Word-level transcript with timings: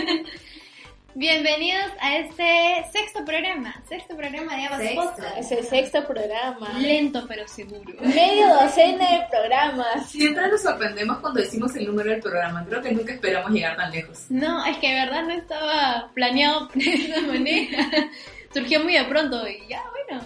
Bienvenidos 1.14 1.90
a 2.00 2.18
este 2.18 2.86
sexto 2.92 3.24
programa, 3.24 3.74
sexto 3.88 4.16
programa 4.16 4.56
de 4.56 4.66
Abas 4.66 4.80
Podcast. 4.94 5.38
Es 5.38 5.50
el 5.50 5.64
sexto 5.64 6.06
programa. 6.06 6.78
Lento 6.78 7.24
pero 7.26 7.46
seguro. 7.48 7.94
Medio 8.00 8.48
docena 8.48 9.10
de 9.10 9.26
programas. 9.28 10.08
Siempre 10.08 10.48
nos 10.48 10.62
sorprendemos 10.62 11.18
cuando 11.18 11.40
decimos 11.40 11.74
el 11.74 11.86
número 11.86 12.10
del 12.10 12.20
programa. 12.20 12.64
Creo 12.64 12.80
que 12.80 12.92
nunca 12.92 13.12
esperamos 13.12 13.50
llegar 13.50 13.76
tan 13.76 13.90
lejos. 13.90 14.26
No, 14.28 14.64
es 14.64 14.78
que 14.78 14.88
de 14.88 14.94
verdad 14.94 15.22
no 15.24 15.32
estaba 15.32 16.10
planeado 16.14 16.68
de 16.74 16.94
esa 16.94 17.20
manera. 17.22 17.88
Surgió 18.54 18.82
muy 18.82 18.94
de 18.94 19.04
pronto 19.04 19.46
y 19.48 19.66
ya, 19.68 19.82
bueno. 19.90 20.22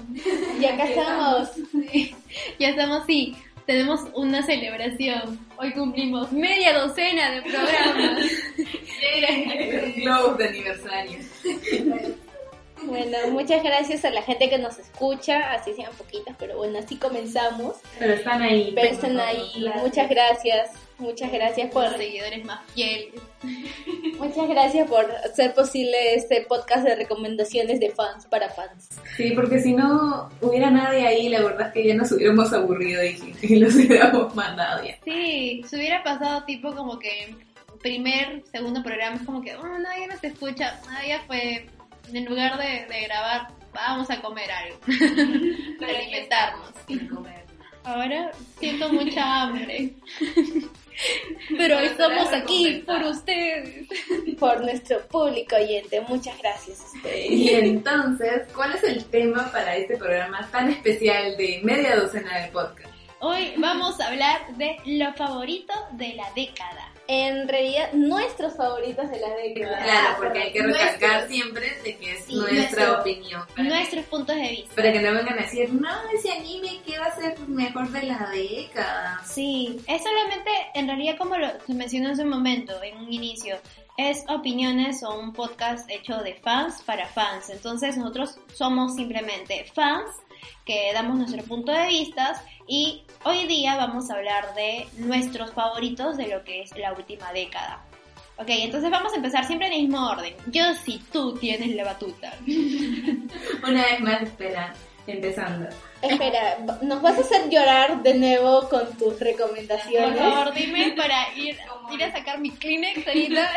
Y 0.61 0.65
acá 0.67 0.85
estamos. 0.85 1.51
Sí, 1.91 2.15
ya 2.59 2.69
estamos, 2.69 3.05
sí. 3.07 3.35
Tenemos 3.67 4.01
una 4.15 4.43
celebración. 4.43 5.39
Hoy 5.57 5.73
cumplimos 5.73 6.31
media 6.33 6.75
docena 6.79 7.31
de 7.31 7.43
programas. 7.43 8.27
Globos 9.97 10.39
de 10.39 10.49
aniversario. 10.49 11.19
Bueno, 12.83 13.17
muchas 13.31 13.63
gracias 13.63 14.05
a 14.05 14.11
la 14.11 14.21
gente 14.21 14.51
que 14.51 14.59
nos 14.59 14.79
escucha, 14.79 15.53
así 15.53 15.73
sean 15.73 15.93
poquitas, 15.95 16.37
pero 16.39 16.59
bueno, 16.59 16.79
así 16.79 16.97
comenzamos. 16.97 17.77
Pero 17.99 18.13
están 18.13 18.43
ahí. 18.43 18.73
Pero 18.75 18.89
están 18.89 19.19
ahí, 19.19 19.73
muchas 19.81 20.11
gracias, 20.11 20.71
muchas 20.99 21.33
gracias 21.33 21.71
por 21.71 21.85
Los 21.85 21.97
seguidores 21.97 22.45
más 22.45 22.61
fieles. 22.73 23.15
Muchas 24.19 24.49
gracias 24.49 24.89
por 24.89 25.11
hacer 25.11 25.55
posible 25.55 26.15
este 26.15 26.43
podcast 26.43 26.85
de 26.85 26.95
recomendaciones 26.95 27.81
de 27.81 27.91
fans 27.91 28.27
para 28.27 28.49
fans. 28.49 28.89
Sí, 29.17 29.33
porque 29.35 29.61
si 29.61 29.73
no 29.73 30.31
hubiera 30.41 30.71
nadie 30.71 31.07
ahí, 31.07 31.29
la 31.29 31.43
verdad 31.43 31.69
es 31.69 31.73
que 31.73 31.87
ya 31.87 31.95
nos 31.95 32.13
hubiéramos 32.13 32.53
aburrido 32.53 33.05
y, 33.05 33.35
y 33.43 33.57
los 33.61 33.75
hubiéramos 33.75 34.35
mandado 34.35 34.85
ya. 34.85 34.97
Sí, 35.05 35.63
se 35.69 35.77
hubiera 35.77 36.03
pasado 36.03 36.45
tipo 36.45 36.75
como 36.75 36.99
que 36.99 37.35
primer, 37.85 38.43
segundo 38.51 38.83
programa 38.83 39.17
es 39.17 39.23
como 39.23 39.43
que 39.43 39.55
oh, 39.57 39.79
nadie 39.79 40.07
nos 40.07 40.25
escucha, 40.25 40.81
nadie 40.87 41.19
fue, 41.27 41.67
en 42.13 42.25
lugar 42.25 42.57
de, 42.57 42.87
de 42.87 43.03
grabar, 43.03 43.49
vamos 43.75 44.09
a 44.11 44.23
comer 44.23 44.51
algo 44.51 44.79
para 45.79 45.99
alimentarnos. 45.99 46.73
Ahora 47.85 48.31
siento 48.59 48.89
mucha 48.91 49.43
hambre. 49.43 49.93
Pero 51.57 51.79
estamos 51.79 52.33
aquí 52.33 52.83
por 52.87 53.03
ustedes. 53.03 53.87
Por 54.39 54.61
nuestro 54.63 55.01
público 55.09 55.57
oyente, 55.57 56.01
muchas 56.03 56.39
gracias 56.39 56.81
a 56.81 56.97
ustedes. 56.97 57.31
Y 57.31 57.51
entonces, 57.51 58.49
¿cuál 58.55 58.75
es 58.75 58.85
el 58.85 59.05
tema 59.07 59.51
para 59.53 59.77
este 59.77 59.97
programa 59.97 60.49
tan 60.51 60.71
especial 60.71 61.37
de 61.37 61.61
media 61.63 61.97
docena 61.97 62.41
de 62.41 62.49
podcast? 62.49 62.93
Hoy 63.21 63.55
vamos 63.57 64.01
a 64.01 64.09
hablar 64.09 64.57
de 64.57 64.77
lo 64.85 65.13
favorito 65.15 65.73
de 65.93 66.15
la 66.15 66.31
década. 66.35 66.94
En 67.07 67.47
realidad, 67.49 67.93
nuestros 67.93 68.57
favoritos 68.57 69.11
de 69.11 69.21
la 69.21 69.29
década. 69.37 69.83
Claro, 69.83 70.17
porque 70.19 70.39
hay 70.39 70.53
que 70.53 70.63
recalcar 70.63 71.11
Nuestros. 71.11 71.29
siempre 71.31 71.79
de 71.85 71.97
que 71.97 72.13
es 72.13 72.25
Sí, 72.25 72.35
nuestra 72.37 72.55
nuestro- 72.87 73.01
opinión. 73.01 73.43
Nuestros 73.59 74.05
puntos 74.07 74.35
de 74.37 74.49
vista. 74.49 74.75
para 74.75 74.93
que 74.93 75.01
no 75.01 75.13
vengan 75.13 75.39
a 75.39 75.43
decir, 75.43 75.73
no, 75.73 75.91
ese 76.17 76.33
anime 76.33 76.81
que 76.87 76.99
va 76.99 77.07
a 77.07 77.15
ser 77.15 77.39
mejor 77.41 77.89
de 77.91 78.03
la 78.05 78.31
década. 78.33 79.21
Sí, 79.27 79.81
es 79.87 80.03
solamente, 80.03 80.51
en 80.75 80.87
realidad 80.87 81.17
como 81.19 81.37
lo 81.37 81.49
mencioné 81.69 82.11
hace 82.11 82.23
un 82.23 82.31
momento, 82.31 82.83
en 82.83 82.97
un 82.97 83.13
inicio, 83.13 83.57
es 83.99 84.25
opiniones 84.29 85.03
o 85.05 85.19
un 85.19 85.33
podcast 85.35 85.89
hecho 85.91 86.17
de 86.19 86.35
fans 86.35 86.83
para 86.87 87.07
fans. 87.07 87.51
Entonces 87.51 87.97
nosotros 87.99 88.39
somos 88.55 88.95
simplemente 88.97 89.67
fans 89.75 90.11
que 90.65 90.93
damos 90.93 91.17
nuestro 91.17 91.43
punto 91.45 91.73
de 91.73 91.89
vista 91.89 92.43
y 92.67 93.05
hoy 93.25 93.47
día 93.47 93.77
vamos 93.77 94.11
a 94.11 94.15
hablar 94.15 94.55
de 94.55 94.87
nuestros 94.99 95.53
favoritos 95.53 96.17
de 96.17 96.29
lo 96.29 96.45
que 96.45 96.63
es 96.63 96.77
la 96.77 96.93
última 96.93 97.33
década. 97.33 97.85
Ok, 98.37 98.49
entonces 98.49 98.91
vamos 98.91 99.13
a 99.13 99.17
empezar 99.17 99.45
siempre 99.45 99.69
en 99.69 99.75
el 99.75 99.83
mismo 99.83 100.09
orden. 100.09 100.35
Yo 100.47 100.75
si 100.75 100.99
tú 101.13 101.35
tienes 101.37 101.75
la 101.77 101.85
batuta. 101.85 102.33
Una 103.67 103.83
vez 103.83 104.01
más, 104.01 104.23
espera, 104.23 104.75
empezando. 105.07 105.69
Espera, 106.09 106.59
¿nos 106.83 107.03
vas 107.03 107.19
a 107.19 107.21
hacer 107.21 107.49
llorar 107.51 108.03
de 108.03 108.15
nuevo 108.15 108.69
con 108.69 108.87
tus 108.99 109.15
Por 109.15 109.21
recomendaciones? 109.23 110.19
favor, 110.19 110.55
dime 110.55 110.95
para 110.97 111.35
ir, 111.37 111.57
ir 111.93 112.05
a 112.05 112.13
sacar 112.13 112.39
mi 112.41 112.51
Kleenex 112.51 113.07
ahorita. 113.07 113.49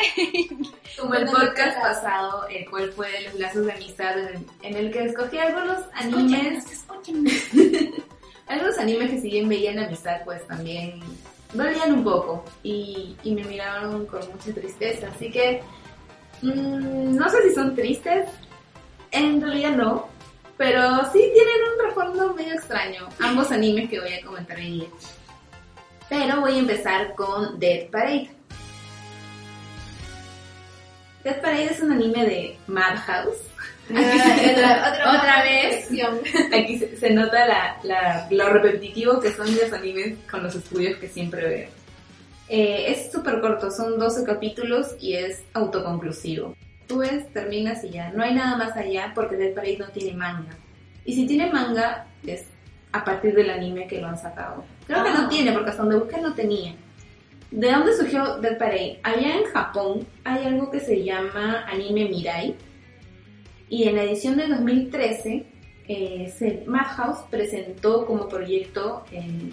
Como 0.97 1.13
el 1.15 1.25
podcast 1.25 1.79
pasado, 1.81 2.47
el 2.47 2.69
cual 2.69 2.91
fue 2.93 3.11
de 3.11 3.21
los 3.21 3.33
lazos 3.35 3.65
de 3.65 3.71
amistad, 3.73 4.17
en, 4.17 4.45
en 4.63 4.75
el 4.75 4.91
que 4.91 5.03
escogí 5.05 5.37
algunos 5.37 5.79
animes, 5.93 6.85
algunos 8.47 8.77
animes 8.77 9.11
que 9.11 9.19
si 9.21 9.29
bien 9.29 9.49
veían 9.49 9.79
amistad, 9.79 10.21
pues 10.25 10.45
también 10.47 10.99
dolían 11.53 11.93
un 11.93 12.03
poco 12.03 12.43
y, 12.63 13.15
y 13.23 13.31
me 13.31 13.43
miraron 13.43 14.05
con 14.05 14.19
mucha 14.31 14.53
tristeza. 14.53 15.07
Así 15.13 15.29
que 15.31 15.61
mm, 16.41 17.15
no 17.15 17.29
sé 17.29 17.49
si 17.49 17.55
son 17.55 17.75
tristes, 17.75 18.27
en 19.11 19.41
realidad 19.41 19.71
no, 19.71 20.07
pero 20.57 20.81
sí 21.13 21.19
tienen 21.33 21.55
un 21.71 21.77
trasfondo 21.79 22.33
medio 22.33 22.53
extraño, 22.53 23.07
ambos 23.19 23.51
animes 23.51 23.89
que 23.89 23.99
voy 23.99 24.13
a 24.13 24.21
comentar 24.25 24.57
hoy 24.57 24.71
día. 24.71 24.87
Pero 26.09 26.41
voy 26.41 26.55
a 26.55 26.59
empezar 26.59 27.13
con 27.15 27.59
Dead 27.59 27.89
Parade. 27.89 28.29
Dead 31.23 31.41
Parade 31.41 31.65
es 31.65 31.81
un 31.81 31.91
anime 31.91 32.25
de 32.25 32.57
Madhouse. 32.67 33.37
Ah, 33.93 34.91
otra, 34.91 35.17
otra 35.17 35.43
vez, 35.43 35.87
aquí 36.53 36.77
se, 36.77 36.97
se 36.97 37.09
nota 37.11 37.45
la, 37.45 37.77
la- 37.83 38.27
lo 38.29 38.49
repetitivo 38.49 39.19
que 39.21 39.31
son 39.31 39.47
los 39.55 39.71
animes 39.71 40.17
con 40.29 40.43
los 40.43 40.55
estudios 40.55 40.97
que 40.99 41.07
siempre 41.07 41.47
veo. 41.47 41.69
Eh, 42.49 42.85
es 42.91 43.11
súper 43.11 43.39
corto, 43.41 43.71
son 43.71 43.97
12 43.97 44.23
capítulos 44.25 44.95
y 44.99 45.13
es 45.15 45.41
autoconclusivo. 45.53 46.55
Tú 46.87 46.99
ves, 46.99 47.31
terminas 47.33 47.83
y 47.83 47.89
ya. 47.89 48.11
No 48.11 48.23
hay 48.23 48.33
nada 48.33 48.57
más 48.57 48.75
allá 48.77 49.11
porque 49.13 49.35
Dead 49.35 49.53
Parade 49.53 49.77
no 49.77 49.87
tiene 49.89 50.13
manga. 50.17 50.55
Y 51.05 51.13
si 51.13 51.25
tiene 51.27 51.51
manga, 51.51 52.07
es 52.25 52.45
a 52.93 53.03
partir 53.03 53.35
del 53.35 53.49
anime 53.49 53.87
que 53.87 53.99
lo 54.01 54.07
han 54.07 54.17
sacado. 54.17 54.63
Creo 54.87 55.03
que 55.03 55.11
no 55.11 55.25
Ah. 55.25 55.29
tiene, 55.29 55.51
porque 55.51 55.69
hasta 55.71 55.83
donde 55.83 55.97
busqué 55.99 56.21
no 56.21 56.33
tenía. 56.33 56.73
¿De 57.51 57.71
dónde 57.71 57.95
surgió 57.95 58.37
Dead 58.39 58.57
Parade? 58.57 58.99
Allá 59.03 59.35
en 59.37 59.43
Japón 59.53 60.07
hay 60.23 60.45
algo 60.45 60.69
que 60.71 60.79
se 60.79 61.03
llama 61.03 61.65
anime 61.67 62.05
Mirai. 62.09 62.55
Y 63.69 63.83
en 63.87 63.95
la 63.97 64.03
edición 64.03 64.37
de 64.37 64.47
2013, 64.47 65.45
eh, 65.89 66.33
se- 66.37 66.63
Madhouse 66.67 67.19
presentó 67.29 68.05
como 68.05 68.27
proyecto 68.29 69.03
eh, 69.11 69.51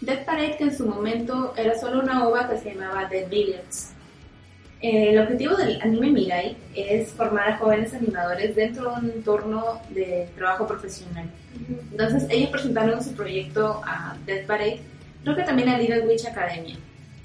Dead 0.00 0.24
Parade, 0.24 0.56
que 0.58 0.64
en 0.64 0.76
su 0.76 0.86
momento 0.86 1.54
era 1.56 1.78
solo 1.78 2.00
una 2.00 2.26
ova 2.28 2.48
que 2.48 2.58
se 2.58 2.74
llamaba 2.74 3.06
Dead 3.06 3.28
Village. 3.28 3.93
Eh, 4.86 5.12
el 5.12 5.18
objetivo 5.18 5.56
del 5.56 5.80
anime 5.80 6.10
Mirai 6.10 6.56
es 6.74 7.10
formar 7.12 7.48
a 7.48 7.56
jóvenes 7.56 7.94
animadores 7.94 8.54
dentro 8.54 8.90
de 8.90 9.00
un 9.00 9.10
entorno 9.12 9.80
de 9.88 10.28
trabajo 10.36 10.66
profesional. 10.66 11.24
Entonces 11.90 12.26
ellos 12.28 12.50
presentaron 12.50 13.02
su 13.02 13.14
proyecto 13.14 13.80
a 13.86 14.14
Dead 14.26 14.44
Parade, 14.44 14.80
creo 15.22 15.36
que 15.36 15.42
también 15.42 15.70
a 15.70 15.78
Little 15.78 16.02
Witch 16.02 16.26
Academia. 16.26 16.76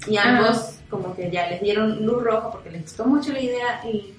Y 0.06 0.16
Ah. 0.16 0.22
ambos 0.38 0.78
como 0.88 1.14
que 1.14 1.30
ya 1.30 1.50
les 1.50 1.60
dieron 1.60 2.06
luz 2.06 2.22
roja 2.22 2.50
porque 2.50 2.70
les 2.70 2.80
gustó 2.82 3.04
mucho 3.04 3.30
la 3.34 3.40
idea 3.42 3.82
y, 3.84 4.14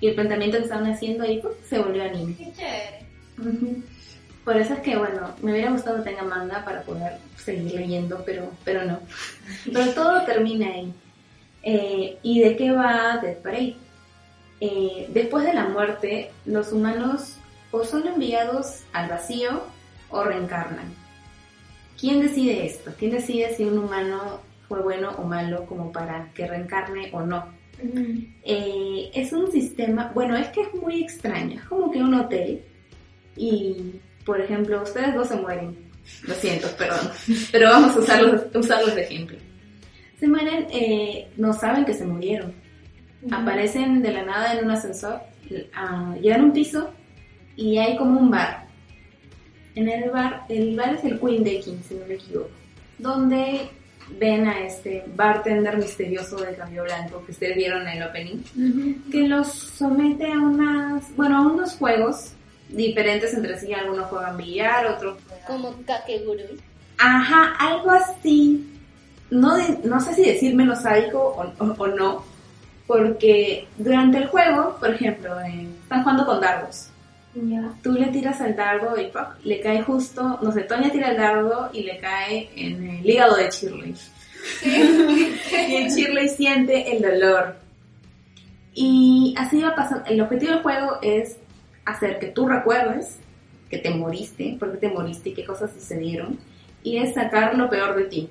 y 0.00 0.08
el 0.08 0.14
planteamiento 0.16 0.56
que 0.58 0.64
estaban 0.64 0.90
haciendo 0.90 1.22
ahí 1.22 1.38
pues, 1.40 1.54
se 1.68 1.78
volvió 1.78 2.02
anime. 2.02 2.34
Qué 2.36 2.52
chévere. 2.52 3.76
Por 4.44 4.56
eso 4.56 4.74
es 4.74 4.80
que, 4.80 4.96
bueno, 4.96 5.30
me 5.42 5.52
hubiera 5.52 5.70
gustado 5.70 5.98
que 6.02 6.10
tenga 6.10 6.24
manga 6.24 6.64
para 6.64 6.82
poder 6.82 7.18
seguir 7.36 7.72
leyendo, 7.72 8.20
pero, 8.26 8.50
pero 8.64 8.84
no. 8.84 8.98
Pero 9.72 9.92
todo 9.92 10.22
termina 10.24 10.66
ahí. 10.66 10.92
Eh, 11.62 12.18
¿Y 12.22 12.40
de 12.40 12.56
qué 12.56 12.72
va 12.72 13.18
Dead 13.22 13.36
Parade? 13.38 13.76
Eh, 14.60 15.08
después 15.12 15.44
de 15.44 15.54
la 15.54 15.68
muerte, 15.68 16.30
los 16.44 16.72
humanos 16.72 17.36
o 17.70 17.84
son 17.84 18.06
enviados 18.06 18.82
al 18.92 19.08
vacío 19.08 19.62
o 20.10 20.24
reencarnan. 20.24 20.94
¿Quién 21.98 22.20
decide 22.20 22.66
esto? 22.66 22.92
¿Quién 22.98 23.12
decide 23.12 23.54
si 23.54 23.64
un 23.64 23.78
humano 23.78 24.40
fue 24.68 24.80
bueno 24.82 25.10
o 25.18 25.24
malo 25.24 25.66
como 25.66 25.92
para 25.92 26.30
que 26.34 26.46
reencarne 26.46 27.10
o 27.12 27.22
no? 27.22 27.44
Eh, 28.42 29.10
es 29.14 29.32
un 29.32 29.50
sistema, 29.50 30.10
bueno, 30.14 30.36
es 30.36 30.48
que 30.48 30.62
es 30.62 30.74
muy 30.74 31.02
extraño, 31.02 31.58
es 31.58 31.64
como 31.64 31.90
que 31.90 32.02
un 32.02 32.14
hotel 32.14 32.62
y, 33.36 33.94
por 34.24 34.40
ejemplo, 34.40 34.82
ustedes 34.82 35.14
dos 35.14 35.28
se 35.28 35.36
mueren, 35.36 35.76
lo 36.24 36.34
siento, 36.34 36.68
perdón, 36.76 37.10
pero 37.52 37.70
vamos 37.70 37.96
a 37.96 38.00
usarlos, 38.00 38.42
usarlos 38.54 38.94
de 38.94 39.02
ejemplo. 39.02 39.38
Se 40.20 40.28
mueren, 40.28 40.66
eh, 40.70 41.28
no 41.38 41.54
saben 41.54 41.86
que 41.86 41.94
se 41.94 42.04
murieron, 42.04 42.52
aparecen 43.30 44.02
de 44.02 44.12
la 44.12 44.22
nada 44.22 44.52
en 44.52 44.66
un 44.66 44.70
ascensor, 44.70 45.20
ah, 45.74 46.14
llegan 46.20 46.42
a 46.42 46.44
un 46.44 46.52
piso 46.52 46.90
y 47.56 47.78
hay 47.78 47.96
como 47.96 48.20
un 48.20 48.30
bar. 48.30 48.66
En 49.74 49.88
el 49.88 50.10
bar, 50.10 50.44
el 50.50 50.76
bar 50.76 50.94
es 50.94 51.04
el 51.04 51.18
Queen 51.18 51.42
Decking, 51.42 51.82
si 51.88 51.94
no 51.94 52.06
me 52.06 52.14
equivoco, 52.14 52.50
donde 52.98 53.70
ven 54.18 54.46
a 54.46 54.60
este 54.60 55.04
bartender 55.16 55.78
misterioso 55.78 56.36
de 56.36 56.54
cambio 56.54 56.82
blanco 56.84 57.24
que 57.24 57.32
ustedes 57.32 57.56
vieron 57.56 57.88
en 57.88 58.02
el 58.02 58.08
opening, 58.08 59.04
que 59.10 59.26
los 59.26 59.48
somete 59.48 60.30
a 60.30 60.38
unas, 60.38 61.16
bueno, 61.16 61.38
a 61.38 61.40
unos 61.42 61.76
juegos 61.76 62.34
diferentes 62.68 63.32
entre 63.34 63.58
sí. 63.58 63.72
Algunos 63.72 64.06
juegan 64.08 64.36
billar, 64.36 64.86
otros 64.86 65.18
juegan... 65.26 65.46
Como 65.46 65.82
Kakegurui. 65.84 66.60
Ajá, 66.98 67.54
algo 67.58 67.90
así. 67.90 68.66
No, 69.30 69.56
de- 69.56 69.78
no 69.84 70.00
sé 70.00 70.14
si 70.14 70.22
decir 70.22 70.54
menos 70.54 70.82
sádico 70.82 71.18
o, 71.20 71.64
o- 71.64 71.74
o 71.78 71.86
no, 71.88 72.24
porque 72.86 73.66
durante 73.78 74.18
el 74.18 74.26
juego, 74.26 74.76
por 74.80 74.90
ejemplo, 74.90 75.40
eh, 75.40 75.68
están 75.82 76.02
jugando 76.02 76.26
con 76.26 76.40
dardos. 76.40 76.88
Tú 77.82 77.92
le 77.92 78.06
tiras 78.08 78.40
al 78.40 78.56
dardo 78.56 78.96
y 79.00 79.08
le 79.48 79.60
cae 79.60 79.82
justo, 79.82 80.38
no 80.42 80.50
sé, 80.50 80.62
Toña 80.62 80.90
tira 80.90 81.10
el 81.12 81.16
dardo 81.16 81.70
y 81.72 81.84
le 81.84 81.98
cae 81.98 82.50
en 82.56 82.84
el 82.98 83.08
hígado 83.08 83.36
de 83.36 83.48
Shirley. 83.50 83.94
y 84.64 85.74
el 85.76 85.90
Shirley 85.90 86.28
siente 86.28 86.96
el 86.96 87.02
dolor. 87.02 87.54
Y 88.74 89.34
así 89.38 89.60
va 89.62 89.74
pasando. 89.74 90.04
El 90.06 90.20
objetivo 90.20 90.52
del 90.52 90.62
juego 90.62 90.98
es 91.02 91.36
hacer 91.84 92.18
que 92.18 92.28
tú 92.28 92.48
recuerdes 92.48 93.18
que 93.68 93.78
te 93.78 93.90
moriste, 93.90 94.56
por 94.58 94.72
qué 94.72 94.78
te 94.78 94.88
moriste 94.88 95.28
y 95.30 95.34
qué 95.34 95.44
cosas 95.44 95.70
sucedieron, 95.72 96.38
y 96.82 96.96
es 96.98 97.14
sacar 97.14 97.54
lo 97.56 97.70
peor 97.70 97.94
de 97.96 98.04
ti. 98.04 98.28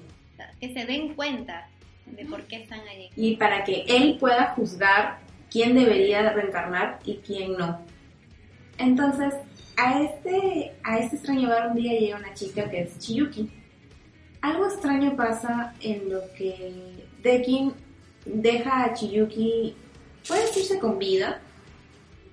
Que 0.60 0.74
se 0.74 0.86
den 0.86 1.14
cuenta 1.16 1.70
de 2.06 2.26
por 2.26 2.44
qué 2.44 2.58
están 2.58 2.82
allí. 2.82 3.10
Y 3.16 3.36
para 3.38 3.64
que 3.64 3.84
él 3.88 4.18
pueda 4.20 4.54
juzgar 4.56 5.20
quién 5.50 5.76
debería 5.76 6.32
reencarnar 6.32 7.00
y 7.06 7.18
quién 7.18 7.54
no. 7.54 7.82
Entonces, 8.78 9.34
a 9.78 10.02
este, 10.02 10.74
a 10.84 11.00
este 11.00 11.16
extraño 11.18 11.50
bar 11.50 11.68
un 11.68 11.76
día 11.76 12.00
llega 12.00 12.18
una 12.18 12.34
chica 12.34 12.70
que 12.70 12.82
es 12.82 12.98
Chiyuki. 13.00 13.50
Algo 14.42 14.66
extraño 14.68 15.16
pasa 15.16 15.74
en 15.82 16.10
lo 16.10 16.22
que 16.38 16.74
Dekin 17.22 17.74
deja 18.26 18.86
a 18.86 18.94
Chiyuki, 18.94 19.76
puede 20.28 20.42
decirse 20.42 20.80
con 20.80 20.98
vida, 20.98 21.42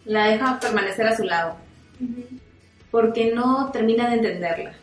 la 0.04 0.28
deja 0.28 0.60
permanecer 0.60 1.06
a 1.06 1.16
su 1.16 1.24
lado, 1.24 1.56
porque 2.90 3.32
no 3.34 3.70
termina 3.72 4.08
de 4.08 4.16
entenderla. 4.16 4.74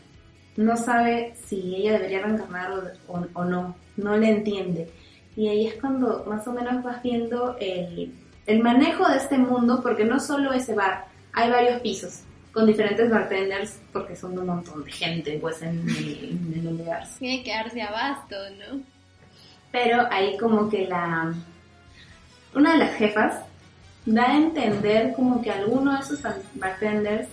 No 0.57 0.77
sabe 0.77 1.33
si 1.47 1.75
ella 1.75 1.93
debería 1.93 2.21
reencarnar 2.21 2.71
o, 2.71 3.13
o- 3.13 3.27
o 3.33 3.43
no, 3.45 3.75
no 3.97 4.17
le 4.17 4.29
entiende. 4.29 4.89
Y 5.35 5.47
ahí 5.47 5.67
es 5.67 5.75
cuando 5.81 6.25
más 6.27 6.47
o 6.47 6.53
menos 6.53 6.83
vas 6.83 7.01
viendo 7.01 7.57
el, 7.59 8.13
el 8.45 8.59
manejo 8.61 9.07
de 9.09 9.17
este 9.17 9.37
mundo, 9.37 9.79
porque 9.81 10.05
no 10.05 10.19
solo 10.19 10.53
ese 10.53 10.75
bar, 10.75 11.05
hay 11.33 11.49
varios 11.49 11.81
pisos 11.81 12.19
con 12.51 12.67
diferentes 12.67 13.09
bartenders, 13.09 13.79
porque 13.91 14.15
son 14.15 14.37
un 14.37 14.45
montón 14.45 14.83
de 14.83 14.91
gente 14.91 15.39
pues 15.41 15.59
en 15.63 15.79
el, 15.89 16.29
en 16.53 16.53
el 16.59 16.67
universo. 16.67 17.13
Tiene 17.17 17.43
que 17.43 17.49
darse 17.51 17.81
abasto, 17.81 18.35
¿no? 18.59 18.79
Pero 19.71 20.05
ahí 20.11 20.37
como 20.37 20.69
que 20.69 20.85
la... 20.87 21.33
Una 22.53 22.73
de 22.73 22.77
las 22.77 22.93
jefas 22.95 23.39
da 24.05 24.29
a 24.33 24.37
entender 24.37 25.13
como 25.15 25.41
que 25.41 25.49
alguno 25.49 25.93
de 25.93 25.99
esos 26.01 26.19
bartenders 26.53 27.27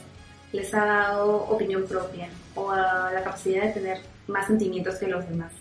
les 0.52 0.73
ha 0.73 0.87
dado 0.87 1.37
opinión 1.50 1.84
propia 1.87 2.28
o 2.61 2.71
a 2.71 3.11
la 3.12 3.23
capacidad 3.23 3.65
de 3.65 3.73
tener 3.73 3.99
más 4.27 4.47
sentimientos 4.47 4.97
que 4.97 5.07
los 5.07 5.29
demás. 5.29 5.53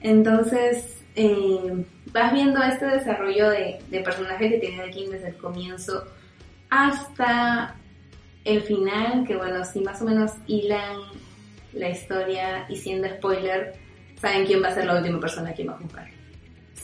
Entonces, 0.00 1.02
eh, 1.14 1.84
vas 2.12 2.32
viendo 2.32 2.62
este 2.62 2.86
desarrollo 2.86 3.50
de, 3.50 3.78
de 3.90 4.00
personaje 4.00 4.48
que 4.48 4.58
tiene 4.58 4.82
Dekin 4.84 5.10
desde 5.10 5.28
el 5.28 5.36
comienzo 5.36 6.04
hasta 6.70 7.76
el 8.44 8.62
final, 8.62 9.24
que 9.26 9.36
bueno, 9.36 9.64
si 9.64 9.80
más 9.80 10.00
o 10.00 10.04
menos 10.04 10.32
hilan 10.46 10.96
la 11.74 11.90
historia 11.90 12.66
y 12.68 12.76
siendo 12.76 13.08
spoiler, 13.08 13.74
saben 14.20 14.46
quién 14.46 14.62
va 14.62 14.68
a 14.68 14.74
ser 14.74 14.86
la 14.86 14.96
última 14.96 15.20
persona 15.20 15.52
que 15.52 15.64
va 15.64 15.74
a 15.74 15.78
jugar. 15.78 16.08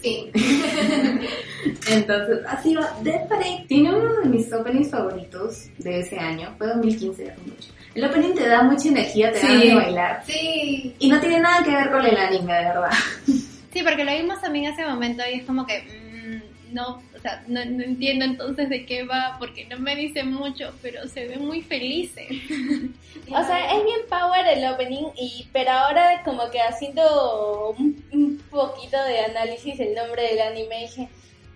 Sí. 0.03 0.31
Entonces, 1.91 2.39
así 2.47 2.75
va. 2.75 2.97
Death 3.03 3.29
Parade 3.29 3.65
tiene 3.67 3.95
uno 3.95 4.21
de 4.21 4.29
mis 4.29 4.53
openings 4.53 4.91
favoritos 4.91 5.69
de 5.79 6.01
ese 6.01 6.19
año, 6.19 6.55
fue 6.57 6.69
2015, 6.69 7.31
hace 7.31 7.41
mucho. 7.43 7.73
El 7.99 8.05
opening 8.05 8.35
te 8.35 8.47
da 8.47 8.63
mucha 8.63 8.89
energía, 8.89 9.33
te 9.33 9.41
da 9.41 9.47
Sí. 9.49 9.69
de 9.69 9.75
bailar. 9.75 10.23
Sí. 10.25 10.95
Y 11.01 11.09
no 11.09 11.19
tiene 11.21 11.41
nada 11.41 11.65
que 11.65 11.71
ver 11.75 11.91
con 11.91 12.07
el 12.07 12.17
anime, 12.17 12.53
de 12.55 12.65
verdad. 12.65 12.91
Sí, 13.73 13.83
porque 13.83 14.03
lo 14.05 14.13
vimos 14.13 14.41
también 14.41 14.73
hace 14.73 14.85
momento 14.87 15.23
y 15.31 15.41
es 15.41 15.45
como 15.45 15.67
que 15.67 15.83
mm, 15.83 16.75
no, 16.75 17.03
o 17.15 17.19
sea, 17.21 17.43
no, 17.49 17.63
no 17.67 17.83
entiendo 17.85 18.25
entonces 18.25 18.69
de 18.71 18.87
qué 18.87 19.03
va 19.05 19.37
porque 19.39 19.67
no 19.67 19.79
me 19.79 19.95
dice 19.95 20.23
mucho, 20.25 20.73
pero 20.81 21.07
se 21.09 21.27
ven 21.29 21.45
muy 21.45 21.61
felices. 21.63 22.27
O 23.31 23.45
sea, 23.45 23.73
es 23.77 23.85
bien 23.85 24.01
power 24.09 24.47
el 24.47 24.65
opening, 24.73 25.09
y 25.17 25.47
pero 25.53 25.71
ahora 25.73 26.23
como 26.25 26.49
que 26.51 26.61
haciendo 26.63 27.75
un, 27.79 28.03
un 28.13 28.39
poquito 28.51 28.97
de 29.05 29.21
análisis 29.21 29.79
el 29.81 29.95
nombre 29.95 30.23
del 30.23 30.41
anime 30.41 30.81
dije, 30.83 31.09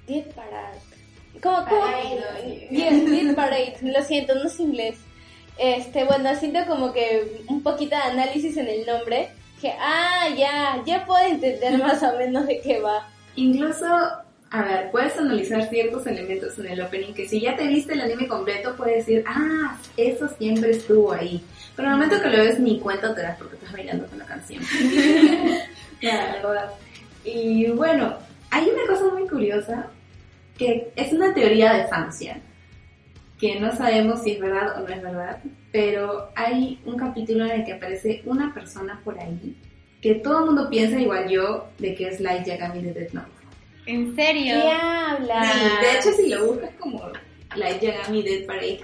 Dead 0.06 0.24
Parade. 0.34 0.78
¿Cómo, 1.42 1.64
cómo? 1.66 1.80
Parade, 1.80 2.68
Bien, 2.70 3.06
Dead 3.10 3.34
Parade, 3.34 3.76
lo 3.80 4.02
siento, 4.02 4.34
no 4.34 4.44
es 4.48 4.60
inglés. 4.60 4.98
Este, 5.58 6.04
bueno, 6.04 6.30
haciendo 6.30 6.64
como 6.66 6.92
que 6.92 7.44
un 7.48 7.62
poquito 7.62 7.96
de 7.96 8.02
análisis 8.02 8.56
en 8.56 8.68
el 8.68 8.86
nombre, 8.86 9.30
que 9.60 9.72
ah, 9.78 10.28
ya, 10.36 10.82
ya 10.84 11.06
puedo 11.06 11.24
entender 11.24 11.78
más 11.78 12.02
o 12.02 12.16
menos 12.16 12.46
de 12.46 12.60
qué 12.60 12.80
va. 12.80 13.08
Incluso, 13.36 13.86
a 14.50 14.62
ver, 14.62 14.90
puedes 14.90 15.16
analizar 15.16 15.68
ciertos 15.68 16.06
elementos 16.06 16.58
en 16.58 16.66
el 16.66 16.82
opening 16.82 17.14
que 17.14 17.28
si 17.28 17.40
ya 17.40 17.56
te 17.56 17.66
viste 17.66 17.92
el 17.92 18.00
anime 18.00 18.26
completo, 18.26 18.74
puedes 18.76 19.06
decir, 19.06 19.24
ah, 19.26 19.76
eso 19.96 20.28
siempre 20.38 20.70
estuvo 20.70 21.12
ahí. 21.12 21.42
Pero 21.76 21.88
al 21.88 21.94
momento 21.94 22.20
que 22.20 22.28
lo 22.28 22.38
ves 22.38 22.58
ni 22.58 22.80
cuenta 22.80 23.14
te 23.14 23.22
das 23.22 23.38
porque 23.38 23.54
estás 23.54 23.72
bailando 23.72 24.06
con 24.06 24.18
la 24.18 24.26
canción. 24.26 24.62
la 26.02 26.32
verdad. 26.32 26.70
Y 27.24 27.70
bueno, 27.70 28.16
hay 28.50 28.68
una 28.68 28.86
cosa 28.86 29.14
muy 29.14 29.28
curiosa 29.28 29.86
que 30.58 30.92
es 30.96 31.12
una 31.12 31.32
teoría 31.32 31.72
de 31.72 31.86
fans 31.86 32.20
ya, 32.20 32.38
que 33.42 33.58
no 33.58 33.76
sabemos 33.76 34.22
si 34.22 34.30
es 34.30 34.40
verdad 34.40 34.76
o 34.80 34.86
no 34.86 34.94
es 34.94 35.02
verdad, 35.02 35.38
pero 35.72 36.30
hay 36.36 36.78
un 36.86 36.96
capítulo 36.96 37.44
en 37.44 37.50
el 37.50 37.64
que 37.64 37.72
aparece 37.72 38.22
una 38.24 38.54
persona 38.54 39.00
por 39.04 39.18
ahí 39.18 39.56
que 40.00 40.14
todo 40.16 40.38
el 40.40 40.44
mundo 40.46 40.70
piensa 40.70 41.00
igual 41.00 41.28
yo 41.28 41.66
de 41.78 41.92
que 41.96 42.06
es 42.06 42.20
Light 42.20 42.44
Yagami 42.46 42.82
de 42.82 42.92
Death 42.92 43.12
Note. 43.14 43.28
¿En 43.86 44.14
serio? 44.14 44.54
¿Qué 44.62 44.70
habla? 44.70 45.42
Sí, 45.52 45.60
de 45.80 45.98
hecho 45.98 46.12
si 46.12 46.28
lo 46.28 46.46
buscas 46.46 46.70
como 46.78 47.02
Light 47.56 47.80
Yagami 47.82 48.22
Death 48.22 48.46
Parade, 48.46 48.80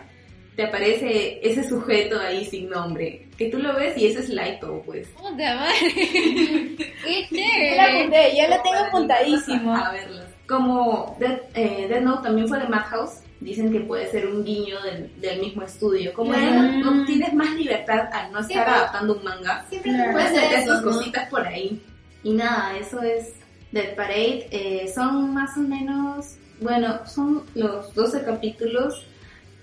te 0.56 0.64
aparece 0.64 1.38
ese 1.40 1.68
sujeto 1.68 2.18
ahí 2.20 2.44
sin 2.44 2.68
nombre, 2.68 3.28
que 3.38 3.50
tú 3.50 3.58
lo 3.58 3.74
ves 3.76 3.96
y 3.96 4.06
ese 4.06 4.18
es 4.18 4.28
Lighto, 4.28 4.82
pues. 4.84 5.06
Puta 5.10 5.54
madre. 5.54 5.76
Qué 7.04 7.26
Ya 7.30 7.76
la 7.76 7.86
chévere. 7.86 8.00
apunté, 8.00 8.36
ya 8.36 8.48
la 8.48 8.62
tengo 8.62 8.76
apuntadísimo. 8.78 9.74
A 9.76 9.92
verlo. 9.92 10.22
Como 10.48 11.16
Death, 11.20 11.40
eh, 11.54 11.86
Death 11.88 12.02
Note 12.02 12.22
también 12.22 12.48
fue 12.48 12.58
de 12.58 12.68
Madhouse, 12.68 13.20
dicen 13.40 13.70
que 13.70 13.80
puede 13.80 14.10
ser 14.10 14.26
un 14.28 14.42
guiño 14.44 14.80
del, 14.82 15.20
del 15.20 15.40
mismo 15.40 15.62
estudio. 15.62 16.12
Como 16.14 16.32
ya 16.32 16.50
no, 16.50 17.04
tienes 17.04 17.34
más 17.34 17.50
libertad 17.54 18.08
al 18.12 18.32
no 18.32 18.40
estar 18.40 18.68
adaptando 18.68 19.16
un 19.16 19.24
manga, 19.24 19.64
Siempre 19.68 19.92
Claro. 19.92 20.12
puedes 20.12 20.64
tus 20.64 20.82
¿no? 20.82 20.90
cositas 20.90 21.28
por 21.28 21.46
ahí. 21.46 21.82
Y 22.24 22.32
nada, 22.32 22.76
eso 22.78 23.00
es 23.02 23.34
Dead 23.72 23.94
Parade. 23.94 24.48
Eh, 24.50 24.90
son 24.92 25.34
más 25.34 25.56
o 25.56 25.60
menos, 25.60 26.36
bueno, 26.60 27.06
son 27.06 27.42
los 27.54 27.94
12 27.94 28.24
capítulos. 28.24 29.04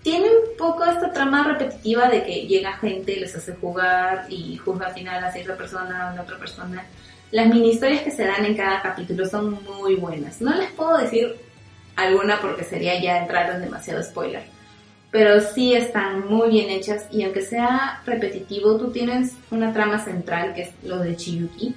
Tiene 0.03 0.27
un 0.27 0.55
poco 0.57 0.85
esta 0.85 1.11
trama 1.11 1.43
repetitiva 1.47 2.07
de 2.09 2.23
que 2.23 2.45
llega 2.45 2.77
gente, 2.77 3.15
les 3.19 3.35
hace 3.35 3.55
jugar 3.55 4.27
y 4.29 4.55
juzga 4.57 4.85
al 4.87 4.93
final 4.93 5.23
a 5.23 5.31
cierta 5.31 5.57
persona 5.57 6.05
o 6.05 6.09
a 6.11 6.15
la 6.15 6.21
otra 6.21 6.37
persona. 6.37 6.85
Las 7.31 7.47
mini 7.47 7.71
historias 7.71 8.03
que 8.03 8.11
se 8.11 8.25
dan 8.25 8.45
en 8.45 8.55
cada 8.55 8.81
capítulo 8.81 9.25
son 9.25 9.59
muy 9.63 9.95
buenas. 9.95 10.41
No 10.41 10.55
les 10.55 10.71
puedo 10.71 10.97
decir 10.97 11.35
alguna 11.95 12.39
porque 12.39 12.63
sería 12.63 13.01
ya 13.01 13.19
entrar 13.19 13.53
en 13.55 13.61
demasiado 13.61 14.03
spoiler. 14.03 14.43
Pero 15.11 15.39
sí 15.39 15.73
están 15.73 16.27
muy 16.27 16.49
bien 16.49 16.69
hechas 16.69 17.07
y 17.11 17.23
aunque 17.23 17.41
sea 17.41 18.01
repetitivo, 18.05 18.77
tú 18.77 18.91
tienes 18.91 19.33
una 19.49 19.71
trama 19.71 20.03
central 20.03 20.53
que 20.53 20.63
es 20.63 20.69
lo 20.83 20.99
de 20.99 21.15
Chiyuki, 21.15 21.73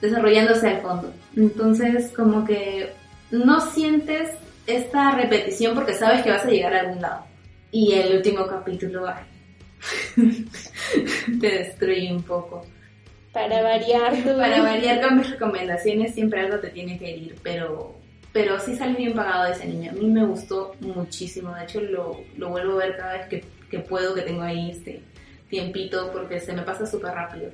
desarrollándose 0.00 0.68
al 0.68 0.82
fondo. 0.82 1.12
Entonces 1.36 2.12
como 2.14 2.44
que 2.44 2.92
no 3.30 3.60
sientes 3.60 4.30
esta 4.66 5.12
repetición 5.12 5.74
porque 5.74 5.94
sabes 5.94 6.22
que 6.22 6.30
vas 6.30 6.44
a 6.44 6.50
llegar 6.50 6.74
a 6.74 6.80
algún 6.80 7.00
lado. 7.00 7.24
Y 7.70 7.94
el 7.94 8.16
último 8.16 8.46
capítulo 8.46 9.06
ay, 9.08 9.24
te 11.40 11.46
destruye 11.46 12.12
un 12.12 12.22
poco. 12.22 12.66
Para 13.32 13.62
variar 13.62 14.14
tu... 14.22 14.36
Para 14.36 14.62
variar 14.62 15.00
con 15.00 15.18
mis 15.18 15.30
recomendaciones 15.30 16.14
siempre 16.14 16.40
algo 16.40 16.58
te 16.58 16.70
tiene 16.70 16.98
que 16.98 17.10
herir, 17.10 17.36
pero, 17.42 17.98
pero 18.32 18.60
sí 18.60 18.76
sale 18.76 18.94
bien 18.94 19.14
pagado 19.14 19.46
ese 19.46 19.64
anime. 19.64 19.88
A 19.88 19.92
mí 19.92 20.06
me 20.06 20.24
gustó 20.24 20.74
muchísimo, 20.80 21.54
de 21.54 21.64
hecho 21.64 21.80
lo, 21.80 22.24
lo 22.36 22.50
vuelvo 22.50 22.74
a 22.74 22.84
ver 22.84 22.96
cada 22.96 23.12
vez 23.14 23.26
que, 23.28 23.44
que 23.70 23.78
puedo, 23.80 24.14
que 24.14 24.22
tengo 24.22 24.42
ahí 24.42 24.70
este 24.70 25.02
tiempito, 25.48 26.10
porque 26.12 26.40
se 26.40 26.52
me 26.52 26.62
pasa 26.62 26.86
súper 26.86 27.12
rápido. 27.12 27.50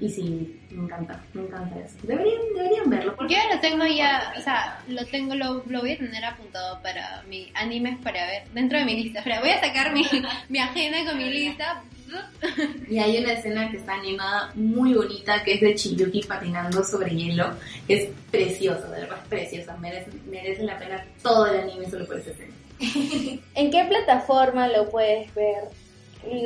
Y 0.00 0.08
sí, 0.08 0.60
me 0.70 0.84
encanta, 0.84 1.20
me 1.34 1.42
encanta 1.42 1.76
eso. 1.80 1.96
Deberían, 2.04 2.40
deberían 2.54 2.88
verlo. 2.88 3.16
Porque 3.16 3.34
Yo 3.34 3.40
lo 3.52 3.60
tengo 3.60 3.84
ya, 3.84 4.32
o 4.38 4.40
sea, 4.40 4.80
lo 4.86 5.04
tengo, 5.06 5.34
lo, 5.34 5.64
lo 5.66 5.80
voy 5.80 5.92
a 5.92 5.98
tener 5.98 6.24
apuntado 6.24 6.80
para 6.82 7.22
mi 7.28 7.50
animes 7.54 7.98
para 7.98 8.24
ver 8.26 8.44
dentro 8.54 8.78
de 8.78 8.84
mi 8.84 9.02
lista. 9.02 9.22
Pero 9.24 9.40
voy 9.40 9.50
a 9.50 9.60
sacar 9.60 9.92
mi, 9.92 10.04
mi 10.48 10.58
agenda 10.60 11.04
con 11.04 11.18
mi 11.18 11.30
lista. 11.30 11.82
Y 12.88 12.98
hay 12.98 13.18
una 13.18 13.34
escena 13.34 13.70
que 13.70 13.76
está 13.76 13.94
animada 13.94 14.50
muy 14.54 14.94
bonita 14.94 15.42
que 15.42 15.54
es 15.54 15.60
de 15.60 15.74
Chiyuki 15.74 16.22
patinando 16.22 16.82
sobre 16.84 17.10
hielo. 17.10 17.50
Es 17.86 18.08
preciosa, 18.30 18.88
de 18.88 19.02
verdad 19.02 19.18
es 19.22 19.28
preciosa. 19.28 19.76
Merece, 19.76 20.10
merece 20.30 20.62
la 20.62 20.78
pena 20.78 21.04
todo 21.22 21.46
el 21.46 21.60
anime 21.60 21.88
solo 21.90 22.06
por 22.06 22.18
esa 22.18 22.30
escena. 22.30 22.54
¿En 23.54 23.70
qué 23.70 23.84
plataforma 23.88 24.68
lo 24.68 24.88
puedes 24.88 25.32
ver? 25.34 25.64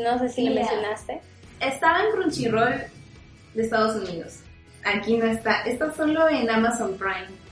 No 0.04 0.18
sé 0.18 0.28
si 0.28 0.48
lo 0.48 0.54
mencionaste. 0.54 1.20
Estaba 1.60 2.02
en 2.04 2.12
Crunchyroll 2.12 2.82
de 3.54 3.62
Estados 3.62 4.08
Unidos. 4.08 4.38
Aquí 4.84 5.16
no 5.16 5.26
está. 5.26 5.62
Está 5.62 5.94
solo 5.94 6.28
en 6.28 6.50
Amazon 6.50 6.96
Prime. 6.98 7.42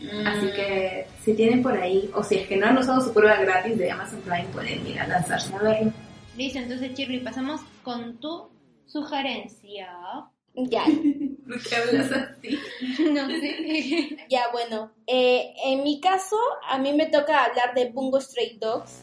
Mm. 0.00 0.26
Así 0.26 0.46
que 0.52 1.06
si 1.22 1.34
tienen 1.34 1.62
por 1.62 1.76
ahí, 1.76 2.10
o 2.14 2.22
si 2.22 2.36
es 2.36 2.48
que 2.48 2.56
no 2.56 2.66
han 2.66 2.78
usado 2.78 3.00
su 3.00 3.12
prueba 3.12 3.36
gratis 3.36 3.78
de 3.78 3.90
Amazon 3.90 4.20
Prime, 4.22 4.46
pueden 4.52 4.86
ir 4.86 4.98
a 4.98 5.06
lanzarse 5.06 5.54
a 5.54 5.58
verlo. 5.58 5.92
Listo, 6.36 6.58
entonces 6.58 6.94
Shirley, 6.94 7.20
pasamos 7.20 7.60
con 7.82 8.18
tu 8.18 8.48
sugerencia. 8.86 9.88
Ya, 10.54 10.84
¿Por 10.84 11.62
qué 11.68 11.76
hablas 11.76 12.12
así? 12.12 12.58
No 13.10 13.26
sé. 13.28 14.16
ya 14.28 14.44
bueno. 14.52 14.92
Eh, 15.06 15.54
en 15.64 15.82
mi 15.82 16.00
caso, 16.00 16.36
a 16.68 16.78
mí 16.78 16.92
me 16.92 17.06
toca 17.06 17.44
hablar 17.44 17.74
de 17.74 17.90
Bungo 17.90 18.20
Stray 18.20 18.58
Dogs. 18.58 19.00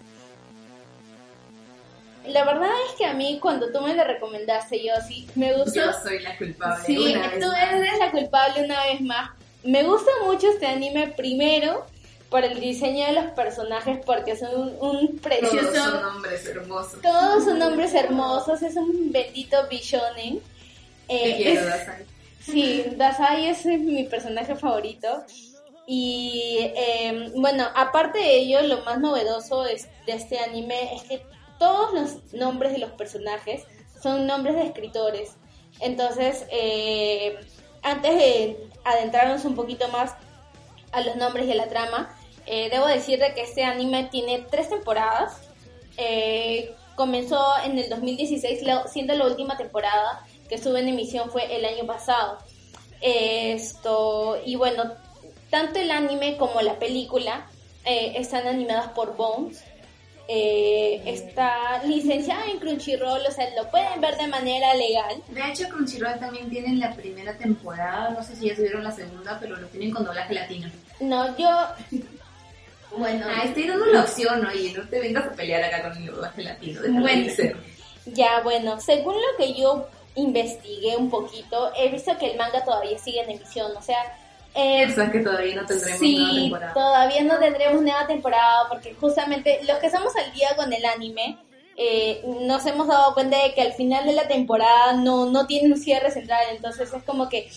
La 2.28 2.46
verdad 2.46 2.70
es 2.90 2.96
que 2.98 3.06
a 3.06 3.14
mí 3.14 3.40
cuando 3.42 3.72
tú 3.72 3.82
me 3.82 3.96
lo 3.96 4.04
recomendaste, 4.04 4.84
yo 4.84 4.94
sí, 5.08 5.28
me 5.36 5.54
gustó. 5.54 5.80
Yo 5.80 5.92
soy 6.04 6.20
la 6.20 6.38
culpable. 6.38 6.86
Sí, 6.86 6.98
una 6.98 7.28
vez 7.30 7.40
tú 7.40 7.48
más. 7.48 7.74
eres 7.74 8.00
la 8.00 8.12
culpable 8.12 8.66
una 8.66 8.86
vez 8.86 9.02
más. 9.02 9.32
Me 9.64 9.84
gusta 9.84 10.12
mucho 10.26 10.50
este 10.50 10.68
anime 10.68 11.08
primero 11.18 11.86
por 12.30 12.44
el 12.44 12.60
diseño 12.60 13.08
de 13.08 13.14
los 13.14 13.26
personajes 13.32 14.00
porque 14.06 14.36
son 14.38 14.54
un, 14.56 14.68
un 14.80 15.08
Todos 15.08 15.22
precioso... 15.22 15.74
son 15.74 16.06
hombres 16.06 16.46
hermosos. 16.46 17.02
Todos 17.02 17.44
son 17.46 17.60
nombres 17.60 17.94
hermosos, 17.94 18.62
es 18.62 18.76
un 18.76 19.12
bendito 19.12 19.58
bishonen. 19.70 20.40
Te 21.08 21.32
Eh, 21.32 21.36
quiero, 21.38 21.62
es- 21.62 21.66
Dasai. 21.68 22.06
Sí, 22.40 22.86
Dasai 22.96 23.46
es 23.48 23.66
mi 23.66 24.04
personaje 24.04 24.56
favorito. 24.56 25.24
Y 25.88 26.58
eh, 26.76 27.32
bueno, 27.36 27.66
aparte 27.76 28.20
de 28.20 28.38
ello, 28.38 28.62
lo 28.62 28.84
más 28.84 29.00
novedoso 29.00 29.66
es- 29.66 29.88
de 30.06 30.14
este 30.14 30.40
anime 30.40 30.96
es 30.96 31.04
que 31.04 31.22
todos 31.58 31.94
los 31.94 32.34
nombres 32.34 32.72
de 32.74 32.78
los 32.78 32.92
personajes 32.92 33.64
son 34.02 34.28
nombres 34.28 34.56
de 34.56 34.64
escritores. 34.64 35.32
Entonces, 35.80 36.46
eh, 36.52 37.38
antes 37.82 38.16
de 38.16 38.70
adentrarnos 38.86 39.46
un 39.46 39.56
poquito 39.56 39.88
más 39.90 40.14
a 40.92 41.02
los 41.02 41.16
nombres 41.16 41.48
y 41.48 41.52
a 41.52 41.56
la 41.56 41.68
trama, 41.68 42.16
eh, 42.50 42.70
debo 42.72 42.88
decir 42.88 43.20
de 43.20 43.34
que 43.34 43.42
este 43.42 43.64
anime 43.64 44.10
tiene 44.12 44.46
tres 44.50 44.70
temporadas. 44.70 45.38
Eh, 45.98 46.74
comenzó 46.96 47.40
en 47.64 47.78
el 47.80 47.90
2016, 47.90 48.64
la- 48.64 48.88
siendo 48.88 49.14
la 49.16 49.26
última 49.28 49.56
temporada 49.58 50.26
que 50.50 50.56
estuvo 50.56 50.76
en 50.78 50.88
emisión 50.90 51.30
fue 51.30 51.56
el 51.56 51.64
año 51.66 51.86
pasado. 51.86 52.40
Esto, 53.02 54.38
y 54.46 54.56
bueno, 54.56 54.84
tanto 55.50 55.80
el 55.80 55.92
anime 55.92 56.38
como 56.38 56.62
la 56.62 56.78
película 56.80 57.46
eh, 57.86 58.14
están 58.16 58.48
animadas 58.48 58.90
por 58.90 59.16
Bones. 59.16 59.64
Eh, 60.32 61.02
está 61.06 61.82
licenciada 61.86 62.46
en 62.52 62.60
Crunchyroll, 62.60 63.22
o 63.28 63.32
sea, 63.32 63.50
lo 63.56 63.68
pueden 63.72 64.00
ver 64.00 64.16
de 64.16 64.28
manera 64.28 64.76
legal. 64.76 65.24
De 65.30 65.42
hecho, 65.50 65.68
Crunchyroll 65.70 66.20
también 66.20 66.50
tiene 66.52 66.76
la 66.76 66.94
primera 66.94 67.36
temporada. 67.36 68.12
No 68.12 68.22
sé 68.24 68.36
si 68.36 68.48
ya 68.48 68.56
subieron 68.56 68.84
la 68.84 68.92
segunda, 68.92 69.38
pero 69.40 69.56
lo 69.56 69.66
tienen 69.68 69.90
con 69.92 70.06
doblaje 70.06 70.36
latino. 70.36 70.70
No, 71.00 71.36
yo, 71.36 71.50
bueno, 72.98 73.26
Ah, 73.30 73.44
estoy 73.46 73.68
dando 73.68 73.86
la 73.88 74.02
opción, 74.02 74.46
oye, 74.46 74.74
no 74.76 74.88
te 74.88 75.00
vengas 75.00 75.26
a 75.28 75.32
pelear 75.32 75.64
acá 75.64 75.84
con 75.90 75.98
el 75.98 76.06
doblaje 76.08 76.44
latino. 76.44 76.82
Bueno. 77.02 77.34
ser. 77.34 77.56
ya 78.06 78.42
bueno, 78.42 78.80
según 78.80 79.16
lo 79.16 79.38
que 79.38 79.54
yo 79.54 79.88
investigué 80.16 80.98
un 80.98 81.10
poquito, 81.10 81.72
he 81.78 81.90
visto 81.90 82.18
que 82.18 82.32
el 82.32 82.38
manga 82.38 82.64
todavía 82.64 82.98
sigue 82.98 83.22
en 83.22 83.32
emisión, 83.32 83.72
o 83.78 83.82
sea, 83.82 83.98
eh, 84.56 84.88
O 84.90 84.96
sea 84.96 85.12
que 85.12 85.20
todavía 85.20 85.56
no 85.56 85.66
tendremos 85.66 86.02
nueva 86.02 86.30
Sí, 86.32 86.42
temporada. 86.42 86.74
todavía 86.74 87.24
no 87.24 87.38
tendremos 87.40 87.82
nueva 87.84 88.08
temporada 88.08 88.68
porque 88.68 88.96
justamente 88.96 89.60
los 89.68 89.78
que 89.78 89.86
estamos 89.86 90.14
al 90.16 90.34
día 90.34 90.50
con 90.56 90.74
el 90.74 90.84
anime 90.86 91.38
eh, 91.78 92.22
nos 92.42 92.66
hemos 92.66 92.88
dado 92.88 93.14
cuenta 93.14 93.42
de 93.44 93.54
que 93.54 93.62
al 93.62 93.74
final 93.74 94.06
de 94.08 94.14
la 94.14 94.28
temporada 94.28 94.94
no, 94.94 95.28
no 95.28 95.46
tiene 95.46 95.72
un 95.72 95.80
cierre 95.80 96.10
central, 96.12 96.44
entonces 96.52 96.92
es 96.92 97.04
como 97.04 97.30
que 97.30 97.48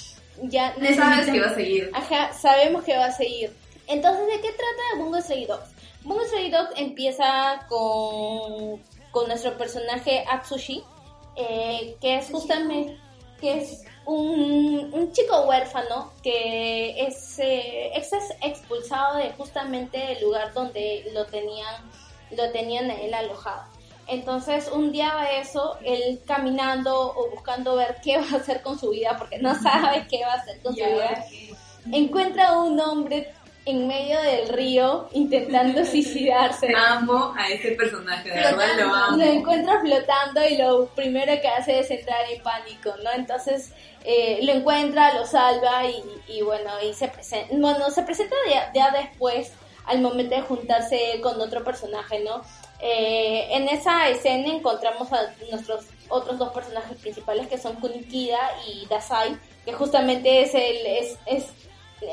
ya 0.42 0.74
No 0.76 0.94
sabes 0.94 1.30
que 1.30 1.40
va 1.40 1.46
a 1.46 1.54
seguir. 1.54 1.90
Ajá, 1.94 2.32
sabemos 2.34 2.84
que 2.84 2.96
va 2.96 3.06
a 3.06 3.12
seguir. 3.12 3.52
Entonces, 3.86 4.26
¿de 4.26 4.40
qué 4.40 4.48
trata 4.52 4.98
Bungo 5.02 5.20
Stray 5.20 5.46
Dogs? 5.46 5.70
Bungo 6.02 6.24
Stray 6.24 6.50
Dogs 6.50 6.72
empieza 6.76 7.66
con, 7.68 8.82
con 9.10 9.28
nuestro 9.28 9.56
personaje 9.56 10.24
Atsushi, 10.30 10.82
eh, 11.36 11.96
que 12.00 12.16
es 12.16 12.26
justamente 12.30 12.98
que 13.40 13.58
es 13.58 13.84
un, 14.06 14.90
un 14.92 15.12
chico 15.12 15.42
huérfano 15.42 16.12
que 16.22 17.06
es, 17.06 17.38
eh, 17.40 17.90
es 17.96 18.12
ex- 18.12 18.34
expulsado 18.40 19.16
de 19.18 19.30
justamente 19.32 20.12
el 20.12 20.22
lugar 20.24 20.52
donde 20.52 21.08
lo 21.12 21.24
tenían, 21.26 21.90
lo 22.36 22.50
tenían 22.52 22.90
él 22.90 23.12
alojado. 23.14 23.62
Entonces, 24.08 24.68
un 24.72 24.90
día 24.92 25.14
va 25.14 25.30
eso, 25.30 25.76
él 25.84 26.20
caminando 26.26 27.12
o 27.16 27.30
buscando 27.30 27.76
ver 27.76 27.96
qué 28.02 28.18
va 28.18 28.26
a 28.32 28.36
hacer 28.36 28.60
con 28.62 28.78
su 28.78 28.90
vida, 28.90 29.16
porque 29.18 29.38
no 29.38 29.54
sabe 29.62 30.06
qué 30.10 30.24
va 30.24 30.32
a 30.34 30.36
hacer 30.36 30.60
con 30.62 30.74
su 30.74 30.80
vida 30.84 31.24
encuentra 31.90 32.50
a 32.50 32.58
un 32.62 32.78
hombre 32.78 33.32
en 33.64 33.86
medio 33.86 34.20
del 34.22 34.48
río 34.48 35.08
intentando 35.12 35.84
suicidarse. 35.86 36.68
Amo 36.74 37.34
a 37.36 37.48
ese 37.48 37.72
personaje, 37.72 38.30
de 38.30 38.34
verdad 38.34 38.66
lo 38.78 38.94
amo. 38.94 39.16
Lo 39.16 39.24
encuentra 39.24 39.80
flotando 39.80 40.46
y 40.48 40.56
lo 40.56 40.86
primero 40.88 41.32
que 41.40 41.48
hace 41.48 41.78
es 41.80 41.90
entrar 41.90 42.20
en 42.30 42.42
pánico, 42.42 42.94
¿no? 43.02 43.10
Entonces 43.14 43.72
eh, 44.04 44.40
lo 44.42 44.52
encuentra, 44.52 45.14
lo 45.14 45.26
salva 45.26 45.86
y, 45.86 46.02
y 46.28 46.42
bueno, 46.42 46.70
y 46.82 46.92
se 46.94 47.08
presenta, 47.08 47.54
bueno, 47.56 47.90
se 47.90 48.02
presenta 48.02 48.34
ya, 48.50 48.72
ya 48.74 48.90
después 48.90 49.52
al 49.86 50.00
momento 50.00 50.34
de 50.34 50.42
juntarse 50.42 51.20
con 51.22 51.40
otro 51.40 51.64
personaje, 51.64 52.20
¿no? 52.20 52.42
Eh, 52.80 53.46
en 53.50 53.68
esa 53.68 54.08
escena 54.08 54.52
encontramos 54.52 55.12
a 55.12 55.32
nuestros 55.50 55.84
otros 56.08 56.36
dos 56.36 56.52
personajes 56.52 56.98
principales 56.98 57.46
que 57.46 57.56
son 57.56 57.76
Kunikida 57.76 58.38
y 58.66 58.86
Dasai, 58.86 59.38
que 59.64 59.72
justamente 59.72 60.42
es 60.42 60.54
el 60.54 60.86
es, 60.86 61.18
es, 61.26 61.46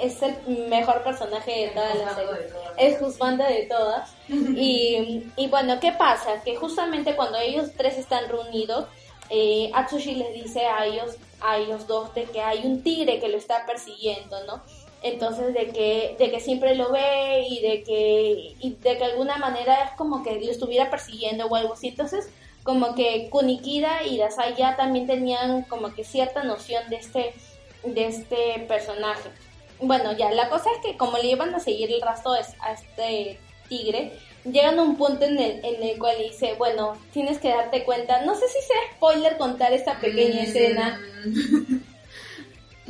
es 0.01 0.21
el 0.21 0.67
mejor 0.67 1.03
personaje 1.03 1.51
de 1.51 1.67
toda 1.69 1.93
la 1.95 2.15
serie 2.15 2.59
es 2.79 2.97
juzgando 2.97 3.43
de 3.43 3.67
todas. 3.69 4.11
Y, 4.29 5.23
y 5.35 5.47
bueno, 5.47 5.79
¿qué 5.79 5.91
pasa? 5.91 6.41
Que 6.43 6.55
justamente 6.55 7.15
cuando 7.15 7.37
ellos 7.39 7.71
tres 7.75 7.97
están 7.97 8.29
reunidos, 8.29 8.85
eh, 9.29 9.71
Atsushi 9.73 10.15
les 10.15 10.33
dice 10.33 10.65
a 10.65 10.85
ellos, 10.85 11.15
a 11.41 11.57
ellos 11.57 11.87
dos 11.87 12.13
de 12.13 12.23
que 12.23 12.41
hay 12.41 12.61
un 12.65 12.83
tigre 12.83 13.19
que 13.19 13.27
lo 13.27 13.37
está 13.37 13.65
persiguiendo, 13.65 14.43
¿no? 14.45 14.61
Entonces 15.01 15.53
de 15.53 15.67
que, 15.67 16.15
de 16.19 16.29
que 16.29 16.39
siempre 16.39 16.75
lo 16.75 16.91
ve 16.91 17.45
y 17.47 17.61
de 17.61 17.83
que, 17.83 18.55
y 18.59 18.71
de 18.71 18.97
que 18.97 18.97
de 18.97 19.05
alguna 19.05 19.37
manera 19.37 19.83
es 19.85 19.91
como 19.91 20.23
que 20.23 20.39
lo 20.39 20.51
estuviera 20.51 20.89
persiguiendo 20.89 21.45
o 21.45 21.55
algo 21.55 21.73
así. 21.73 21.89
Entonces, 21.89 22.29
como 22.63 22.95
que 22.95 23.29
Kunikida 23.29 24.03
y 24.03 24.17
Dasai 24.17 24.55
ya 24.55 24.75
también 24.75 25.07
tenían 25.07 25.63
como 25.63 25.93
que 25.93 26.03
cierta 26.03 26.43
noción 26.43 26.89
de 26.89 26.97
este, 26.97 27.33
de 27.83 28.07
este 28.07 28.65
personaje. 28.67 29.29
Bueno, 29.81 30.11
ya, 30.13 30.31
la 30.31 30.49
cosa 30.49 30.69
es 30.75 30.79
que 30.85 30.97
como 30.97 31.17
le 31.17 31.27
iban 31.27 31.53
a 31.55 31.59
seguir 31.59 31.91
el 31.91 32.01
rastro 32.01 32.33
a 32.33 32.71
este 32.73 33.39
tigre, 33.69 34.13
llegan 34.43 34.79
a 34.79 34.83
un 34.83 34.97
punto 34.97 35.25
en 35.25 35.37
el, 35.39 35.63
en 35.63 35.83
el 35.83 35.97
cual 35.99 36.15
dice, 36.19 36.55
bueno, 36.57 36.97
tienes 37.13 37.37
que 37.39 37.49
darte 37.49 37.83
cuenta, 37.83 38.21
no 38.23 38.35
sé 38.35 38.47
si 38.47 38.61
sea 38.65 38.77
spoiler 38.95 39.37
contar 39.37 39.71
esta 39.73 39.99
pequeña 39.99 40.41
Mm. 40.41 40.45
escena. 40.45 40.99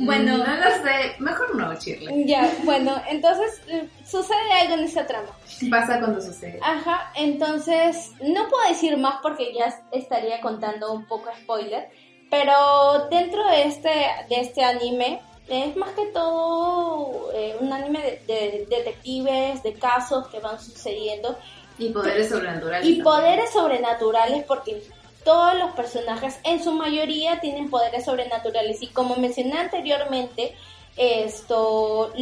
Bueno, 0.02 0.38
no 0.38 0.56
lo 0.56 0.70
sé. 0.82 1.14
Mejor 1.18 1.54
no, 1.56 1.74
Shirley. 1.74 2.24
Ya, 2.26 2.50
bueno, 2.64 2.94
entonces 3.10 3.60
sucede 4.06 4.50
algo 4.62 4.74
en 4.76 4.84
esta 4.84 5.06
trama. 5.06 5.28
Pasa 5.70 5.98
cuando 5.98 6.22
sucede. 6.22 6.58
Ajá, 6.62 7.12
entonces 7.16 8.10
no 8.22 8.48
puedo 8.48 8.66
decir 8.66 8.96
más 8.96 9.16
porque 9.22 9.52
ya 9.54 9.78
estaría 9.92 10.40
contando 10.40 10.90
un 10.92 11.04
poco 11.06 11.28
spoiler, 11.42 11.90
pero 12.30 13.08
dentro 13.10 13.46
de 13.50 13.64
este, 13.64 13.90
de 14.30 14.40
este 14.40 14.64
anime 14.64 15.20
es 15.50 15.76
más 15.76 15.90
que 15.90 16.06
todo 16.06 17.30
eh, 17.34 17.56
un 17.60 17.72
anime 17.72 18.22
de, 18.26 18.66
de 18.66 18.66
detectives, 18.68 19.62
de 19.62 19.74
casos 19.74 20.28
que 20.28 20.38
van 20.40 20.58
sucediendo 20.60 21.36
Y 21.78 21.90
poderes 21.90 22.28
sobrenaturales. 22.28 22.86
y 22.88 22.98
también. 22.98 23.04
poderes 23.04 23.50
sobrenaturales 23.50 24.44
porque 24.44 24.82
todos 25.24 25.54
los 25.58 25.72
personajes 25.72 26.38
en 26.44 26.62
su 26.62 26.72
mayoría 26.72 27.40
tienen 27.40 27.68
poderes 27.68 28.04
sobrenaturales 28.06 28.82
y 28.82 28.86
como 28.88 29.16
mencioné 29.16 29.58
anteriormente 29.58 30.54
esto 30.96 32.12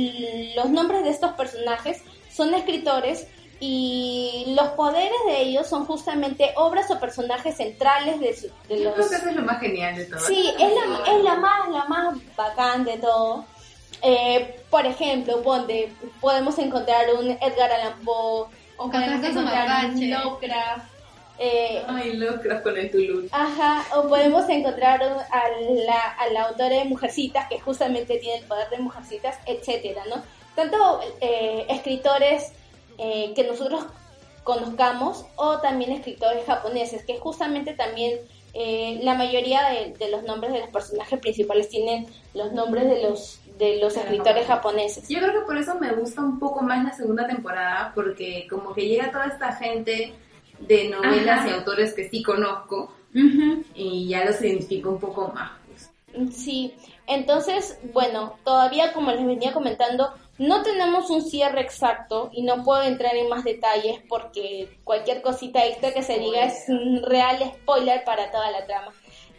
los 0.57 0.71
nombres 0.71 1.05
de 1.05 1.11
estos 1.11 1.33
personajes 1.33 2.03
son 2.33 2.55
escritores 2.55 3.27
y 3.61 4.55
los 4.57 4.69
poderes 4.69 5.19
de 5.27 5.41
ellos 5.43 5.67
son 5.67 5.85
justamente 5.85 6.53
obras 6.57 6.91
o 6.91 7.01
personajes 7.01 7.57
centrales 7.57 8.21
de, 8.21 8.37
su- 8.37 8.51
de 8.69 8.79
Yo 8.79 8.85
los 8.85 8.95
creo 8.95 9.09
que 9.11 9.17
eso 9.17 9.29
es 9.31 9.37
lo 9.37 9.43
más 9.43 9.61
genial 9.61 9.97
de 9.97 10.05
todo. 10.05 10.21
Sí, 10.21 10.53
es 10.59 10.73
la, 10.73 11.13
es 11.13 11.25
la 11.25 11.35
más, 11.37 11.69
la 11.71 11.85
más 11.87 12.15
bacán 12.37 12.85
de 12.85 12.99
todo. 12.99 13.45
Eh, 14.03 14.61
por 14.71 14.87
ejemplo, 14.87 15.43
ponte, 15.43 15.93
podemos 16.21 16.57
encontrar 16.59 17.07
un 17.19 17.31
Edgar 17.31 17.73
Allan 17.73 17.99
Poe, 18.05 18.47
o 18.77 18.91
podemos 18.91 19.25
encontrar 19.27 19.87
un. 19.87 20.11
Lovecraft, 20.11 20.85
eh, 21.41 21.83
Ay, 21.89 22.13
Lovecraft 22.17 22.63
con 22.63 22.77
el 22.77 22.91
Toulouse. 22.93 23.29
ajá, 23.33 23.85
o 23.97 24.09
podemos 24.09 24.49
encontrar 24.49 25.01
un- 25.03 25.19
a, 25.19 25.43
la, 25.85 26.01
a 26.17 26.29
la 26.31 26.43
autora 26.45 26.77
de 26.77 26.85
Mujercitas, 26.85 27.49
que 27.49 27.59
justamente 27.59 28.19
tiene 28.19 28.39
el 28.39 28.45
poder 28.45 28.71
de 28.71 28.79
Mujercitas, 28.79 29.37
etcétera, 29.47 30.03
¿no? 30.09 30.23
Tanto 30.55 31.01
eh, 31.21 31.67
escritores 31.69 32.53
eh, 32.99 33.33
que 33.35 33.45
nosotros 33.45 33.85
conozcamos 34.45 35.25
o 35.37 35.59
también 35.61 35.93
escritores 35.93 36.45
japoneses, 36.47 37.05
que 37.05 37.19
justamente 37.19 37.75
también 37.75 38.19
eh, 38.55 39.01
la 39.03 39.15
mayoría 39.15 39.69
de, 39.69 39.95
de 39.99 40.11
los 40.11 40.23
nombres 40.25 40.53
de 40.53 40.61
los 40.61 40.71
personajes 40.71 41.19
principales 41.21 41.69
tienen 41.69 42.07
los 42.35 42.53
nombres 42.53 42.87
de 42.89 43.03
los 43.03 43.41
de 43.59 43.79
los 43.81 43.97
escritores 43.97 44.47
japoneses. 44.47 45.09
Yo 45.09 45.19
creo 45.19 45.33
que 45.33 45.47
por 45.47 45.59
eso 45.59 45.75
me 45.81 45.93
gusta 45.93 46.23
un 46.23 46.39
poco 46.39 46.63
más 46.63 46.85
la 46.85 46.93
segunda 46.93 47.27
temporada, 47.27 47.93
porque 47.95 48.47
como 48.49 48.73
que 48.73 48.87
llega 48.87 49.11
toda 49.11 49.27
esta 49.27 49.53
gente 49.53 50.15
de 50.61 50.89
novelas 50.89 51.41
Ajá. 51.41 51.49
y 51.49 51.53
autores 51.53 51.93
que 51.93 52.09
sí 52.09 52.23
conozco 52.23 52.93
y 53.75 54.09
ya 54.09 54.25
los 54.25 54.41
identifico 54.41 54.91
un 54.91 55.01
poco 55.01 55.33
más. 55.35 55.51
pues. 55.67 55.91
Sí, 56.35 56.75
entonces, 57.09 57.79
bueno, 57.93 58.37
todavía 58.45 58.93
como 58.93 59.11
les 59.11 59.27
venía 59.27 59.53
comentando, 59.53 60.13
no 60.39 60.63
tenemos 60.63 61.11
un 61.11 61.23
cierre 61.23 61.63
exacto 61.63 62.31
y 62.33 62.43
no 62.43 62.63
puedo 62.63 62.83
entrar 62.83 63.17
en 63.17 63.29
más 63.29 63.43
detalles 63.43 64.01
porque 64.09 64.79
cualquier 64.85 65.23
cosita 65.23 65.65
extra 65.67 65.93
que 65.93 66.03
se 66.03 66.19
diga 66.19 66.45
es 66.45 66.69
un 66.69 67.03
real 67.03 67.39
spoiler 67.57 68.05
para 68.05 68.31
toda 68.31 68.51
la 68.51 68.65
trama. 68.67 68.93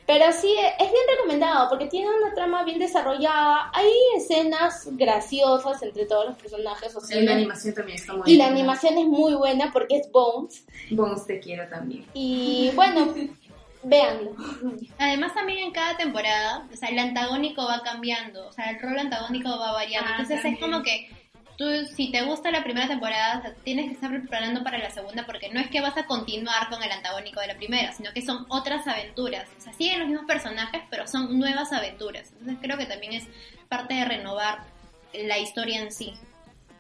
Pero 0.05 0.25
sí, 0.31 0.51
es 0.79 0.91
bien 0.91 1.03
recomendado 1.15 1.69
porque 1.69 1.85
tiene 1.85 2.07
una 2.09 2.33
trama 2.33 2.63
bien 2.63 2.79
desarrollada, 2.79 3.69
hay 3.71 3.91
escenas 4.17 4.87
graciosas 4.93 5.83
entre 5.83 6.07
todos 6.07 6.25
los 6.25 6.35
personajes, 6.35 6.95
o 6.95 6.99
sea, 6.99 7.19
Y 7.19 7.25
la 7.25 7.33
animación 7.33 7.75
también 7.75 7.99
está 7.99 8.13
muy 8.13 8.23
y 8.25 8.35
la 8.35 8.45
buena. 8.45 8.59
animación 8.59 8.97
es 8.97 9.05
muy 9.05 9.35
buena 9.35 9.69
porque 9.71 9.97
es 9.97 10.11
Bones. 10.11 10.65
Bones 10.89 11.27
te 11.27 11.39
quiero 11.39 11.69
también. 11.69 12.07
Y 12.15 12.71
bueno, 12.73 13.13
véanlo. 13.83 14.35
Además 14.97 15.33
también 15.33 15.59
en 15.59 15.71
cada 15.71 15.97
temporada, 15.97 16.67
o 16.71 16.75
sea, 16.75 16.89
el 16.89 16.99
antagónico 16.99 17.65
va 17.65 17.81
cambiando, 17.81 18.47
o 18.47 18.51
sea, 18.51 18.71
el 18.71 18.79
rol 18.79 18.99
antagónico 18.99 19.49
va 19.49 19.73
variando. 19.73 20.09
Ah, 20.09 20.17
Entonces 20.19 20.43
es 20.43 20.59
como 20.59 20.83
que 20.83 21.09
tú, 21.57 21.65
si 21.95 22.11
te 22.11 22.23
gusta 22.23 22.51
la 22.51 22.63
primera 22.63 22.87
temporada, 22.87 23.39
o 23.39 23.41
sea, 23.41 23.53
tienes 23.63 23.87
que 23.87 23.93
estar 23.93 24.09
preparando 24.09 24.63
para 24.63 24.77
la 24.77 24.89
segunda 24.91 25.25
porque 25.25 25.49
no 25.49 25.59
es 25.59 25.69
que 25.69 25.81
vas 25.81 25.97
a 25.97 26.05
continuar 26.05 26.69
con 26.69 26.81
el 26.81 26.91
antagónico 26.91 27.41
de 27.41 27.47
la 27.47 27.55
primera, 27.55 27.91
sino 27.91 28.11
que 28.13 28.21
son 28.21 28.45
otras 28.49 28.87
aventuras. 28.87 29.47
O 29.57 29.61
sea, 29.61 29.73
siguen 29.73 29.99
los 29.99 30.07
mismos 30.07 30.25
personajes, 30.25 30.81
pero 30.89 31.07
son 31.07 31.37
nuevas 31.37 31.71
aventuras. 31.73 32.31
Entonces 32.31 32.57
creo 32.61 32.77
que 32.77 32.85
también 32.85 33.13
es 33.13 33.27
parte 33.67 33.93
de 33.93 34.05
renovar 34.05 34.59
la 35.13 35.37
historia 35.37 35.81
en 35.81 35.91
sí. 35.91 36.13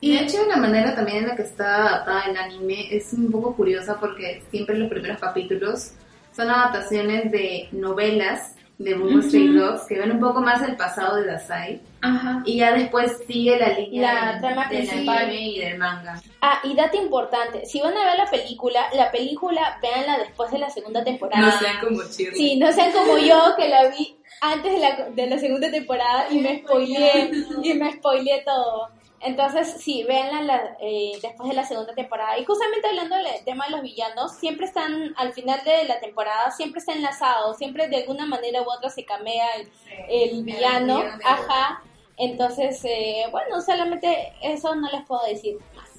Y 0.01 0.13
de 0.13 0.23
hecho 0.23 0.45
la 0.47 0.55
manera 0.55 0.95
también 0.95 1.17
en 1.17 1.27
la 1.27 1.35
que 1.35 1.41
está 1.41 1.87
adaptada 1.87 2.23
el 2.27 2.37
anime 2.37 2.87
es 2.95 3.11
un 3.11 3.29
poco 3.29 3.53
curiosa 3.55 3.99
porque 3.99 4.41
siempre 4.49 4.77
los 4.77 4.89
primeros 4.89 5.19
capítulos 5.19 5.91
son 6.39 6.49
adaptaciones 6.49 7.31
de 7.31 7.67
novelas 7.73 8.55
de 8.77 8.93
Bungo 8.95 9.21
Stray 9.21 9.49
Dogs 9.49 9.85
que 9.89 9.99
ven 9.99 10.09
un 10.11 10.21
poco 10.21 10.39
más 10.39 10.61
el 10.61 10.77
pasado 10.77 11.17
de 11.17 11.25
Dasai 11.25 11.81
Ajá. 12.01 12.41
y 12.45 12.59
ya 12.59 12.71
después 12.71 13.11
sigue 13.27 13.59
la 13.59 13.69
línea 13.77 14.13
La 14.13 14.31
del- 14.31 14.39
trama 14.41 14.69
del 14.69 14.87
principal. 14.87 15.17
anime 15.17 15.41
y 15.49 15.59
del 15.59 15.77
manga. 15.77 16.21
Ah, 16.41 16.61
y 16.63 16.73
dato 16.75 16.95
importante, 16.95 17.65
si 17.65 17.81
van 17.81 17.97
a 17.97 18.05
ver 18.05 18.17
la 18.17 18.29
película, 18.31 18.85
la 18.93 19.11
película 19.11 19.77
véanla 19.81 20.19
después 20.19 20.49
de 20.51 20.59
la 20.59 20.69
segunda 20.69 21.03
temporada. 21.03 21.45
No 21.45 21.59
sean 21.59 21.79
como 21.81 22.03
Shirley. 22.03 22.37
Sí, 22.39 22.55
no 22.57 22.71
sean 22.71 22.93
como 22.93 23.17
yo 23.17 23.53
que 23.57 23.67
la 23.67 23.89
vi 23.89 24.15
antes 24.39 24.71
de 24.71 24.79
la, 24.79 25.09
de 25.09 25.27
la 25.27 25.37
segunda 25.39 25.69
temporada 25.69 26.27
y 26.31 26.39
me 26.39 26.59
spoileé, 26.59 27.31
y 27.61 27.73
me 27.73 27.91
spoileé 27.91 28.43
todo. 28.45 28.87
Entonces, 29.21 29.75
sí, 29.81 30.03
véanla 30.07 30.41
la- 30.41 30.77
eh, 30.79 31.11
después 31.21 31.49
de 31.49 31.55
la 31.55 31.65
segunda 31.65 31.93
temporada. 31.93 32.37
Y 32.39 32.45
justamente 32.45 32.87
hablando 32.87 33.15
del 33.17 33.25
tema 33.45 33.65
de 33.65 33.71
los 33.71 33.81
villanos, 33.81 34.35
siempre 34.37 34.65
están, 34.65 35.13
al 35.17 35.33
final 35.33 35.61
de 35.65 35.83
la 35.85 35.99
temporada, 35.99 36.51
siempre 36.51 36.79
está 36.79 36.93
enlazado, 36.93 37.53
siempre 37.53 37.87
de 37.89 37.97
alguna 37.97 38.25
manera 38.25 38.61
u 38.61 38.65
otra 38.71 38.89
se 38.89 39.03
camea 39.05 39.45
el, 39.57 39.69
el 40.09 40.43
villano. 40.43 40.99
Ajá. 41.25 41.83
Entonces, 42.17 42.83
eh, 42.85 43.25
bueno, 43.31 43.61
solamente 43.61 44.33
eso 44.41 44.75
no 44.75 44.89
les 44.89 45.01
puedo 45.05 45.23
decir 45.25 45.57
más. 45.75 45.89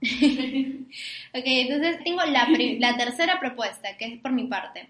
Ok, 1.36 1.42
entonces 1.46 2.02
tengo 2.04 2.22
la, 2.24 2.46
pri- 2.46 2.78
la 2.78 2.96
tercera 2.96 3.40
propuesta, 3.40 3.96
que 3.96 4.04
es 4.06 4.20
por 4.20 4.30
mi 4.32 4.46
parte, 4.46 4.88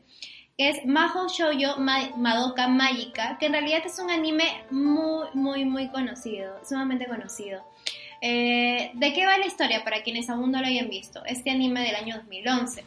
que 0.59 0.69
es 0.69 0.85
Maho 0.85 1.29
Shoujo 1.29 1.79
Ma- 1.79 2.11
Madoka 2.17 2.69
Magica, 2.69 3.39
que 3.39 3.47
en 3.47 3.53
realidad 3.53 3.81
es 3.85 3.99
un 3.99 4.11
anime 4.11 4.65
muy, 4.71 5.27
muy, 5.33 5.65
muy 5.65 5.89
conocido, 5.89 6.59
sumamente 6.69 7.07
conocido. 7.07 7.65
Eh, 8.21 8.91
¿De 8.95 9.13
qué 9.13 9.27
va 9.27 9.39
la 9.39 9.47
historia 9.47 9.85
para 9.85 10.03
quienes 10.03 10.31
aún 10.31 10.51
no 10.51 10.61
lo 10.61 10.67
hayan 10.67 10.89
visto? 10.89 11.25
Este 11.27 11.51
anime 11.51 11.83
del 11.83 11.95
año 11.97 12.17
2011. 12.17 12.85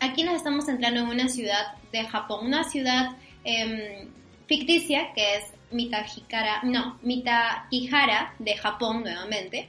Aquí 0.00 0.24
nos 0.24 0.36
estamos 0.36 0.66
centrando 0.66 1.00
en 1.00 1.06
una 1.06 1.28
ciudad 1.28 1.74
de 1.92 2.04
Japón, 2.04 2.46
una 2.46 2.64
ciudad 2.64 3.16
em, 3.44 4.08
ficticia 4.46 5.12
que 5.14 5.36
es 5.36 5.44
Mitahikara, 5.70 6.62
no, 6.64 6.98
Mitakihara 7.02 8.34
de 8.38 8.56
Japón 8.56 9.02
nuevamente 9.02 9.68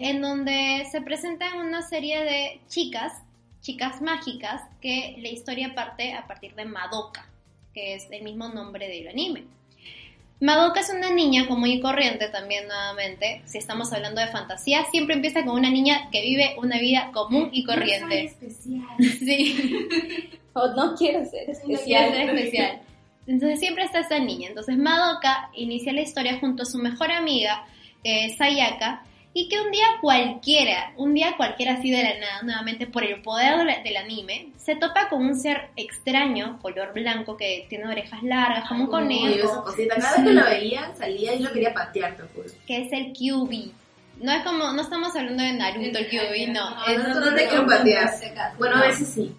en 0.00 0.22
donde 0.22 0.86
se 0.90 1.02
presentan 1.02 1.58
una 1.58 1.82
serie 1.82 2.24
de 2.24 2.60
chicas, 2.68 3.12
chicas 3.60 4.00
mágicas, 4.00 4.62
que 4.80 5.16
la 5.18 5.28
historia 5.28 5.74
parte 5.74 6.14
a 6.14 6.26
partir 6.26 6.54
de 6.54 6.64
Madoka, 6.64 7.28
que 7.74 7.94
es 7.94 8.10
el 8.10 8.22
mismo 8.22 8.48
nombre 8.48 8.88
del 8.88 9.08
anime. 9.08 9.44
Madoka 10.40 10.80
es 10.80 10.88
una 10.90 11.10
niña 11.10 11.46
común 11.46 11.68
y 11.68 11.80
corriente 11.80 12.28
también 12.28 12.66
nuevamente, 12.66 13.42
si 13.44 13.58
estamos 13.58 13.92
hablando 13.92 14.20
de 14.22 14.28
fantasía, 14.28 14.84
siempre 14.90 15.14
empieza 15.14 15.44
con 15.44 15.54
una 15.58 15.68
niña 15.70 16.08
que 16.10 16.22
vive 16.22 16.54
una 16.58 16.78
vida 16.78 17.10
común 17.12 17.50
y 17.52 17.64
corriente. 17.64 18.24
especial. 18.24 18.82
Sí. 18.98 19.88
O 20.52 20.66
no 20.74 20.96
quiero 20.96 21.24
ser 21.24 21.44
Quiero 21.44 21.52
especial. 21.52 22.10
ser 22.10 22.30
especial. 22.30 22.80
Entonces 23.28 23.60
siempre 23.60 23.84
está 23.84 24.00
esta 24.00 24.18
niña. 24.18 24.48
Entonces 24.48 24.76
Madoka 24.76 25.48
inicia 25.54 25.92
la 25.92 26.00
historia 26.00 26.40
junto 26.40 26.64
a 26.64 26.66
su 26.66 26.78
mejor 26.78 27.12
amiga, 27.12 27.64
eh, 28.02 28.34
Sayaka, 28.36 29.04
y 29.32 29.48
que 29.48 29.60
un 29.60 29.70
día 29.70 29.84
cualquiera, 30.00 30.92
un 30.96 31.14
día 31.14 31.34
cualquiera 31.36 31.74
así 31.74 31.90
de 31.90 32.02
la 32.02 32.18
nada, 32.18 32.42
nuevamente 32.42 32.86
por 32.86 33.04
el 33.04 33.22
poder 33.22 33.58
del, 33.58 33.82
del 33.84 33.96
anime, 33.96 34.48
se 34.56 34.74
topa 34.76 35.08
con 35.08 35.24
un 35.24 35.36
ser 35.40 35.68
extraño, 35.76 36.58
color 36.60 36.92
blanco, 36.92 37.36
que 37.36 37.66
tiene 37.68 37.86
orejas 37.86 38.22
largas, 38.22 38.68
como 38.68 38.84
un 38.84 38.90
conejo, 38.90 39.64
cosita. 39.64 39.96
Cada 39.96 40.16
vez 40.16 40.24
que 40.26 40.32
lo 40.32 40.44
veía, 40.44 40.92
salía 40.96 41.34
y 41.34 41.38
lo 41.40 41.52
quería 41.52 41.72
patear, 41.72 42.16
te 42.16 42.22
juro. 42.34 42.48
que 42.66 42.82
es 42.86 42.92
el 42.92 43.12
QB. 43.12 43.72
No 44.22 44.32
es 44.32 44.42
como, 44.42 44.72
no 44.72 44.82
estamos 44.82 45.14
hablando 45.16 45.42
de 45.42 45.52
Naruto, 45.54 45.98
el 45.98 46.08
QB, 46.08 46.52
no. 46.52 46.70
No, 46.70 46.86
es- 46.86 46.98
no, 47.08 47.20
no 47.20 47.34
te 47.34 47.46
quiero 47.48 47.66
patear. 47.66 48.10
Bueno, 48.58 48.76
a 48.76 48.80
veces 48.88 49.08
sí. 49.14 49.34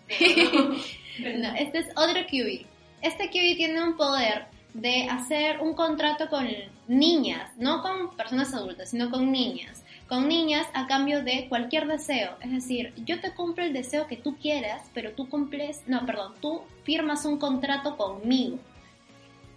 No, 1.19 1.53
este 1.57 1.79
es 1.79 1.87
otro 1.95 2.21
QB. 2.25 2.65
Este 3.01 3.27
QB 3.27 3.57
tiene 3.57 3.83
un 3.83 3.95
poder 3.97 4.45
de 4.73 5.07
hacer 5.09 5.59
un 5.61 5.73
contrato 5.73 6.29
con 6.29 6.47
niñas, 6.87 7.51
no 7.57 7.81
con 7.81 8.15
personas 8.15 8.53
adultas, 8.53 8.89
sino 8.89 9.09
con 9.09 9.31
niñas. 9.31 9.83
Con 10.07 10.27
niñas 10.27 10.67
a 10.73 10.87
cambio 10.87 11.23
de 11.23 11.47
cualquier 11.47 11.87
deseo. 11.87 12.31
Es 12.41 12.51
decir, 12.51 12.93
yo 13.05 13.21
te 13.21 13.33
cumplo 13.33 13.63
el 13.63 13.73
deseo 13.73 14.07
que 14.07 14.17
tú 14.17 14.35
quieras, 14.37 14.83
pero 14.93 15.11
tú 15.11 15.29
cumples, 15.29 15.83
no, 15.87 16.05
perdón, 16.05 16.33
tú 16.41 16.63
firmas 16.83 17.23
un 17.25 17.37
contrato 17.37 17.95
conmigo. 17.95 18.59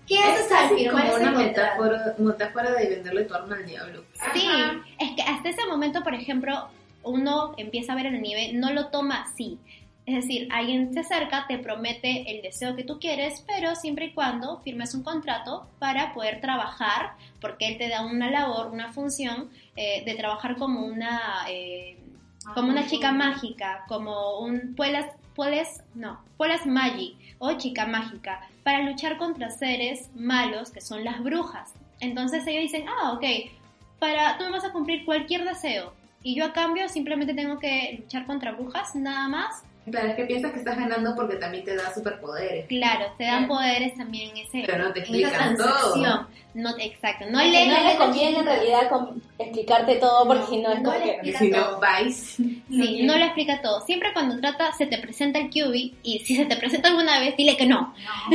¿Qué 0.07 0.15
Es 0.17 0.41
haces 0.41 0.53
al 0.53 0.77
firmar 0.77 1.11
como 1.11 1.17
una 1.17 1.31
metáfora, 1.33 2.15
metáfora 2.19 2.73
de 2.73 2.89
venderle 2.89 3.25
tu 3.25 3.35
arma 3.35 3.57
al 3.57 3.67
diablo. 3.67 4.05
Sí, 4.35 4.47
Ajá. 4.47 4.85
es 4.99 5.11
que 5.17 5.23
hasta 5.23 5.49
ese 5.49 5.67
momento, 5.67 6.03
por 6.03 6.15
ejemplo, 6.15 6.69
uno 7.03 7.55
empieza 7.57 7.93
a 7.93 7.97
ver 7.97 8.07
el 8.07 8.17
anime, 8.17 8.53
no 8.53 8.71
lo 8.73 8.89
toma 8.89 9.23
así. 9.23 9.59
Es 10.07 10.17
decir, 10.17 10.49
alguien 10.53 10.93
se 10.93 11.01
acerca, 11.01 11.47
te 11.47 11.59
promete 11.59 12.31
el 12.31 12.43
deseo 12.43 12.77
que 12.77 12.85
tú 12.85 12.99
quieres, 12.99 13.43
pero 13.47 13.75
siempre 13.75 14.07
y 14.07 14.13
cuando 14.13 14.61
firmes 14.61 14.95
un 14.95 15.03
contrato 15.03 15.67
para 15.79 16.13
poder 16.13 16.43
trabajar, 16.43 17.13
porque 17.41 17.69
él 17.69 17.79
te 17.79 17.89
da 17.89 18.05
una 18.05 18.31
labor, 18.31 18.71
una 18.71 18.93
función 18.93 19.51
eh, 19.77 20.03
de 20.05 20.15
trabajar 20.15 20.57
como 20.57 20.85
una, 20.85 21.47
eh, 21.49 21.97
como 22.55 22.69
una 22.69 22.87
chica 22.87 23.13
mágica, 23.13 23.85
como 23.89 24.41
un 24.41 24.75
puedes, 24.77 25.07
puedes, 25.35 25.83
no, 25.95 26.21
puedes 26.37 26.67
magi 26.67 27.17
o 27.39 27.55
chica 27.55 27.87
mágica, 27.87 28.47
para 28.63 28.83
luchar 28.83 29.17
contra 29.17 29.49
seres 29.51 30.11
malos 30.15 30.71
que 30.71 30.83
son 30.83 31.03
las 31.03 31.23
brujas. 31.23 31.73
Entonces 32.01 32.47
ellos 32.47 32.63
dicen, 32.63 32.87
ah, 32.89 33.13
ok, 33.13 33.25
para, 33.99 34.37
tú 34.37 34.45
me 34.45 34.51
vas 34.51 34.65
a 34.65 34.73
cumplir 34.73 35.07
cualquier 35.07 35.45
deseo. 35.45 35.95
Y 36.23 36.35
yo 36.35 36.47
a 36.47 36.53
cambio 36.53 36.89
simplemente 36.89 37.35
tengo 37.35 37.59
que 37.59 37.99
luchar 38.01 38.27
contra 38.27 38.53
brujas, 38.53 38.95
nada 38.95 39.29
más. 39.29 39.65
Claro, 39.91 40.09
es 40.09 40.15
que 40.17 40.25
piensas 40.25 40.53
que 40.53 40.59
estás 40.61 40.79
ganando 40.79 41.15
porque 41.15 41.37
también 41.37 41.63
te 41.65 41.77
da 41.77 41.93
superpoderes. 41.93 42.67
Claro, 42.69 43.05
te 43.19 43.25
dan 43.25 43.47
poderes 43.47 43.95
también 43.97 44.31
en 44.31 44.39
ese 44.39 44.63
Pero 44.67 44.85
no 44.85 44.93
te 44.93 45.01
explican 45.01 45.57
todo. 45.57 46.27
No, 46.55 46.71
exacto. 46.79 47.27
No 47.27 47.33
No, 47.33 47.45
leen 47.45 47.69
no 47.69 47.89
le 47.89 47.97
conviene 47.97 48.39
en 48.39 48.47
realidad 48.47 48.89
explicarte 49.39 49.97
todo 49.97 50.27
porque 50.27 50.47
si 50.47 50.57
no 50.63 50.73
es 50.73 50.81
no 50.81 50.85
como 50.91 50.99
le 50.99 51.05
que... 51.05 51.11
explica 51.31 51.39
Si 51.39 51.49
no, 51.51 51.81
vais. 51.81 52.17
Sí, 52.17 53.03
no 53.03 53.19
lo 53.19 53.25
explica 53.25 53.61
todo. 53.61 53.81
Siempre 53.83 54.13
cuando 54.13 54.39
trata, 54.41 54.73
se 54.73 54.87
te 54.87 54.99
presenta 54.99 55.39
el 55.39 55.51
QB 55.51 55.75
y 56.03 56.21
si 56.25 56.37
se 56.37 56.47
te 56.47 56.57
presenta 56.57 56.89
alguna 56.89 57.19
vez, 57.21 57.37
dile 57.37 57.57
que 57.57 57.67
no. 57.67 57.93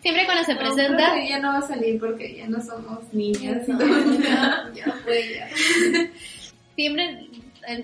Siempre 0.00 0.26
cuando 0.26 0.44
se 0.44 0.54
No, 0.54 0.60
presenta, 0.60 1.12
creo 1.12 1.14
que 1.22 1.28
ya 1.28 1.38
no 1.38 1.48
va 1.52 1.58
a 1.58 1.62
salir 1.62 1.98
porque 1.98 2.36
ya 2.36 2.46
no 2.48 2.60
somos 2.60 2.98
niñas. 3.12 3.66
No, 3.68 3.78
ya, 4.22 4.70
ya 4.74 4.92
fue 5.04 5.34
ya. 5.34 5.48
siempre 6.76 7.28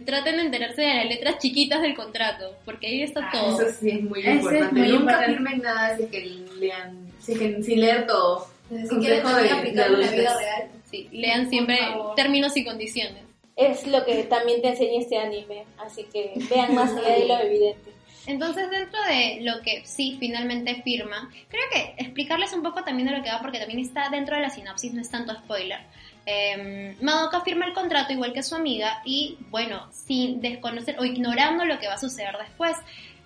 traten 0.04 0.36
de 0.36 0.42
enterarse 0.42 0.82
de 0.82 0.94
las 0.94 1.06
letras 1.06 1.38
chiquitas 1.38 1.82
del 1.82 1.94
contrato, 1.94 2.56
porque 2.64 2.86
ahí 2.88 3.02
está 3.02 3.20
Ah, 3.24 3.30
todo. 3.32 3.60
Eso 3.62 3.78
sí 3.80 3.90
es 3.90 4.02
muy 4.02 4.20
Eso 4.20 4.30
es 4.30 4.36
importante. 4.42 4.74
muy 4.80 4.88
Nunca 4.88 5.00
importante. 5.00 5.32
firmen 5.34 5.58
nada 5.62 5.96
si 5.96 6.02
es 6.04 6.10
que 6.10 6.20
lean, 6.58 7.12
si 7.18 7.32
es 7.32 7.38
que 7.38 7.62
sin 7.62 7.80
leer 7.80 8.06
todo. 8.06 8.46
Si 8.68 8.74
Consejo 8.76 9.00
quieres 9.00 9.22
también 9.22 9.54
aplicarlo 9.54 9.96
en 10.00 10.06
la 10.06 10.12
vida 10.12 10.38
real. 10.38 10.68
Sí, 10.90 11.08
lean 11.12 11.48
siempre 11.50 11.78
términos 12.16 12.56
y 12.56 12.64
condiciones. 12.64 13.22
Es 13.56 13.86
lo 13.86 14.04
que 14.04 14.22
también 14.24 14.62
te 14.62 14.68
enseña 14.68 15.00
este 15.00 15.18
anime, 15.18 15.64
así 15.84 16.04
que 16.12 16.32
vean 16.48 16.74
más 16.74 16.90
allá 16.92 17.16
de 17.18 17.26
lo 17.26 17.38
evidente. 17.40 17.90
Entonces, 18.26 18.70
dentro 18.70 19.00
de 19.04 19.38
lo 19.40 19.60
que 19.62 19.84
sí 19.86 20.16
finalmente 20.20 20.82
firma, 20.82 21.30
creo 21.48 21.62
que 21.72 21.94
explicarles 22.02 22.52
un 22.52 22.62
poco 22.62 22.84
también 22.84 23.08
de 23.08 23.16
lo 23.16 23.22
que 23.24 23.30
va, 23.30 23.40
porque 23.40 23.58
también 23.58 23.80
está 23.80 24.08
dentro 24.10 24.36
de 24.36 24.42
la 24.42 24.50
sinopsis, 24.50 24.92
no 24.92 25.00
es 25.00 25.10
tanto 25.10 25.34
spoiler. 25.34 25.80
Eh, 26.26 26.96
Madoka 27.00 27.40
firma 27.40 27.66
el 27.66 27.72
contrato 27.72 28.12
igual 28.12 28.32
que 28.32 28.42
su 28.42 28.54
amiga 28.54 29.02
y, 29.04 29.38
bueno, 29.50 29.86
sin 29.90 30.40
desconocer 30.40 30.98
o 30.98 31.04
ignorando 31.04 31.64
lo 31.64 31.78
que 31.78 31.86
va 31.86 31.94
a 31.94 31.98
suceder 31.98 32.36
después, 32.38 32.76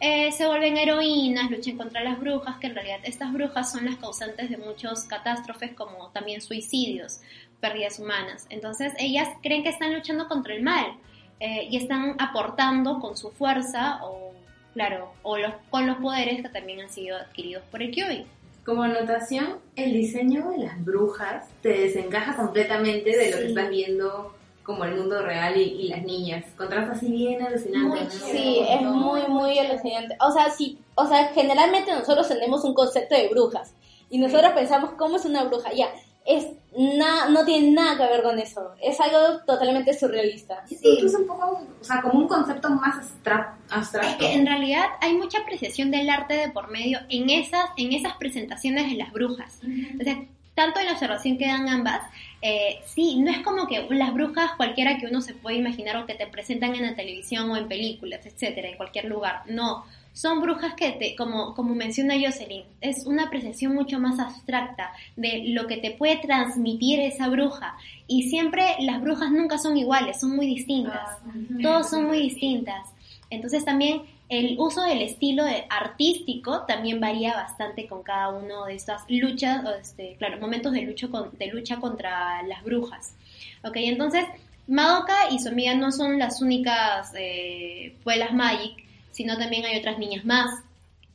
eh, 0.00 0.32
se 0.32 0.46
vuelven 0.46 0.76
heroínas, 0.76 1.50
luchan 1.50 1.76
contra 1.76 2.02
las 2.02 2.18
brujas, 2.18 2.56
que 2.58 2.66
en 2.66 2.74
realidad 2.74 2.98
estas 3.04 3.32
brujas 3.32 3.72
son 3.72 3.84
las 3.86 3.96
causantes 3.96 4.50
de 4.50 4.56
muchos 4.56 5.04
catástrofes 5.04 5.72
como 5.72 6.08
también 6.10 6.40
suicidios, 6.40 7.20
pérdidas 7.60 7.98
humanas. 7.98 8.46
Entonces 8.50 8.92
ellas 8.98 9.28
creen 9.42 9.62
que 9.62 9.70
están 9.70 9.94
luchando 9.94 10.28
contra 10.28 10.54
el 10.54 10.62
mal 10.62 10.96
eh, 11.40 11.68
y 11.70 11.76
están 11.76 12.16
aportando 12.18 12.98
con 13.00 13.16
su 13.16 13.30
fuerza 13.30 14.00
o, 14.04 14.32
claro, 14.74 15.12
o 15.22 15.38
los, 15.38 15.52
con 15.70 15.86
los 15.86 15.96
poderes 15.98 16.42
que 16.42 16.48
también 16.48 16.80
han 16.80 16.90
sido 16.90 17.16
adquiridos 17.16 17.62
por 17.70 17.82
el 17.82 17.90
Kyuubi. 17.90 18.26
Como 18.64 18.82
anotación, 18.82 19.58
el 19.76 19.92
diseño 19.92 20.50
de 20.50 20.58
las 20.58 20.82
brujas 20.84 21.46
te 21.62 21.68
desencaja 21.68 22.36
completamente 22.36 23.16
de 23.16 23.30
lo 23.30 23.38
que 23.38 23.46
estás 23.48 23.68
viendo 23.68 24.34
como 24.62 24.84
el 24.84 24.96
mundo 24.96 25.22
real 25.22 25.56
y, 25.56 25.62
y 25.62 25.88
las 25.88 26.02
niñas. 26.02 26.44
Contrasta 26.56 26.92
así 26.92 27.10
bien 27.10 27.42
alucinante. 27.42 27.88
Muy 27.88 28.00
¿no? 28.00 28.10
Sí, 28.10 28.60
es 28.68 28.82
muy, 28.82 29.20
muy 29.28 29.58
alucinante. 29.58 30.16
O 30.20 30.32
sea, 30.32 30.50
sí, 30.50 30.78
o 30.94 31.06
sea, 31.06 31.28
generalmente 31.34 31.92
nosotros 31.92 32.26
tenemos 32.28 32.64
un 32.64 32.72
concepto 32.72 33.14
de 33.14 33.28
brujas 33.28 33.74
y 34.08 34.18
nosotros 34.18 34.52
pensamos 34.52 34.92
cómo 34.92 35.16
es 35.16 35.24
una 35.24 35.44
bruja. 35.44 35.72
Ya, 35.74 35.92
es 36.24 36.46
na- 36.76 37.28
no 37.28 37.44
tiene 37.44 37.70
nada 37.70 37.96
que 37.96 38.12
ver 38.12 38.22
con 38.22 38.38
eso. 38.38 38.72
Es 38.82 38.98
algo 39.00 39.40
totalmente 39.46 39.92
surrealista. 39.96 40.64
Sí, 40.66 40.78
incluso 40.82 41.18
un 41.18 41.26
poco, 41.26 41.60
o 41.80 41.84
sea, 41.84 42.02
como 42.02 42.18
un 42.20 42.26
concepto 42.28 42.68
más 42.70 42.96
abstra- 42.98 43.56
Es 43.66 43.72
abstracto. 43.72 44.18
que 44.18 44.32
en 44.32 44.46
realidad 44.46 44.86
hay 45.00 45.14
mucha 45.14 45.38
apreciación 45.40 45.90
del 45.90 46.08
arte 46.10 46.34
de 46.34 46.48
por 46.50 46.70
medio 46.70 46.98
en 47.08 47.30
esas, 47.30 47.64
en 47.76 47.92
esas 47.92 48.14
presentaciones 48.16 48.90
de 48.90 48.96
las 48.96 49.12
brujas. 49.12 49.60
O 50.00 50.02
sea, 50.02 50.24
tanto 50.54 50.80
en 50.80 50.86
la 50.86 50.92
observación 50.92 51.38
que 51.38 51.46
dan 51.46 51.68
ambas, 51.68 52.02
eh, 52.42 52.80
sí, 52.86 53.16
no 53.20 53.30
es 53.30 53.38
como 53.38 53.66
que 53.66 53.86
las 53.90 54.12
brujas 54.12 54.52
cualquiera 54.56 54.98
que 54.98 55.06
uno 55.06 55.20
se 55.20 55.34
puede 55.34 55.56
imaginar 55.56 55.96
o 55.96 56.06
que 56.06 56.14
te 56.14 56.26
presentan 56.26 56.74
en 56.74 56.82
la 56.82 56.94
televisión 56.94 57.50
o 57.50 57.56
en 57.56 57.68
películas, 57.68 58.24
etcétera, 58.26 58.68
en 58.68 58.76
cualquier 58.76 59.06
lugar. 59.06 59.42
No, 59.46 59.84
son 60.12 60.40
brujas 60.40 60.74
que, 60.74 60.92
te, 60.92 61.16
como, 61.16 61.54
como 61.54 61.74
menciona 61.74 62.14
Jocelyn, 62.14 62.62
es 62.80 63.04
una 63.04 63.24
apreciación 63.24 63.74
mucho 63.74 63.98
más 63.98 64.20
abstracta 64.20 64.92
de 65.16 65.42
lo 65.48 65.66
que 65.66 65.78
te 65.78 65.90
puede 65.90 66.18
transmitir 66.18 67.00
esa 67.00 67.28
bruja. 67.28 67.76
Y 68.06 68.28
siempre 68.28 68.76
las 68.80 69.00
brujas 69.00 69.32
nunca 69.32 69.58
son 69.58 69.76
iguales, 69.76 70.20
son 70.20 70.36
muy 70.36 70.46
distintas. 70.46 71.18
Todos 71.60 71.90
son 71.90 72.06
muy 72.06 72.20
distintas. 72.20 72.86
Entonces 73.28 73.64
también 73.64 74.02
el 74.38 74.56
uso 74.58 74.82
del 74.82 75.02
estilo 75.02 75.44
artístico 75.70 76.62
también 76.62 77.00
varía 77.00 77.34
bastante 77.34 77.86
con 77.86 78.02
cada 78.02 78.30
uno 78.30 78.64
de 78.66 78.74
estas 78.74 79.02
luchas, 79.08 79.64
este, 79.80 80.16
claro, 80.18 80.38
momentos 80.40 80.72
de 80.72 80.82
lucha, 80.82 81.08
con- 81.08 81.30
de 81.38 81.46
lucha 81.46 81.76
contra 81.76 82.42
las 82.42 82.62
brujas. 82.64 83.14
Ok, 83.62 83.76
entonces 83.76 84.24
Madoka 84.66 85.30
y 85.30 85.38
su 85.38 85.48
amiga 85.48 85.74
no 85.74 85.92
son 85.92 86.18
las 86.18 86.40
únicas 86.40 87.12
eh, 87.16 87.96
Magic, 88.32 88.84
sino 89.10 89.36
también 89.38 89.64
hay 89.64 89.78
otras 89.78 89.98
niñas 89.98 90.24
más. 90.24 90.62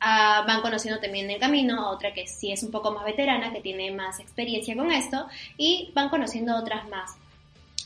Ah, 0.00 0.44
van 0.46 0.62
conociendo 0.62 0.98
también 0.98 1.26
en 1.26 1.32
el 1.32 1.40
camino 1.40 1.78
a 1.80 1.90
otra 1.90 2.14
que 2.14 2.26
sí 2.26 2.50
es 2.50 2.62
un 2.62 2.70
poco 2.70 2.90
más 2.92 3.04
veterana, 3.04 3.52
que 3.52 3.60
tiene 3.60 3.90
más 3.90 4.18
experiencia 4.18 4.74
con 4.74 4.90
esto, 4.90 5.26
y 5.58 5.90
van 5.94 6.08
conociendo 6.08 6.56
otras 6.56 6.88
más. 6.88 7.16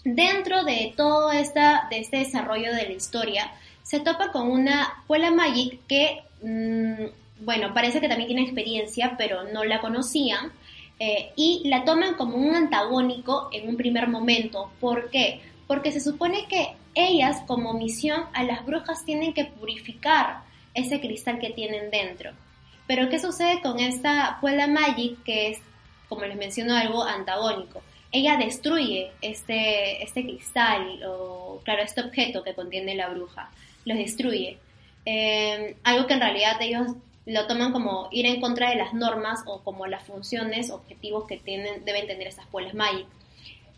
Dentro 0.04 0.64
de 0.64 0.92
todo 0.96 1.32
esta, 1.32 1.88
de 1.90 1.98
este 1.98 2.18
desarrollo 2.18 2.72
de 2.72 2.84
la 2.84 2.92
historia, 2.92 3.50
se 3.84 4.00
topa 4.00 4.32
con 4.32 4.50
una 4.50 5.04
Puela 5.06 5.30
Magic 5.30 5.78
que, 5.86 6.22
mm, 6.42 7.44
bueno, 7.44 7.72
parece 7.72 8.00
que 8.00 8.08
también 8.08 8.26
tiene 8.26 8.42
experiencia, 8.42 9.14
pero 9.16 9.44
no 9.44 9.62
la 9.62 9.80
conocían, 9.80 10.50
eh, 10.98 11.32
y 11.36 11.62
la 11.68 11.84
toman 11.84 12.14
como 12.14 12.36
un 12.36 12.54
antagónico 12.56 13.50
en 13.52 13.68
un 13.68 13.76
primer 13.76 14.08
momento. 14.08 14.70
¿Por 14.80 15.10
qué? 15.10 15.40
Porque 15.66 15.92
se 15.92 16.00
supone 16.00 16.46
que 16.48 16.74
ellas, 16.94 17.42
como 17.46 17.74
misión, 17.74 18.24
a 18.32 18.42
las 18.42 18.64
brujas 18.64 19.04
tienen 19.04 19.34
que 19.34 19.44
purificar 19.44 20.42
ese 20.72 21.00
cristal 21.00 21.38
que 21.38 21.50
tienen 21.50 21.90
dentro. 21.90 22.30
Pero 22.86 23.08
¿qué 23.08 23.18
sucede 23.18 23.60
con 23.60 23.78
esta 23.80 24.38
Puela 24.40 24.66
Magic 24.66 25.22
que 25.24 25.50
es, 25.50 25.58
como 26.08 26.24
les 26.24 26.36
menciono, 26.36 26.74
algo 26.74 27.02
antagónico? 27.02 27.82
Ella 28.12 28.36
destruye 28.36 29.10
este, 29.20 30.02
este 30.02 30.22
cristal 30.22 31.02
o, 31.06 31.60
claro, 31.64 31.82
este 31.82 32.00
objeto 32.00 32.42
que 32.44 32.54
contiene 32.54 32.94
la 32.94 33.08
bruja. 33.08 33.50
Los 33.84 33.98
destruye. 33.98 34.58
Eh, 35.06 35.76
algo 35.84 36.06
que 36.06 36.14
en 36.14 36.20
realidad 36.20 36.56
ellos 36.60 36.88
lo 37.26 37.46
toman 37.46 37.72
como 37.72 38.08
ir 38.10 38.26
en 38.26 38.40
contra 38.40 38.70
de 38.70 38.76
las 38.76 38.92
normas 38.94 39.40
o 39.46 39.62
como 39.62 39.86
las 39.86 40.02
funciones, 40.04 40.70
objetivos 40.70 41.26
que 41.26 41.36
tienen, 41.38 41.84
deben 41.84 42.06
tener 42.06 42.26
estas 42.28 42.46
puelas 42.46 42.74
Magic. 42.74 43.06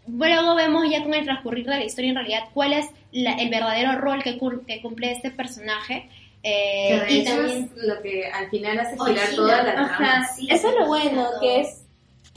Luego 0.09 0.55
vemos 0.55 0.85
ya 0.88 1.03
con 1.03 1.14
el 1.14 1.25
transcurrir 1.25 1.64
de 1.66 1.79
la 1.79 1.85
historia 1.85 2.11
en 2.11 2.16
realidad 2.16 2.45
cuál 2.55 2.73
es 2.73 2.87
la- 3.11 3.33
el 3.35 3.49
verdadero 3.51 3.92
rol 3.99 4.23
que, 4.23 4.38
cur- 4.38 4.64
que 4.66 4.81
cumple 4.81 5.11
este 5.12 5.31
personaje. 5.31 6.09
eh, 6.49 7.01
Que 7.01 7.05
de 7.07 7.12
y 7.12 7.21
hecho 7.23 7.31
también 7.37 7.71
es 7.77 7.83
lo 7.85 8.03
que 8.03 8.27
al 8.27 8.49
final 8.51 8.79
hace 8.79 8.90
girar 8.92 9.09
Original. 9.11 9.35
toda 9.37 9.62
la 9.64 9.75
trama. 9.75 10.29
Sí. 10.29 10.47
Eso 10.49 10.69
es 10.69 10.75
lo 10.77 10.87
bueno, 10.87 11.25
Todo. 11.29 11.40
que 11.40 11.61
es 11.62 11.86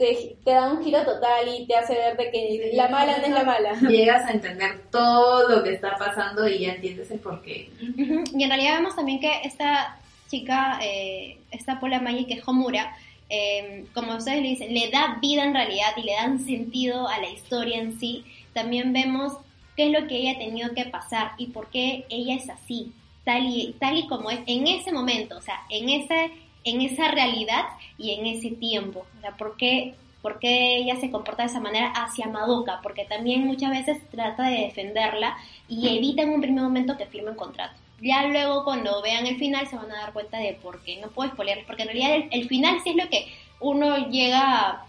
te, 0.00 0.36
te 0.42 0.50
da 0.50 0.72
un 0.72 0.82
giro 0.82 1.04
total 1.04 1.46
y 1.46 1.66
te 1.66 1.76
hace 1.76 1.92
ver 1.94 2.16
de 2.16 2.30
que 2.30 2.70
la 2.72 2.88
mala 2.88 3.18
no 3.18 3.24
es 3.24 3.30
la 3.30 3.44
mala. 3.44 3.74
Llegas 3.88 4.26
a 4.26 4.32
entender 4.32 4.80
todo 4.90 5.48
lo 5.48 5.62
que 5.62 5.74
está 5.74 5.96
pasando 5.96 6.48
y 6.48 6.60
ya 6.60 6.72
entiendes 6.72 7.10
el 7.10 7.20
porqué. 7.20 7.70
Y 7.78 8.42
en 8.42 8.48
realidad 8.48 8.78
vemos 8.78 8.96
también 8.96 9.20
que 9.20 9.30
esta 9.44 9.98
chica, 10.30 10.78
eh, 10.82 11.38
esta 11.50 11.78
Pola 11.78 12.00
Magic, 12.00 12.28
que 12.28 12.34
es 12.34 12.48
Homura, 12.48 12.96
eh, 13.28 13.84
como 13.92 14.16
ustedes 14.16 14.42
le 14.42 14.48
dicen, 14.48 14.72
le 14.72 14.90
da 14.90 15.18
vida 15.20 15.44
en 15.44 15.52
realidad 15.52 15.92
y 15.96 16.02
le 16.02 16.14
dan 16.14 16.44
sentido 16.44 17.06
a 17.06 17.18
la 17.18 17.28
historia 17.28 17.78
en 17.78 18.00
sí. 18.00 18.24
También 18.54 18.94
vemos 18.94 19.34
qué 19.76 19.86
es 19.86 19.92
lo 19.92 20.08
que 20.08 20.16
ella 20.16 20.32
ha 20.32 20.38
tenido 20.38 20.72
que 20.74 20.86
pasar 20.86 21.32
y 21.36 21.48
por 21.48 21.68
qué 21.68 22.06
ella 22.08 22.36
es 22.36 22.48
así, 22.48 22.92
tal 23.24 23.44
y, 23.46 23.76
tal 23.78 23.98
y 23.98 24.06
como 24.08 24.30
es 24.30 24.40
en 24.46 24.66
ese 24.66 24.92
momento, 24.92 25.36
o 25.36 25.42
sea, 25.42 25.60
en, 25.68 25.88
ese, 25.90 26.32
en 26.64 26.80
esa 26.80 27.10
realidad 27.10 27.64
y 27.98 28.12
en 28.14 28.26
ese 28.26 28.50
tiempo. 28.50 29.06
O 29.18 29.20
sea, 29.20 29.32
por 29.36 29.56
qué, 29.56 29.94
por 30.22 30.38
qué 30.38 30.76
ella 30.76 30.96
se 30.96 31.10
comporta 31.10 31.42
de 31.42 31.48
esa 31.48 31.60
manera 31.60 31.92
hacia 31.92 32.26
Madoka, 32.28 32.80
porque 32.82 33.04
también 33.04 33.46
muchas 33.46 33.70
veces 33.70 33.98
trata 34.10 34.44
de 34.44 34.60
defenderla 34.62 35.36
y 35.68 35.96
evita 35.96 36.22
en 36.22 36.30
un 36.30 36.40
primer 36.40 36.62
momento 36.62 36.96
que 36.96 37.06
firme 37.06 37.30
un 37.30 37.36
contrato. 37.36 37.74
Ya 38.02 38.22
luego 38.26 38.64
cuando 38.64 39.02
vean 39.02 39.26
el 39.26 39.36
final 39.36 39.66
se 39.66 39.76
van 39.76 39.90
a 39.92 40.00
dar 40.00 40.12
cuenta 40.12 40.38
de 40.38 40.54
por 40.54 40.82
qué. 40.82 40.98
No 41.00 41.08
puedo 41.08 41.30
spoilearles, 41.30 41.66
porque 41.66 41.82
en 41.82 41.88
realidad 41.88 42.14
el, 42.16 42.28
el 42.30 42.48
final 42.48 42.78
sí 42.82 42.90
es 42.90 42.96
lo 42.96 43.08
que 43.10 43.26
uno 43.60 44.08
llega 44.08 44.40
a, 44.40 44.84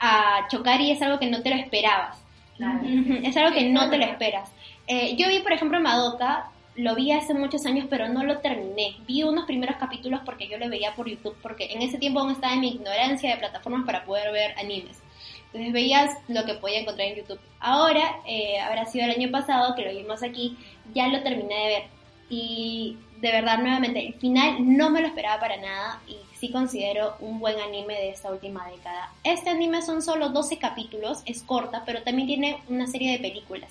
a 0.00 0.48
chocar 0.48 0.80
y 0.80 0.90
es 0.90 1.00
algo 1.02 1.18
que 1.18 1.30
no 1.30 1.42
te 1.42 1.50
lo 1.50 1.56
esperabas. 1.56 2.18
Ujú, 2.58 3.18
Es 3.22 3.36
algo 3.36 3.54
que 3.54 3.68
no 3.68 3.88
te 3.90 3.98
lo 3.98 4.04
esperas. 4.04 4.50
Eh, 4.88 5.14
yo 5.16 5.28
vi, 5.28 5.40
por 5.40 5.52
ejemplo, 5.52 5.80
Madoka, 5.80 6.50
lo 6.76 6.94
vi 6.94 7.12
hace 7.12 7.34
muchos 7.34 7.64
años, 7.66 7.86
pero 7.88 8.08
no 8.08 8.22
lo 8.24 8.38
terminé. 8.38 8.96
Vi 9.06 9.22
unos 9.22 9.46
primeros 9.46 9.76
capítulos 9.76 10.20
porque 10.24 10.48
yo 10.48 10.58
lo 10.58 10.68
veía 10.68 10.94
por 10.94 11.08
YouTube, 11.08 11.36
porque 11.42 11.72
en 11.72 11.82
ese 11.82 11.98
tiempo 11.98 12.20
aún 12.20 12.32
estaba 12.32 12.54
en 12.54 12.60
mi 12.60 12.68
ignorancia 12.68 13.30
de 13.30 13.38
plataformas 13.38 13.86
para 13.86 14.04
poder 14.04 14.32
ver 14.32 14.54
animes. 14.58 14.98
Entonces 15.46 15.72
veías 15.72 16.10
lo 16.28 16.44
que 16.44 16.54
podía 16.54 16.80
encontrar 16.80 17.08
en 17.08 17.16
YouTube. 17.16 17.40
Ahora, 17.60 18.16
eh, 18.26 18.60
habrá 18.60 18.84
sido 18.84 19.06
el 19.06 19.12
año 19.12 19.30
pasado 19.30 19.74
que 19.74 19.82
lo 19.82 19.90
vimos 19.90 20.22
aquí, 20.22 20.56
ya 20.94 21.08
lo 21.08 21.22
terminé 21.22 21.54
de 21.54 21.66
ver. 21.66 21.82
Y 22.28 22.96
de 23.20 23.32
verdad, 23.32 23.58
nuevamente, 23.58 24.06
el 24.06 24.14
final 24.14 24.56
no 24.76 24.90
me 24.90 25.00
lo 25.00 25.06
esperaba 25.06 25.40
para 25.40 25.56
nada 25.56 26.02
y 26.06 26.16
sí 26.36 26.50
considero 26.50 27.16
un 27.20 27.38
buen 27.38 27.58
anime 27.58 27.94
de 27.94 28.10
esta 28.10 28.30
última 28.30 28.68
década. 28.68 29.10
Este 29.24 29.48
anime 29.48 29.80
son 29.80 30.02
solo 30.02 30.28
12 30.28 30.58
capítulos, 30.58 31.22
es 31.24 31.42
corta, 31.42 31.84
pero 31.86 32.02
también 32.02 32.28
tiene 32.28 32.58
una 32.68 32.86
serie 32.86 33.12
de 33.12 33.18
películas. 33.18 33.70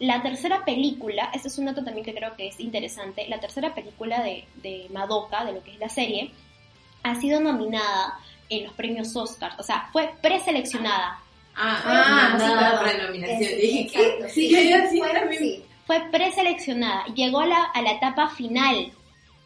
La 0.00 0.22
tercera 0.22 0.64
película, 0.64 1.30
este 1.34 1.48
es 1.48 1.58
un 1.58 1.66
dato 1.66 1.84
también 1.84 2.04
que 2.04 2.14
creo 2.14 2.34
que 2.34 2.48
es 2.48 2.58
interesante, 2.58 3.26
la 3.28 3.38
tercera 3.38 3.74
película 3.74 4.22
de, 4.22 4.44
de 4.56 4.86
Madoka, 4.90 5.44
de 5.44 5.52
lo 5.52 5.62
que 5.62 5.72
es 5.72 5.78
la 5.78 5.88
serie, 5.88 6.32
ha 7.02 7.14
sido 7.20 7.38
nominada 7.40 8.18
en 8.48 8.64
los 8.64 8.72
premios 8.72 9.14
Oscars, 9.14 9.54
o 9.58 9.62
sea, 9.62 9.88
fue 9.92 10.10
preseleccionada. 10.20 11.20
Ah, 11.54 11.82
Ah, 11.84 12.38
ah, 12.40 12.80
prenominación. 12.82 13.60
Dije, 13.60 13.86
¿qué? 13.92 14.28
Sí, 14.30 14.50
también. 15.00 15.38
sí. 15.38 15.64
Fue 15.86 16.00
preseleccionada, 16.10 17.04
llegó 17.14 17.40
a 17.40 17.46
la, 17.46 17.62
a 17.64 17.82
la 17.82 17.92
etapa 17.92 18.28
final 18.30 18.92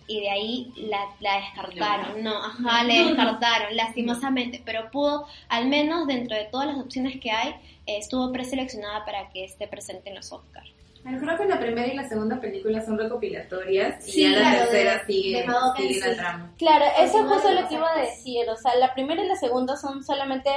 y 0.06 0.20
de 0.20 0.30
ahí 0.30 0.72
la, 0.76 0.98
la 1.20 1.36
descartaron. 1.40 2.22
No, 2.22 2.36
ajá, 2.36 2.84
la 2.84 2.94
descartaron, 2.94 3.76
lastimosamente, 3.76 4.62
pero 4.64 4.90
pudo, 4.90 5.26
al 5.48 5.66
menos 5.68 6.06
dentro 6.06 6.36
de 6.36 6.44
todas 6.44 6.66
las 6.66 6.76
opciones 6.78 7.18
que 7.20 7.30
hay, 7.30 7.50
eh, 7.86 7.98
estuvo 7.98 8.30
preseleccionada 8.32 9.04
para 9.04 9.30
que 9.30 9.44
esté 9.44 9.66
presente 9.68 10.10
en 10.10 10.16
los 10.16 10.30
Oscars. 10.32 10.68
Creo 11.04 11.36
que 11.36 11.44
la 11.44 11.60
primera 11.60 11.86
y 11.86 11.94
la 11.96 12.08
segunda 12.08 12.40
película 12.40 12.82
son 12.82 12.96
recopilatorias 12.98 14.08
y 14.08 14.22
ya 14.22 14.28
la 14.30 14.52
tercera 14.58 14.98
de- 14.98 15.04
sigue, 15.06 15.40
de 15.42 15.46
Madoka 15.46 15.76
sigue 15.76 16.00
la 16.00 16.06
sí. 16.08 16.16
trama. 16.16 16.52
Claro, 16.56 16.84
eso 16.98 17.18
es 17.20 17.26
justo 17.30 17.48
de 17.48 17.60
lo 17.60 17.68
que 17.68 17.74
iba 17.74 17.90
a 17.92 18.00
decir. 18.00 18.48
O 18.48 18.56
sea, 18.56 18.74
la 18.76 18.94
primera 18.94 19.22
y 19.22 19.28
la 19.28 19.36
segunda 19.36 19.76
son 19.76 20.02
solamente 20.02 20.48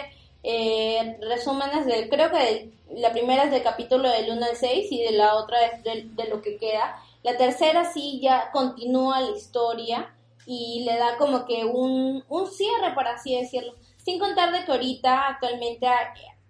eh, 0.43 1.17
resúmenes 1.29 1.85
de, 1.85 2.07
creo 2.07 2.31
que 2.31 2.37
de- 2.37 2.71
la 2.95 3.11
primera 3.11 3.43
es 3.43 3.51
del 3.51 3.61
capítulo 3.63 4.09
del 4.09 4.29
1 4.31 4.45
al 4.45 4.55
6 4.55 4.87
y 4.89 5.03
de 5.03 5.11
la 5.11 5.35
otra 5.35 5.57
es 5.65 5.83
del- 5.83 6.15
de, 6.15 6.29
lo 6.29 6.41
que 6.41 6.55
queda. 6.55 6.95
La 7.27 7.37
tercera 7.37 7.83
sí 7.91 8.19
ya 8.21 8.51
continúa 8.51 9.19
la 9.19 9.35
historia 9.35 10.09
y 10.45 10.85
le 10.85 10.95
da 10.97 11.17
como 11.17 11.45
que 11.45 11.65
un, 11.65 12.23
un 12.29 12.47
cierre, 12.47 12.93
por 12.95 13.05
así 13.05 13.35
decirlo. 13.35 13.73
Sin 13.97 14.17
contar 14.17 14.53
de 14.53 14.63
que 14.63 14.71
ahorita 14.71 15.27
actualmente 15.27 15.85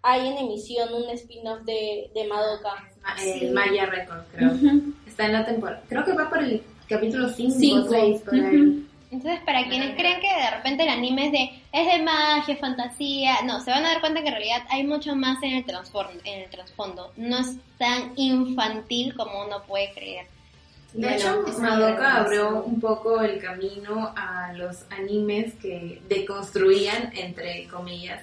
hay, 0.04 0.28
en 0.28 0.38
emisión 0.38 0.94
un 0.94 1.10
spin-off 1.10 1.62
de, 1.64 2.12
de 2.14 2.28
Madoka. 2.28 2.76
El 3.20 3.52
Maya 3.54 3.88
Record, 3.88 4.22
creo. 4.36 4.52
Está 5.08 5.26
en 5.26 5.34
la 5.34 5.46
temporada. 5.46 5.82
Creo 5.90 6.06
que 6.06 6.14
va 6.14 6.30
por 6.30 6.38
el 6.44 6.62
capítulo 6.88 7.28
5 7.30 7.56
Cinco. 7.60 7.88
o 7.88 7.90
6 7.90 8.22
por 8.22 8.36
ahí. 8.36 8.84
Entonces, 9.10 9.40
para 9.46 9.68
quienes 9.68 9.96
creen 9.96 10.20
que 10.20 10.28
de 10.28 10.52
repente 10.52 10.84
el 10.84 10.90
anime 10.90 11.26
es 11.28 11.32
de, 11.32 11.62
es 11.72 11.92
de 11.94 12.04
magia, 12.04 12.58
fantasía, 12.58 13.42
no, 13.46 13.62
se 13.62 13.72
van 13.72 13.84
a 13.86 13.90
dar 13.94 14.02
cuenta 14.02 14.22
que 14.22 14.28
en 14.28 14.34
realidad 14.34 14.64
hay 14.70 14.84
mucho 14.86 15.16
más 15.16 15.42
en 15.42 15.54
el, 15.54 15.66
transfor- 15.66 16.22
en 16.26 16.42
el 16.42 16.50
trasfondo. 16.52 17.12
No 17.16 17.38
es 17.40 17.56
tan 17.80 18.12
infantil 18.18 19.16
como 19.16 19.44
uno 19.46 19.64
puede 19.66 19.92
creer. 19.94 20.28
De 20.94 21.02
Bueno, 21.08 21.16
hecho, 21.48 21.60
Madoka 21.60 22.16
abrió 22.18 22.64
un 22.64 22.80
poco 22.80 23.22
el 23.22 23.40
camino 23.42 24.14
a 24.16 24.54
los 24.54 24.86
animes 24.92 25.54
que 25.56 26.02
deconstruían, 26.08 27.12
entre 27.16 27.68
comillas, 27.68 28.22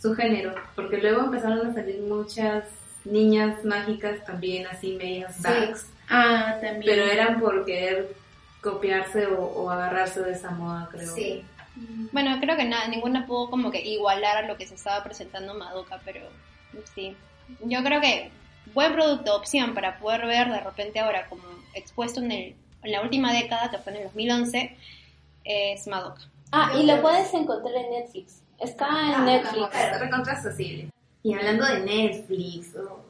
su 0.00 0.14
género, 0.14 0.54
porque 0.74 0.98
luego 0.98 1.22
empezaron 1.24 1.70
a 1.70 1.74
salir 1.74 2.00
muchas 2.02 2.64
niñas 3.04 3.64
mágicas 3.64 4.24
también 4.24 4.66
así 4.66 4.96
medias 4.96 5.34
Sí. 5.36 5.42
darks, 5.42 5.86
Ah, 6.08 6.56
también. 6.60 6.82
pero 6.84 7.04
eran 7.04 7.40
por 7.40 7.64
querer 7.64 8.14
copiarse 8.60 9.26
o, 9.26 9.40
o 9.42 9.70
agarrarse 9.70 10.20
de 10.20 10.32
esa 10.32 10.50
moda, 10.50 10.88
creo. 10.90 11.14
Sí. 11.14 11.44
Bueno, 12.12 12.36
creo 12.40 12.56
que 12.56 12.64
nada, 12.64 12.88
ninguna 12.88 13.26
pudo 13.26 13.48
como 13.48 13.70
que 13.70 13.80
igualar 13.80 14.38
a 14.44 14.46
lo 14.48 14.56
que 14.58 14.66
se 14.66 14.74
estaba 14.74 15.02
presentando 15.04 15.54
Madoka, 15.54 16.00
pero 16.04 16.20
sí. 16.94 17.16
Yo 17.60 17.82
creo 17.82 18.00
que 18.00 18.30
buen 18.74 18.92
producto, 18.92 19.34
opción 19.36 19.74
para 19.74 19.98
poder 19.98 20.26
ver 20.26 20.48
de 20.50 20.60
repente 20.60 21.00
ahora 21.00 21.28
como 21.28 21.42
expuesto 21.74 22.20
en, 22.20 22.32
el, 22.32 22.54
en 22.82 22.92
la 22.92 23.02
última 23.02 23.32
década, 23.32 23.70
que 23.70 23.78
fue 23.78 23.92
en 23.92 23.98
el 23.98 24.04
2011, 24.04 24.76
es 25.44 25.86
Madoka. 25.86 26.22
Ah, 26.52 26.72
y 26.80 26.84
lo 26.86 27.00
puedes 27.02 27.32
encontrar 27.34 27.74
en 27.76 27.90
Netflix. 27.90 28.42
Está 28.58 28.86
en 28.88 29.14
Ah, 29.14 29.24
Netflix. 29.24 30.00
Recontra 30.00 30.32
accesible. 30.34 30.88
Y 31.22 31.34
hablando 31.34 31.64
de 31.66 31.80
Netflix, 31.80 32.74
oh, 32.76 33.00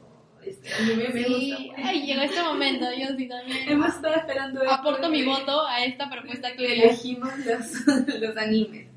este 0.45 0.73
anime 0.73 1.09
me 1.09 1.23
Sí. 1.23 1.55
gusta. 1.67 1.81
Ay, 1.89 2.05
llegó 2.05 2.21
este 2.21 2.43
momento, 2.43 2.85
yo 2.97 3.07
sí 3.17 3.27
también. 3.27 3.69
Hemos 3.69 3.95
estado 3.95 4.15
esperando 4.15 4.61
esto 4.61 4.73
Aporto 4.73 5.09
mi 5.09 5.21
desde- 5.21 5.31
voto 5.39 5.65
a 5.67 5.83
esta 5.83 6.09
propuesta 6.09 6.53
que 6.55 6.73
elegimos 6.73 7.31
los, 7.39 7.71
los 8.19 8.37
animes. 8.37 8.87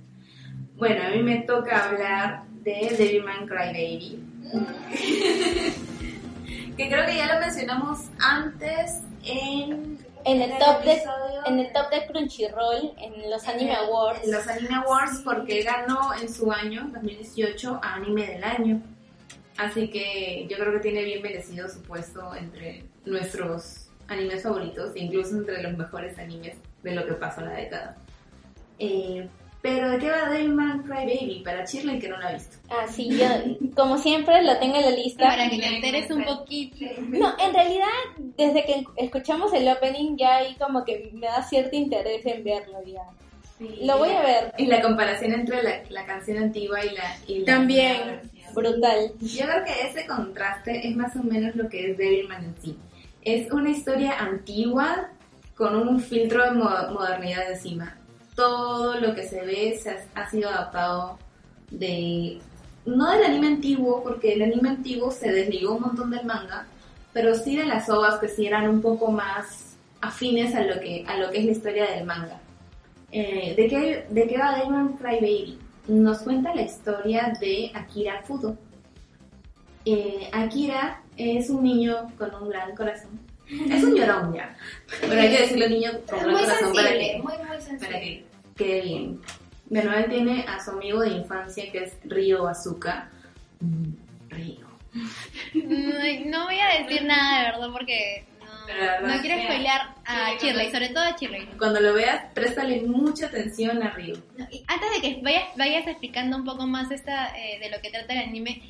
Bueno, 0.77 1.05
a 1.05 1.11
mí 1.11 1.23
me 1.23 1.39
toca 1.43 1.89
hablar 1.91 2.45
de 2.63 2.95
Devilman 2.99 3.47
Crybaby. 3.47 4.19
Que 6.77 6.89
creo 6.89 7.07
que 7.07 7.17
ya 7.17 7.35
lo 7.35 7.41
mencionamos 7.41 8.01
antes 8.19 9.01
en, 9.25 9.99
En 10.25 10.43
el 10.43 10.59
top 10.59 10.83
de 10.85 11.03
en 11.47 11.59
el 11.59 11.73
top 11.73 11.91
de 11.91 12.07
Crunchyroll, 12.07 12.95
en 12.99 13.31
los 13.31 13.47
Anime 13.47 13.75
Awards. 13.77 14.25
en 14.25 14.33
los 14.33 14.47
Anime 14.49 14.75
Awards 14.77 15.21
porque 15.23 15.63
ganó 15.63 16.15
en 16.15 16.33
su 16.33 16.51
año, 16.51 16.91
2018, 16.93 17.81
a 17.83 17.95
Anime 17.95 18.27
del 18.27 18.45
Año. 18.45 18.83
Así 19.57 19.89
que 19.89 20.47
yo 20.51 20.57
creo 20.57 20.73
que 20.73 20.81
tiene 20.81 21.05
bien 21.05 21.23
merecido 21.23 21.69
su 21.69 21.83
puesto 21.83 22.35
entre 22.35 22.85
nuestros 23.05 23.89
animes 24.09 24.43
favoritos, 24.43 24.93
incluso 24.97 25.37
entre 25.37 25.63
los 25.63 25.77
mejores 25.77 26.19
animes 26.19 26.57
de 26.83 26.95
lo 26.95 27.07
que 27.07 27.15
pasó 27.15 27.43
en 27.43 27.47
la 27.49 27.55
década. 27.55 27.97
Eh, 28.79 29.29
pero 29.65 29.91
¿de 29.93 29.99
qué 29.99 30.11
va 30.11 30.29
Devilman 30.29 30.83
Crybaby? 30.83 31.41
Para 31.43 31.65
Shirley 31.65 31.99
que 31.99 32.09
no 32.11 32.19
lo 32.19 32.27
ha 32.27 32.33
visto. 32.33 32.57
Ah, 32.69 32.87
sí, 32.87 33.09
yo, 33.17 33.27
como 33.75 33.97
siempre, 33.97 34.43
lo 34.43 34.59
tengo 34.59 34.77
en 34.77 34.83
la 34.83 34.91
lista. 34.91 35.25
para 35.27 35.49
que 35.49 35.57
te 35.59 35.77
enteres 35.77 36.11
un 36.11 36.23
poquito. 36.23 36.77
No, 37.09 37.35
en 37.43 37.55
realidad, 37.55 37.87
desde 38.19 38.63
que 38.67 38.85
escuchamos 38.99 39.55
el 39.55 39.67
opening, 39.69 40.17
ya 40.19 40.37
ahí 40.37 40.55
como 40.57 40.85
que 40.85 41.09
me 41.15 41.27
da 41.29 41.43
cierto 41.43 41.75
interés 41.77 42.27
en 42.27 42.45
verlo 42.45 42.79
ya. 42.85 43.05
Lo 43.87 43.97
voy 43.97 44.11
a 44.11 44.21
ver. 44.21 44.53
Y 44.59 44.67
la 44.67 44.83
comparación 44.83 45.33
entre 45.33 45.63
la, 45.63 45.83
la 45.89 46.05
canción 46.05 46.37
antigua 46.43 46.85
y 46.85 46.91
la, 46.91 47.17
y 47.27 47.39
la 47.39 47.47
También. 47.47 48.21
Brutal. 48.53 49.13
Yo 49.21 49.47
creo 49.47 49.65
que 49.65 49.87
ese 49.89 50.07
contraste 50.07 50.87
es 50.87 50.95
más 50.95 51.17
o 51.17 51.23
menos 51.23 51.57
lo 51.57 51.69
que 51.71 51.91
es 51.91 51.97
Devilman 51.97 52.45
en 52.45 52.55
sí. 52.63 52.77
Es 53.23 53.51
una 53.51 53.71
historia 53.71 54.19
antigua 54.19 55.09
con 55.57 55.75
un 55.75 55.99
filtro 56.01 56.45
de 56.45 56.51
mo- 56.51 56.91
modernidad 56.93 57.51
encima. 57.51 57.97
Todo 58.35 59.01
lo 59.01 59.15
que 59.15 59.27
se 59.29 59.45
ve 59.45 59.79
se 59.81 59.97
ha, 60.15 60.31
sido 60.31 60.51
adaptado 60.51 61.19
de... 61.71 62.41
No 62.87 63.11
del 63.11 63.25
anime 63.25 63.47
antiguo, 63.47 64.03
porque 64.03 64.35
el 64.35 64.43
anime 64.43 64.71
antiguo 64.71 65.11
se 65.11 65.33
desligó 65.33 65.77
un 65.77 65.83
montón 65.83 66.11
del 66.11 66.27
manga, 66.27 66.67
pero 67.13 67.35
sí 67.35 67.57
de 67.57 67.65
las 67.65 67.89
ovas 67.89 68.19
que 68.19 68.29
sí 68.29 68.47
eran 68.47 68.69
un 68.69 68.83
poco 68.83 69.11
más 69.11 69.77
afines 70.03 70.55
a 70.55 70.63
lo 70.63 70.79
que, 70.81 71.05
a 71.09 71.17
lo 71.17 71.31
que 71.31 71.39
es 71.39 71.45
la 71.47 71.53
historia 71.53 71.91
del 71.91 72.05
manga. 72.05 72.41
Eh, 73.11 73.55
¿de, 73.57 73.69
qué, 73.69 74.07
¿De 74.11 74.27
qué 74.27 74.37
va 74.37 74.59
Demon 74.59 74.95
Crybaby? 74.95 75.59
Nos 75.89 76.19
cuenta 76.19 76.55
la 76.55 76.63
historia 76.63 77.33
de 77.41 77.71
Akira 77.75 78.23
Fudo. 78.23 78.57
Eh, 79.85 80.29
Akira 80.33 81.03
es 81.17 81.49
un 81.49 81.63
niño 81.63 82.09
con 82.19 82.35
un 82.35 82.49
gran 82.49 82.75
corazón. 82.75 83.21
Es 83.71 83.85
un 83.85 83.95
llorón 83.95 84.35
ya. 84.35 84.57
Pero 85.01 85.21
hay 85.21 85.31
que 85.31 85.41
decirlo 85.43 85.69
niño 85.69 85.91
con 86.09 86.23
Muy 86.31 86.41
corazón 86.43 86.75
para 86.75 86.89
sensible, 86.89 87.11
que, 87.13 87.19
muy, 87.23 87.37
muy 87.37 87.47
para 87.47 87.61
sensible. 87.61 87.99
que 87.99 88.25
quede 88.65 88.81
bien. 88.83 89.21
Bueno, 89.67 89.93
él 89.97 90.07
tiene 90.11 90.45
a 90.47 90.63
su 90.63 90.71
amigo 90.73 91.01
de 91.01 91.11
infancia 91.11 91.71
que 91.73 91.85
es 91.85 91.93
Ryo 92.05 92.47
Azuka. 92.47 93.11
Mm. 93.61 93.85
Ay, 94.33 94.59
No 95.55 96.45
voy 96.45 96.59
a 96.61 96.83
decir 96.83 97.05
nada 97.05 97.39
de 97.39 97.51
verdad 97.51 97.69
porque 97.73 98.25
no, 98.41 98.67
verdad 98.67 99.01
no 99.17 99.21
quiero 99.23 99.43
spoilear 99.43 99.95
a 100.07 100.31
Sí, 100.39 100.47
Shirley, 100.47 100.71
sobre 100.71 100.89
todo 100.91 101.05
a 101.05 101.17
Shirley. 101.17 101.47
Cuando 101.59 101.81
lo 101.81 101.95
veas, 101.95 102.27
préstale 102.35 102.83
mucha 102.83 103.27
atención 103.27 103.83
a. 103.83 103.97
No, 103.97 104.47
y 104.51 104.65
Antes 104.69 104.91
de 104.95 105.01
que 105.01 105.21
vayas, 105.23 105.45
vayas 105.57 105.87
explicando 105.87 106.37
un 106.37 106.45
poco 106.45 106.67
más 106.67 106.91
esta 106.91 107.37
eh, 107.39 107.59
de 107.61 107.71
lo 107.71 107.81
que 107.81 107.91
trata 107.91 108.13
el 108.13 108.29
anime, 108.29 108.63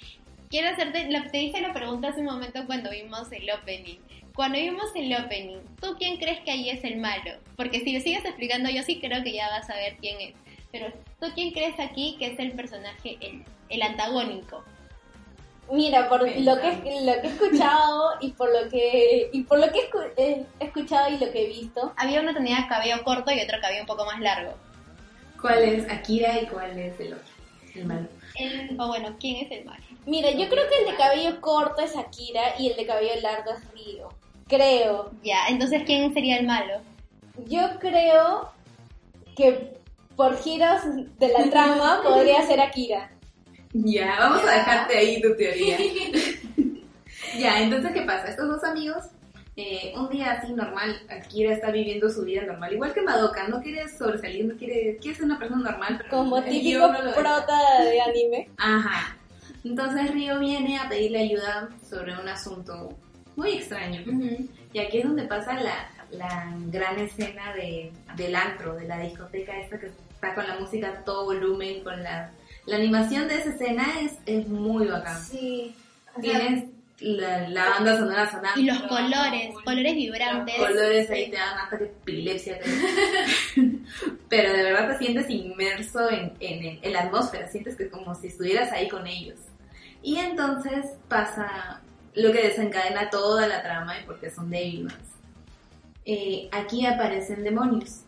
quiero 0.48 0.68
hacerte, 0.70 1.10
lo, 1.10 1.28
te 1.30 1.42
hice 1.42 1.60
la 1.60 1.72
pregunta 1.72 2.08
hace 2.08 2.20
un 2.20 2.26
momento 2.26 2.64
cuando 2.66 2.90
vimos 2.90 3.30
el 3.32 3.50
opening. 3.50 3.98
Cuando 4.34 4.58
vimos 4.58 4.86
el 4.96 5.14
opening, 5.14 5.58
¿tú 5.80 5.94
quién 5.96 6.16
crees 6.18 6.40
que 6.40 6.50
ahí 6.50 6.68
es 6.70 6.82
el 6.84 6.96
malo? 6.96 7.32
Porque 7.56 7.80
si 7.80 7.92
lo 7.92 8.00
sigues 8.00 8.24
explicando, 8.24 8.68
yo 8.70 8.82
sí 8.82 9.00
creo 9.00 9.22
que 9.22 9.32
ya 9.32 9.48
vas 9.48 9.70
a 9.70 9.76
ver 9.76 9.96
quién 10.00 10.20
es. 10.20 10.34
Pero 10.72 10.86
¿tú 11.20 11.26
quién 11.34 11.52
crees 11.52 11.78
aquí 11.78 12.16
que 12.18 12.32
es 12.32 12.38
el 12.40 12.52
personaje, 12.52 13.16
el, 13.20 13.44
el 13.68 13.82
antagónico? 13.82 14.64
Mira, 15.70 16.08
por 16.08 16.20
lo 16.20 16.26
que, 16.26 16.40
lo 16.40 17.20
que 17.20 17.26
he 17.28 17.30
escuchado 17.30 18.10
y 18.20 18.32
por 18.32 18.50
lo 18.52 18.68
que 18.68 19.30
y 19.32 19.42
por 19.44 19.58
lo 19.60 19.70
que 19.72 19.78
he 19.78 19.90
escu- 19.90 20.12
he 20.16 20.44
escuchado 20.64 21.08
y 21.10 21.18
lo 21.18 21.30
que 21.32 21.44
he 21.44 21.46
visto, 21.46 21.92
Había 21.96 22.20
uno 22.20 22.30
que 22.34 22.40
tenía 22.40 22.66
cabello 22.68 23.02
corto 23.04 23.30
y 23.30 23.40
otro 23.40 23.58
cabello 23.62 23.82
un 23.82 23.86
poco 23.86 24.04
más 24.04 24.20
largo. 24.20 24.52
¿Cuál 25.40 25.62
es 25.62 25.88
Akira 25.90 26.40
y 26.40 26.46
cuál 26.46 26.76
es 26.78 26.98
el 27.00 27.14
otro? 27.14 27.28
El 27.74 27.84
malo. 27.86 28.08
El, 28.34 28.76
o 28.80 28.88
bueno, 28.88 29.16
¿quién 29.20 29.46
es 29.46 29.52
el 29.52 29.64
malo? 29.64 29.82
mira, 30.06 30.30
yo 30.32 30.48
creo 30.50 30.68
que 30.68 30.78
el 30.84 30.90
de 30.90 30.96
cabello 30.96 31.40
corto 31.40 31.80
es 31.82 31.96
Akira 31.96 32.56
y 32.58 32.68
el 32.70 32.76
de 32.76 32.84
cabello 32.86 33.12
largo 33.22 33.52
es 33.52 33.64
Ryo. 33.72 34.08
Creo. 34.48 35.10
Ya, 35.22 35.48
entonces 35.48 35.82
¿quién 35.86 36.12
sería 36.12 36.38
el 36.38 36.46
malo? 36.46 36.80
Yo 37.46 37.78
creo 37.80 38.52
que 39.36 39.74
por 40.16 40.36
giros 40.38 40.80
de 41.18 41.28
la 41.28 41.50
trama 41.50 42.00
podría 42.04 42.46
ser 42.46 42.60
Akira. 42.60 43.10
Ya, 43.72 44.16
vamos 44.18 44.42
a 44.44 44.54
dejarte 44.54 44.96
ahí 44.96 45.20
tu 45.20 45.34
teoría. 45.36 45.78
ya, 47.38 47.60
entonces, 47.60 47.90
¿qué 47.92 48.02
pasa? 48.02 48.28
Estos 48.28 48.48
dos 48.48 48.62
amigos, 48.62 49.06
eh, 49.56 49.92
un 49.96 50.08
día 50.10 50.32
así 50.32 50.52
normal, 50.52 51.00
Akira 51.08 51.52
está 51.52 51.72
viviendo 51.72 52.08
su 52.08 52.22
vida 52.22 52.42
normal, 52.44 52.72
igual 52.72 52.94
que 52.94 53.02
Madoka, 53.02 53.48
no 53.48 53.60
quiere 53.60 53.88
sobresalir, 53.88 54.44
no 54.44 54.56
quiere, 54.56 54.96
quiere 54.98 55.16
ser 55.16 55.24
una 55.24 55.40
persona 55.40 55.70
normal, 55.70 55.96
pero 55.98 56.10
Como 56.10 56.40
típico 56.44 56.86
no 56.86 57.12
prota 57.14 57.82
de 57.82 58.00
anime. 58.00 58.48
Ajá. 58.58 59.16
Entonces 59.64 60.12
Río 60.12 60.38
viene 60.38 60.78
a 60.78 60.88
pedirle 60.88 61.18
ayuda 61.18 61.70
sobre 61.88 62.16
un 62.16 62.28
asunto 62.28 62.90
muy 63.36 63.52
extraño. 63.52 64.02
Y 64.72 64.78
aquí 64.78 64.98
es 64.98 65.04
donde 65.04 65.24
pasa 65.24 65.54
la, 65.54 65.88
la 66.10 66.52
gran 66.66 66.98
escena 66.98 67.52
de, 67.54 67.92
del 68.16 68.34
antro, 68.34 68.74
de 68.74 68.86
la 68.86 68.98
discoteca 69.00 69.58
esta 69.58 69.78
que 69.78 69.86
está 69.86 70.34
con 70.34 70.46
la 70.46 70.58
música 70.58 70.88
a 70.88 71.04
todo 71.04 71.26
volumen, 71.26 71.82
con 71.82 72.02
la, 72.02 72.30
la 72.66 72.76
animación 72.76 73.28
de 73.28 73.36
esa 73.36 73.50
escena 73.50 73.86
es, 74.00 74.12
es 74.26 74.48
muy 74.48 74.86
bacán. 74.86 75.20
Sí. 75.22 75.74
Tienes 76.20 76.64
la, 77.00 77.48
la 77.48 77.70
banda 77.70 77.98
sonora 77.98 78.30
sonando. 78.30 78.60
Y 78.60 78.64
los 78.64 78.82
colores, 78.82 79.54
colores 79.64 79.94
vibrantes. 79.94 80.58
Los 80.58 80.68
colores 80.68 81.10
ahí 81.10 81.30
te 81.30 81.36
dan 81.36 81.58
hasta 81.58 81.78
que 81.78 81.84
epilepsia. 81.84 82.58
Pero 84.28 84.52
de 84.52 84.62
verdad 84.62 84.92
te 84.92 84.98
sientes 84.98 85.28
inmerso 85.28 86.10
en, 86.10 86.32
en, 86.40 86.78
en 86.82 86.92
la 86.92 87.02
atmósfera, 87.02 87.48
sientes 87.48 87.76
que 87.76 87.88
como 87.88 88.14
si 88.14 88.28
estuvieras 88.28 88.72
ahí 88.72 88.88
con 88.88 89.06
ellos. 89.06 89.38
Y 90.02 90.16
entonces 90.16 90.86
pasa 91.08 91.80
lo 92.14 92.32
que 92.32 92.42
desencadena 92.48 93.10
toda 93.10 93.46
la 93.48 93.62
trama 93.62 93.98
y 94.00 94.04
porque 94.04 94.30
son 94.30 94.50
Devilmans. 94.50 94.96
Eh, 96.04 96.48
aquí 96.52 96.86
aparecen 96.86 97.42
demonios. 97.44 98.00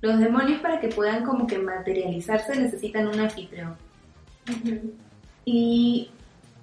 Los 0.00 0.18
demonios 0.18 0.60
para 0.60 0.78
que 0.80 0.88
puedan 0.88 1.24
como 1.24 1.46
que 1.46 1.58
materializarse 1.58 2.54
necesitan 2.56 3.08
un 3.08 3.18
anfitrión. 3.20 3.74
Y 5.44 6.10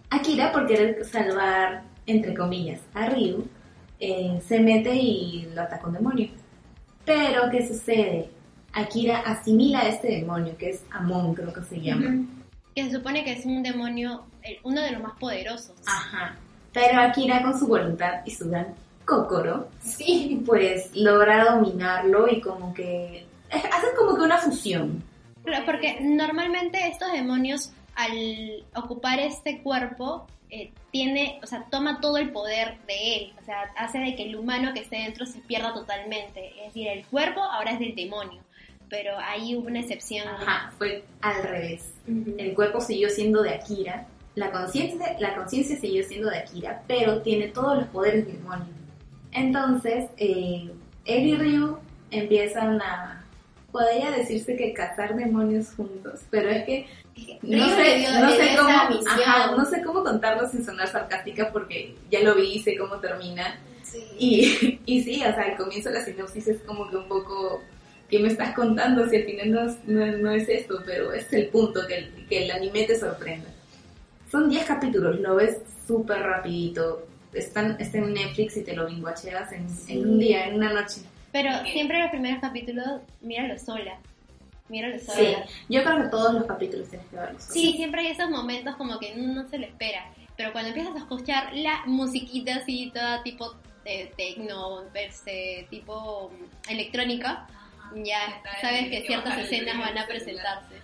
Akira, 0.09 0.51
por 0.51 0.67
querer 0.67 1.03
salvar, 1.05 1.83
entre 2.05 2.33
comillas, 2.33 2.81
a 2.93 3.07
Ryu, 3.07 3.47
eh, 3.99 4.41
se 4.47 4.59
mete 4.59 4.93
y 4.95 5.47
lo 5.53 5.61
ataca 5.61 5.87
un 5.87 5.93
demonio. 5.93 6.29
Pero, 7.05 7.49
¿qué 7.51 7.67
sucede? 7.67 8.29
Akira 8.73 9.19
asimila 9.19 9.79
a 9.81 9.87
este 9.89 10.07
demonio, 10.09 10.55
que 10.57 10.71
es 10.71 10.83
Amon, 10.91 11.33
creo 11.33 11.53
que 11.53 11.61
se 11.63 11.79
llama. 11.81 12.25
Que 12.75 12.85
se 12.85 12.91
supone 12.97 13.23
que 13.23 13.33
es 13.33 13.45
un 13.45 13.61
demonio, 13.63 14.25
el- 14.41 14.57
uno 14.63 14.81
de 14.81 14.91
los 14.91 15.01
más 15.01 15.13
poderosos. 15.19 15.75
Ajá. 15.85 16.35
Pero 16.73 16.99
Akira, 17.01 17.41
con 17.43 17.57
su 17.57 17.67
voluntad 17.67 18.21
y 18.25 18.31
su 18.31 18.49
gran 18.49 18.67
Kokoro, 19.05 19.67
Sí. 19.81 20.41
pues 20.45 20.89
logra 20.95 21.43
dominarlo 21.45 22.27
y 22.27 22.41
como 22.41 22.73
que... 22.73 23.25
Hacen 23.51 23.89
como 23.97 24.15
que 24.15 24.21
una 24.21 24.37
fusión. 24.39 25.03
Claro, 25.43 25.65
Porque 25.65 25.99
normalmente 26.01 26.87
estos 26.87 27.11
demonios, 27.11 27.71
al 27.95 28.63
ocupar 28.75 29.19
este 29.19 29.61
cuerpo, 29.61 30.25
eh, 30.49 30.71
tiene, 30.91 31.39
o 31.43 31.47
sea, 31.47 31.65
toma 31.69 31.99
todo 31.99 32.17
el 32.17 32.31
poder 32.31 32.77
de 32.87 33.15
él. 33.17 33.33
O 33.41 33.45
sea, 33.45 33.63
hace 33.77 33.99
de 33.99 34.15
que 34.15 34.23
el 34.23 34.35
humano 34.35 34.73
que 34.73 34.79
esté 34.79 34.97
dentro 34.97 35.25
se 35.25 35.39
pierda 35.39 35.73
totalmente. 35.73 36.49
Es 36.59 36.67
decir, 36.67 36.87
el 36.87 37.05
cuerpo 37.07 37.41
ahora 37.41 37.71
es 37.71 37.79
del 37.79 37.95
demonio. 37.95 38.41
Pero 38.89 39.17
hay 39.19 39.55
una 39.55 39.79
excepción. 39.79 40.27
Ajá, 40.27 40.71
fue 40.77 41.03
al 41.21 41.43
revés. 41.43 41.93
El 42.07 42.53
cuerpo 42.53 42.79
siguió 42.79 43.09
siendo 43.09 43.41
de 43.43 43.55
Akira, 43.55 44.05
la 44.35 44.51
conciencia 44.51 45.15
la 45.19 45.35
conciencia 45.35 45.77
siguió 45.77 46.03
siendo 46.03 46.29
de 46.29 46.37
Akira, 46.39 46.81
pero 46.87 47.21
tiene 47.21 47.49
todos 47.49 47.77
los 47.77 47.87
poderes 47.87 48.25
del 48.25 48.37
demonio. 48.37 48.65
Entonces, 49.31 50.05
eh, 50.17 50.69
él 51.05 51.27
y 51.27 51.35
Ryu 51.35 51.77
empiezan 52.11 52.81
a, 52.81 53.23
podría 53.71 54.11
decirse 54.11 54.55
que 54.55 54.73
cazar 54.73 55.15
demonios 55.15 55.69
juntos, 55.75 56.21
pero 56.29 56.49
es 56.49 56.63
que 56.65 56.87
no 57.43 57.69
sé, 57.75 58.07
no 58.19 58.29
sé 58.31 58.55
cómo, 58.57 58.69
ajá, 58.69 59.51
no 59.55 59.65
sé 59.65 59.81
cómo 59.83 60.03
contarlo 60.03 60.49
sin 60.49 60.65
sonar 60.65 60.87
sarcástica 60.87 61.51
porque 61.51 61.95
ya 62.09 62.21
lo 62.21 62.35
vi 62.35 62.53
y 62.53 62.59
sé 62.63 62.75
cómo 62.77 62.97
termina. 62.99 63.59
Sí. 63.83 64.03
Y, 64.17 64.79
y 64.85 65.03
sí, 65.03 65.15
o 65.21 65.33
sea, 65.33 65.43
al 65.43 65.57
comienzo 65.57 65.89
la 65.91 66.03
sinopsis 66.03 66.47
es 66.47 66.61
como 66.61 66.89
que 66.89 66.97
un 66.97 67.07
poco, 67.07 67.61
¿qué 68.09 68.19
me 68.19 68.29
estás 68.29 68.55
contando? 68.55 69.07
Si 69.09 69.15
al 69.17 69.23
final 69.25 69.51
no, 69.51 69.69
es- 69.69 69.77
no, 69.85 70.05
no 70.17 70.31
es 70.31 70.47
esto, 70.49 70.81
pero 70.85 71.13
es 71.13 71.31
el 71.33 71.47
punto, 71.49 71.81
que 71.87 71.97
el, 71.97 72.25
que 72.27 72.45
el 72.45 72.51
anime 72.51 72.83
te 72.85 72.99
sorprenda. 72.99 73.49
Son 74.33 74.49
10 74.49 74.65
capítulos, 74.65 75.19
lo 75.19 75.35
ves 75.35 75.61
súper 75.85 76.23
rapidito. 76.23 77.05
Están, 77.33 77.77
está 77.79 77.99
en 77.99 78.15
Netflix 78.15 78.57
y 78.57 78.63
te 78.63 78.75
lo 78.75 78.87
binguacheas 78.87 79.51
en, 79.51 79.67
en 79.87 80.09
un 80.09 80.17
día, 80.17 80.47
en 80.47 80.55
una 80.55 80.73
noche. 80.73 81.01
Pero 81.31 81.51
siempre 81.71 81.99
los 81.99 82.09
primeros 82.09 82.41
capítulos, 82.41 83.01
míralo 83.21 83.59
sola. 83.59 83.99
Míralo 84.69 84.97
sola. 84.97 85.17
Sí, 85.19 85.35
yo 85.69 85.83
creo 85.83 86.01
que 86.01 86.09
todos 86.09 86.33
los 86.33 86.45
capítulos 86.45 86.89
tienes 86.89 87.07
que 87.09 87.15
verlos. 87.15 87.43
Sí, 87.43 87.73
siempre 87.73 88.01
hay 88.01 88.07
esos 88.07 88.31
momentos 88.31 88.75
como 88.75 88.97
que 88.97 89.13
no, 89.13 89.47
se 89.49 89.59
lo 89.59 89.67
espera. 89.67 90.03
Pero 90.35 90.51
cuando 90.51 90.69
empiezas 90.69 90.95
a 90.95 90.99
escuchar 90.99 91.53
la 91.53 91.83
musiquita 91.85 92.55
así, 92.55 92.89
toda 92.91 93.21
tipo 93.21 93.53
de 93.85 94.11
techno, 94.17 94.81
verse 94.91 95.67
tipo 95.69 96.31
mm, 96.31 96.71
electrónica, 96.71 97.45
ya 98.03 98.41
sabes 98.61 98.89
que 98.89 99.03
ciertas 99.05 99.37
escenas 99.37 99.77
van 99.77 99.95
a 99.95 100.07
presentarse. 100.07 100.81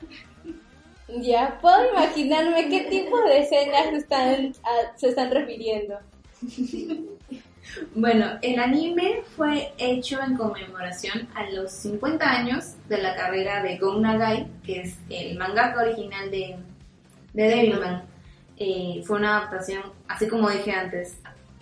Ya 1.18 1.58
puedo 1.62 1.92
imaginarme 1.92 2.70
qué 2.70 2.82
tipo 2.82 3.20
de 3.22 3.40
escenas 3.40 3.94
están, 3.94 4.54
se 4.96 5.10
están 5.10 5.32
refiriendo. 5.32 6.00
Bueno, 7.94 8.40
el 8.42 8.60
anime 8.60 9.22
fue 9.36 9.72
hecho 9.78 10.20
en 10.22 10.36
conmemoración 10.36 11.28
a 11.36 11.50
los 11.52 11.72
50 11.72 12.28
años 12.28 12.74
de 12.88 12.98
la 12.98 13.16
carrera 13.16 13.62
de 13.62 13.78
Go 13.78 14.00
Nagai, 14.00 14.48
que 14.64 14.82
es 14.82 14.98
el 15.10 15.38
mangaka 15.38 15.82
original 15.82 16.32
de, 16.32 16.58
de 17.34 17.44
Devilman. 17.44 18.04
Eh, 18.58 19.04
fue 19.06 19.18
una 19.18 19.38
adaptación, 19.38 19.84
así 20.08 20.28
como 20.28 20.50
dije 20.50 20.72
antes, 20.72 21.18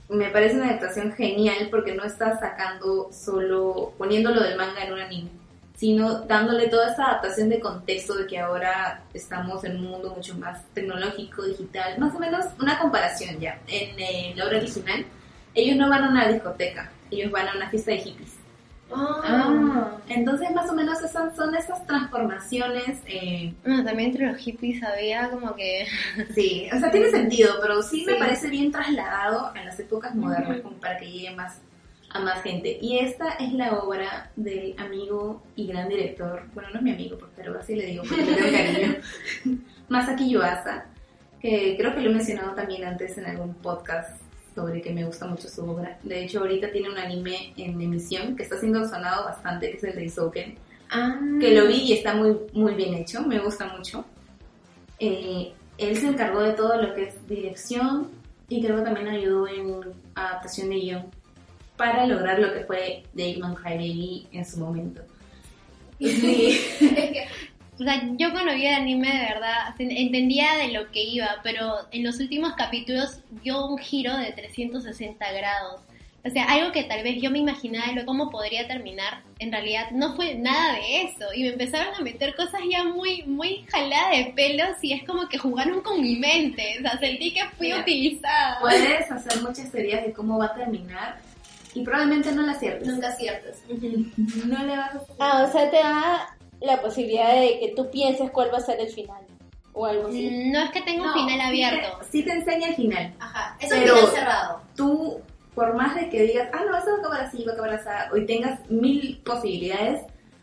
me 0.09 0.29
parece 0.29 0.55
una 0.55 0.69
adaptación 0.69 1.11
genial 1.11 1.67
porque 1.69 1.93
no 1.93 2.03
está 2.05 2.39
sacando 2.39 3.09
solo, 3.11 3.93
poniéndolo 3.97 4.41
del 4.41 4.57
manga 4.57 4.83
en 4.83 4.93
un 4.93 4.99
anime, 4.99 5.29
sino 5.77 6.21
dándole 6.21 6.67
toda 6.69 6.91
esa 6.91 7.05
adaptación 7.05 7.49
de 7.49 7.59
contexto 7.59 8.15
de 8.15 8.25
que 8.27 8.39
ahora 8.39 9.03
estamos 9.13 9.63
en 9.63 9.77
un 9.77 9.83
mundo 9.91 10.13
mucho 10.15 10.35
más 10.37 10.65
tecnológico, 10.73 11.43
digital, 11.43 11.97
más 11.99 12.13
o 12.15 12.19
menos 12.19 12.45
una 12.59 12.77
comparación 12.79 13.39
ya. 13.39 13.59
En 13.67 13.97
eh, 13.99 14.33
la 14.35 14.47
obra 14.47 14.57
original, 14.57 15.05
ellos 15.53 15.77
no 15.77 15.87
van 15.89 16.03
a 16.05 16.09
una 16.09 16.27
discoteca, 16.27 16.91
ellos 17.11 17.31
van 17.31 17.47
a 17.47 17.55
una 17.55 17.69
fiesta 17.69 17.91
de 17.91 17.99
hippies. 17.99 18.33
Ah. 18.91 19.91
Entonces, 20.07 20.49
más 20.51 20.69
o 20.69 20.73
menos 20.73 21.01
esas 21.03 21.35
son 21.35 21.53
esas 21.55 21.85
transformaciones. 21.85 22.99
eh, 23.05 23.53
Bueno, 23.63 23.83
también 23.83 24.09
entre 24.11 24.27
los 24.27 24.37
hippies 24.37 24.81
había 24.83 25.29
como 25.29 25.55
que... 25.55 25.85
sí, 26.33 26.67
o 26.75 26.79
sea, 26.79 26.89
tiene 26.89 27.11
sentido, 27.11 27.55
pero 27.61 27.81
sí, 27.83 28.03
me 28.05 28.13
Sí. 28.13 28.19
parece 28.19 28.49
bien 28.49 28.71
trasladado 28.71 29.47
a 29.47 29.63
las 29.63 29.79
épocas 29.79 30.15
modernas 30.15 30.61
como 30.61 30.77
para 30.77 30.97
que 30.97 31.11
llegue 31.11 31.35
más 31.35 31.59
a 32.09 32.19
más 32.19 32.41
gente. 32.41 32.77
Y 32.81 32.99
esta 32.99 33.29
es 33.33 33.53
la 33.53 33.73
obra 33.79 34.31
del 34.35 34.75
amigo 34.77 35.43
y 35.55 35.67
gran 35.67 35.89
director, 35.89 36.43
bueno, 36.53 36.69
no 36.71 36.77
es 36.77 36.81
mi 36.83 36.91
amigo, 36.91 37.17
pues, 37.17 37.31
pero 37.35 37.57
así 37.59 37.75
le 37.75 37.85
digo 37.85 38.03
porque 38.07 38.25
le 38.25 38.33
tengo 38.33 38.51
cariño, 38.51 38.95
Masaki 39.89 40.29
Yuasa, 40.29 40.85
que 41.39 41.75
creo 41.77 41.93
que 41.93 42.01
lo 42.01 42.09
he 42.09 42.13
mencionado 42.13 42.53
también 42.53 42.85
antes 42.85 43.17
en 43.17 43.25
algún 43.25 43.53
podcast 43.55 44.21
sobre 44.55 44.81
que 44.81 44.91
me 44.91 45.05
gusta 45.05 45.27
mucho 45.27 45.47
su 45.47 45.69
obra. 45.69 45.99
De 46.01 46.23
hecho, 46.23 46.39
ahorita 46.39 46.71
tiene 46.71 46.89
un 46.89 46.97
anime 46.97 47.53
en 47.57 47.79
emisión 47.79 48.35
que 48.35 48.43
está 48.43 48.57
siendo 48.59 48.87
sonado 48.87 49.25
bastante, 49.25 49.69
que 49.69 49.77
es 49.77 49.83
el 49.83 49.95
de 49.95 50.05
Isouken. 50.05 50.57
Ah. 50.89 51.19
que 51.41 51.53
lo 51.53 51.67
vi 51.67 51.81
y 51.81 51.93
está 51.93 52.15
muy, 52.15 52.37
muy 52.53 52.73
bien 52.73 52.93
hecho, 52.93 53.21
me 53.21 53.39
gusta 53.39 53.67
mucho. 53.67 54.05
Eh, 54.99 55.51
él 55.77 55.97
se 55.97 56.07
encargó 56.07 56.39
de 56.41 56.53
todo 56.53 56.81
lo 56.81 56.95
que 56.95 57.03
es 57.03 57.27
dirección 57.27 58.09
y 58.47 58.63
creo 58.63 58.77
que 58.77 58.83
también 58.83 59.09
ayudó 59.09 59.47
en 59.47 59.81
adaptación 60.15 60.69
de 60.69 60.75
guion 60.75 61.05
para 61.77 62.05
lograr 62.05 62.39
lo 62.39 62.53
que 62.53 62.61
fue 62.61 63.03
Devilman 63.13 63.55
Crybaby 63.55 64.27
en 64.31 64.45
su 64.45 64.59
momento. 64.59 65.01
Sí. 65.99 66.59
O 67.79 67.83
sea, 67.83 68.01
yo 68.17 68.31
cuando 68.31 68.55
vi 68.55 68.65
el 68.65 68.73
anime 68.73 69.07
de 69.07 69.33
verdad 69.33 69.75
entendía 69.77 70.55
de 70.57 70.69
lo 70.69 70.89
que 70.91 71.03
iba, 71.03 71.37
pero 71.43 71.75
en 71.91 72.03
los 72.03 72.19
últimos 72.19 72.53
capítulos 72.53 73.19
dio 73.43 73.67
un 73.67 73.77
giro 73.77 74.17
de 74.17 74.31
360 74.31 75.31
grados. 75.31 75.81
O 76.25 76.29
sea, 76.29 76.45
algo 76.45 76.71
que 76.71 76.83
tal 76.83 77.03
vez 77.03 77.21
yo 77.21 77.29
me 77.29 77.37
imaginaba 77.37 77.93
de 77.93 78.03
cómo 78.03 78.31
podría 78.31 78.67
terminar, 78.67 79.21
en 79.37 79.51
realidad 79.51 79.91
no 79.91 80.15
fue 80.15 80.33
nada 80.33 80.73
de 80.73 81.03
eso. 81.03 81.31
Y 81.35 81.43
me 81.43 81.49
empezaron 81.49 81.93
a 81.93 82.01
meter 82.01 82.35
cosas 82.35 82.61
ya 82.69 82.83
muy, 82.83 83.23
muy 83.23 83.63
jaladas 83.69 84.17
de 84.17 84.33
pelos 84.35 84.77
y 84.81 84.93
es 84.93 85.03
como 85.03 85.29
que 85.29 85.37
jugaron 85.37 85.81
con 85.81 86.01
mi 86.01 86.15
mente. 86.15 86.77
O 86.79 86.81
sea, 86.81 86.97
sentí 86.97 87.31
que 87.31 87.45
fui 87.57 87.67
Mira, 87.67 87.81
utilizada. 87.81 88.59
Puedes 88.59 89.11
hacer 89.11 89.41
muchas 89.41 89.71
teorías 89.71 90.03
de 90.03 90.13
cómo 90.13 90.39
va 90.39 90.47
a 90.47 90.55
terminar 90.55 91.26
y 91.79 91.83
probablemente 91.83 92.31
no 92.31 92.41
las 92.43 92.59
ciertes. 92.59 92.87
Nunca 92.87 93.11
ciertas. 93.15 93.61
No 94.45 94.63
le 94.63 94.77
vas 94.77 94.95
a... 94.95 95.01
Ah, 95.19 95.45
o 95.47 95.51
sea, 95.51 95.69
te 95.69 95.77
da 95.77 96.35
la 96.61 96.81
posibilidad 96.81 97.33
de 97.39 97.59
que 97.59 97.73
tú 97.75 97.89
pienses 97.91 98.31
cuál 98.31 98.51
va 98.53 98.57
a 98.57 98.61
ser 98.61 98.79
el 98.79 98.89
final. 98.89 99.21
O 99.73 99.85
algo 99.85 100.07
así. 100.07 100.27
Mm, 100.29 100.51
No 100.51 100.59
es 100.63 100.71
que 100.71 100.81
tenga 100.81 101.03
un 101.03 101.13
final 101.13 101.39
abierto. 101.41 101.99
Sí 102.11 102.23
te 102.23 102.31
enseña 102.31 102.69
el 102.69 102.75
final. 102.75 103.13
Ajá, 103.19 103.55
es 103.59 103.71
un 103.71 103.77
Pero- 103.79 103.95
final 103.97 104.11
cerrado. 104.11 104.61
tú, 104.75 105.19
por 105.53 105.75
más 105.75 105.95
de 105.95 106.09
que 106.09 106.23
digas, 106.23 106.49
ah, 106.53 106.63
no, 106.69 106.75
esto 106.77 106.89
va 106.91 106.95
a 106.97 106.99
acabar 106.99 107.21
así, 107.21 107.43
va 107.43 107.51
a 107.51 107.53
acabar 107.53 107.73
así, 107.75 107.87
hoy 108.13 108.25
tengas 108.25 108.59
mil 108.71 109.21
posibilidades, 109.23 110.01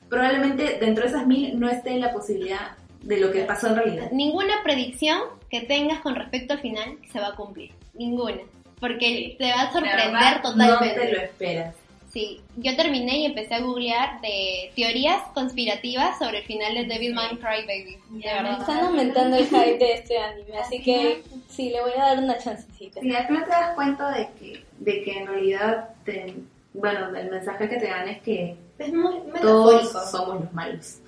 probablemente 0.09 0.79
dentro 0.79 1.03
de 1.03 1.11
esas 1.11 1.27
mil 1.27 1.59
no 1.59 1.69
esté 1.69 1.99
la 1.99 2.13
posibilidad 2.13 2.77
de 3.03 3.19
lo 3.19 3.33
que 3.33 3.43
pasó 3.43 3.67
en 3.69 3.77
realidad. 3.77 4.11
Ninguna 4.13 4.63
predicción 4.63 5.21
que 5.51 5.63
tengas 5.63 6.01
con 6.01 6.15
respecto 6.15 6.55
al 6.55 6.61
final 6.61 6.99
se 7.13 7.19
va 7.21 7.29
a 7.29 7.35
cumplir. 7.37 7.73
Ninguna. 7.95 8.39
Porque 8.85 9.35
te 9.39 9.51
va 9.51 9.63
a 9.63 9.73
sorprender 9.73 10.37
No 10.37 10.43
totalmente. 10.43 11.01
te 11.01 11.13
lo 11.13 11.21
esperas. 11.23 11.75
Sí, 12.13 12.43
yo 12.59 12.77
terminé 12.77 13.21
y 13.21 13.25
empecé 13.25 13.55
a 13.55 13.61
googlear 13.61 14.21
de 14.21 14.71
teorías 14.77 15.23
conspirativas 15.33 16.19
sobre 16.19 16.41
el 16.41 16.45
final 16.45 16.75
de 16.75 16.85
Devilman 16.85 17.39
Crybaby. 17.39 17.99
De 18.11 18.21
Ya, 18.21 18.43
verdad. 18.43 18.61
Están 18.61 18.81
aumentando 18.85 19.39
el 19.39 19.47
hype 19.47 19.79
de 19.79 19.93
este 19.95 20.19
anime, 20.19 20.59
así 20.63 20.83
que 20.83 21.23
sí, 21.49 21.71
le 21.71 21.81
voy 21.81 21.93
a 21.97 22.05
dar 22.09 22.19
una 22.19 22.37
chancecita. 22.37 23.01
Si 23.01 23.15
al 23.15 23.27
final 23.27 23.45
te 23.45 23.51
das 23.51 23.75
cuenta 23.75 24.11
de 24.11 24.29
que, 24.39 24.65
de 24.81 25.03
que 25.03 25.19
en 25.19 25.27
realidad, 25.29 25.89
te, 26.05 26.35
bueno, 26.75 27.17
el 27.17 27.31
mensaje 27.31 27.67
que 27.71 27.79
te 27.79 27.89
dan 27.89 28.07
es 28.07 28.21
que 28.21 28.55
Es 28.79 28.93
muy 28.93 29.15
todos 29.41 29.91
somos 30.11 30.43
los 30.43 30.53
malos. 30.53 30.99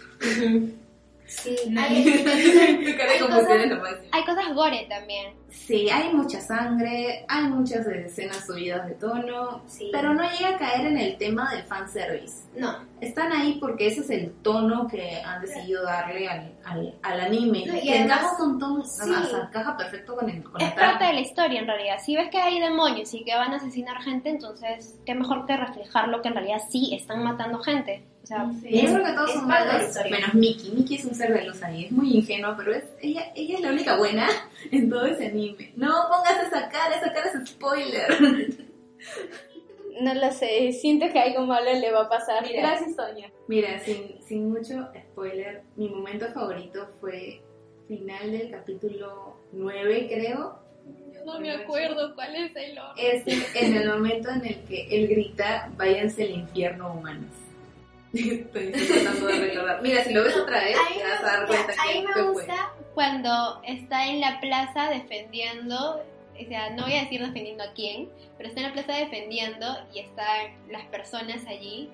Sí, 1.27 1.57
hay, 1.77 3.19
cosas-. 3.21 3.49
Hay 4.13 4.55
gore 4.55 4.87
también. 4.89 5.35
Sí, 5.51 5.89
hay 5.91 6.13
mucha 6.13 6.41
sangre, 6.41 7.25
hay 7.29 7.45
muchas 7.45 7.87
escenas 7.87 8.47
subidas 8.47 8.87
de 8.87 8.95
tono, 8.95 9.63
Sí. 9.67 9.89
pero 9.93 10.15
no 10.15 10.23
llega 10.31 10.51
a 10.51 10.59
caer 10.59 10.87
en 10.87 10.99
el 10.99 11.17
tema 11.17 11.51
del 11.51 11.65
fanservice. 11.65 12.45
no, 12.57 12.77
Están 13.01 13.33
ahí 13.33 13.59
porque 13.61 13.89
ese 13.89 14.03
es 14.03 14.11
el 14.11 14.33
tono 14.43 14.87
que 14.87 15.21
han 15.23 15.41
decidido 15.41 15.83
darle 15.85 16.29
al, 16.29 16.55
al, 16.65 16.95
al 17.03 17.21
anime. 17.21 17.65
No, 17.67 17.75
y 17.77 17.89
además- 17.91 18.35
con 18.39 18.59
tono, 18.59 18.85
sí. 18.85 19.11
encaja 19.43 19.77
perfecto 19.77 20.15
con, 20.17 20.29
el, 20.31 20.43
con 20.45 20.61
Es 20.61 20.73
parte 20.73 21.05
de 21.05 21.13
la 21.15 21.21
historia 21.21 21.61
en 21.61 21.67
realidad. 21.67 21.97
Si 22.05 22.15
ves 22.17 22.29
que 22.31 22.39
hay 22.39 22.61
demonios 22.61 23.13
y 23.15 23.25
que 23.25 23.35
van 23.35 23.53
a 23.53 23.57
asesinar 23.57 24.01
gente, 24.03 24.29
entonces 24.31 24.99
qué 25.07 25.15
mejor 25.15 25.47
que 25.47 25.57
reflejar 25.57 26.09
lo 26.09 26.23
que 26.23 26.29
en 26.29 26.35
realidad 26.35 26.61
sí 26.71 26.95
están 26.95 27.23
matando 27.25 27.59
gente. 27.61 28.05
O 28.27 28.29
sea, 28.29 28.51
Y 28.65 28.83
yo 28.83 28.93
creo 28.93 29.05
que 29.05 29.13
todos 29.13 29.33
son 29.35 29.47
malos, 29.47 29.95
menos 30.11 30.35
Mickey. 30.35 30.73
Mickey 30.73 30.97
es 30.97 31.05
un 31.05 31.15
ser 31.15 31.33
de 31.33 31.45
luz 31.45 31.63
ahí, 31.63 31.85
es 31.85 31.93
muy 31.93 32.11
ingenuo, 32.13 32.55
pero 32.57 32.75
es, 32.75 32.83
ella, 33.01 33.31
ella 33.37 33.55
es 33.55 33.61
la 33.61 33.71
única 33.71 33.97
buena 33.97 34.29
en 34.73 34.91
todo 34.91 35.07
ese 35.07 35.27
anime. 35.29 35.73
No 35.77 35.93
pongas 36.09 36.45
esa 36.45 36.69
cara, 36.69 36.97
esa 36.97 37.13
cara 37.13 37.31
es 37.31 37.49
spoiler. 37.49 38.67
No 40.01 40.13
lo 40.13 40.33
sé, 40.33 40.73
siento 40.73 41.07
que 41.13 41.21
algo 41.21 41.47
malo 41.47 41.73
le 41.73 41.93
va 41.93 42.03
a 42.03 42.09
pasar. 42.09 42.43
Mira. 42.43 42.63
Gracias, 42.63 42.97
Sonia. 42.97 43.31
Mira, 43.47 43.79
sin, 43.79 44.21
sin 44.27 44.51
mucho 44.51 44.89
spoiler, 45.13 45.63
mi 45.77 45.89
momento 45.89 46.27
favorito 46.33 46.89
fue 47.01 47.41
final 47.87 48.33
del 48.33 48.51
capítulo 48.51 49.37
9, 49.53 50.09
creo. 50.13 50.59
No 51.25 51.39
me 51.39 51.53
acuerdo 51.53 52.13
cuál 52.17 52.35
es 52.35 52.57
el 52.57 52.77
orden. 52.77 53.23
Es 53.25 53.55
en 53.55 53.77
el 53.77 53.89
momento 53.89 54.31
en 54.31 54.47
el 54.47 54.65
que 54.65 54.89
él 54.91 55.07
grita, 55.07 55.71
váyanse 55.77 56.25
al 56.25 56.31
infierno 56.31 56.93
humanos. 56.93 57.46
Estoy 58.15 58.71
tratando 58.73 59.27
de 59.27 59.39
recordar. 59.39 59.83
Mira, 59.83 60.05
si 60.05 60.13
lo 60.15 60.25
ves 60.25 60.37
otra 60.37 60.61
vez, 60.65 60.77
te 60.89 61.05
me 61.05 61.11
vas 61.11 61.21
a 61.21 61.27
dar 61.27 61.47
gusta, 61.47 61.65
cuenta 61.65 61.83
a 61.83 61.87
mí 61.87 61.93
que 61.93 62.07
me 62.07 62.15
que 62.15 62.23
gusta 62.23 62.73
cuando 62.95 63.61
está 63.65 64.07
en 64.07 64.21
la 64.21 64.41
plaza 64.41 64.89
defendiendo, 64.91 66.03
o 66.41 66.49
sea, 66.49 66.71
no 66.71 66.85
voy 66.85 66.95
a 66.95 67.03
decir 67.03 67.21
defendiendo 67.21 67.65
a 67.65 67.73
quién, 67.73 68.09
pero 68.37 68.49
está 68.49 68.61
en 68.61 68.67
la 68.69 68.73
plaza 68.73 68.93
defendiendo 68.95 69.67
y 69.93 69.99
están 70.01 70.55
las 70.71 70.85
personas 70.87 71.47
allí 71.47 71.91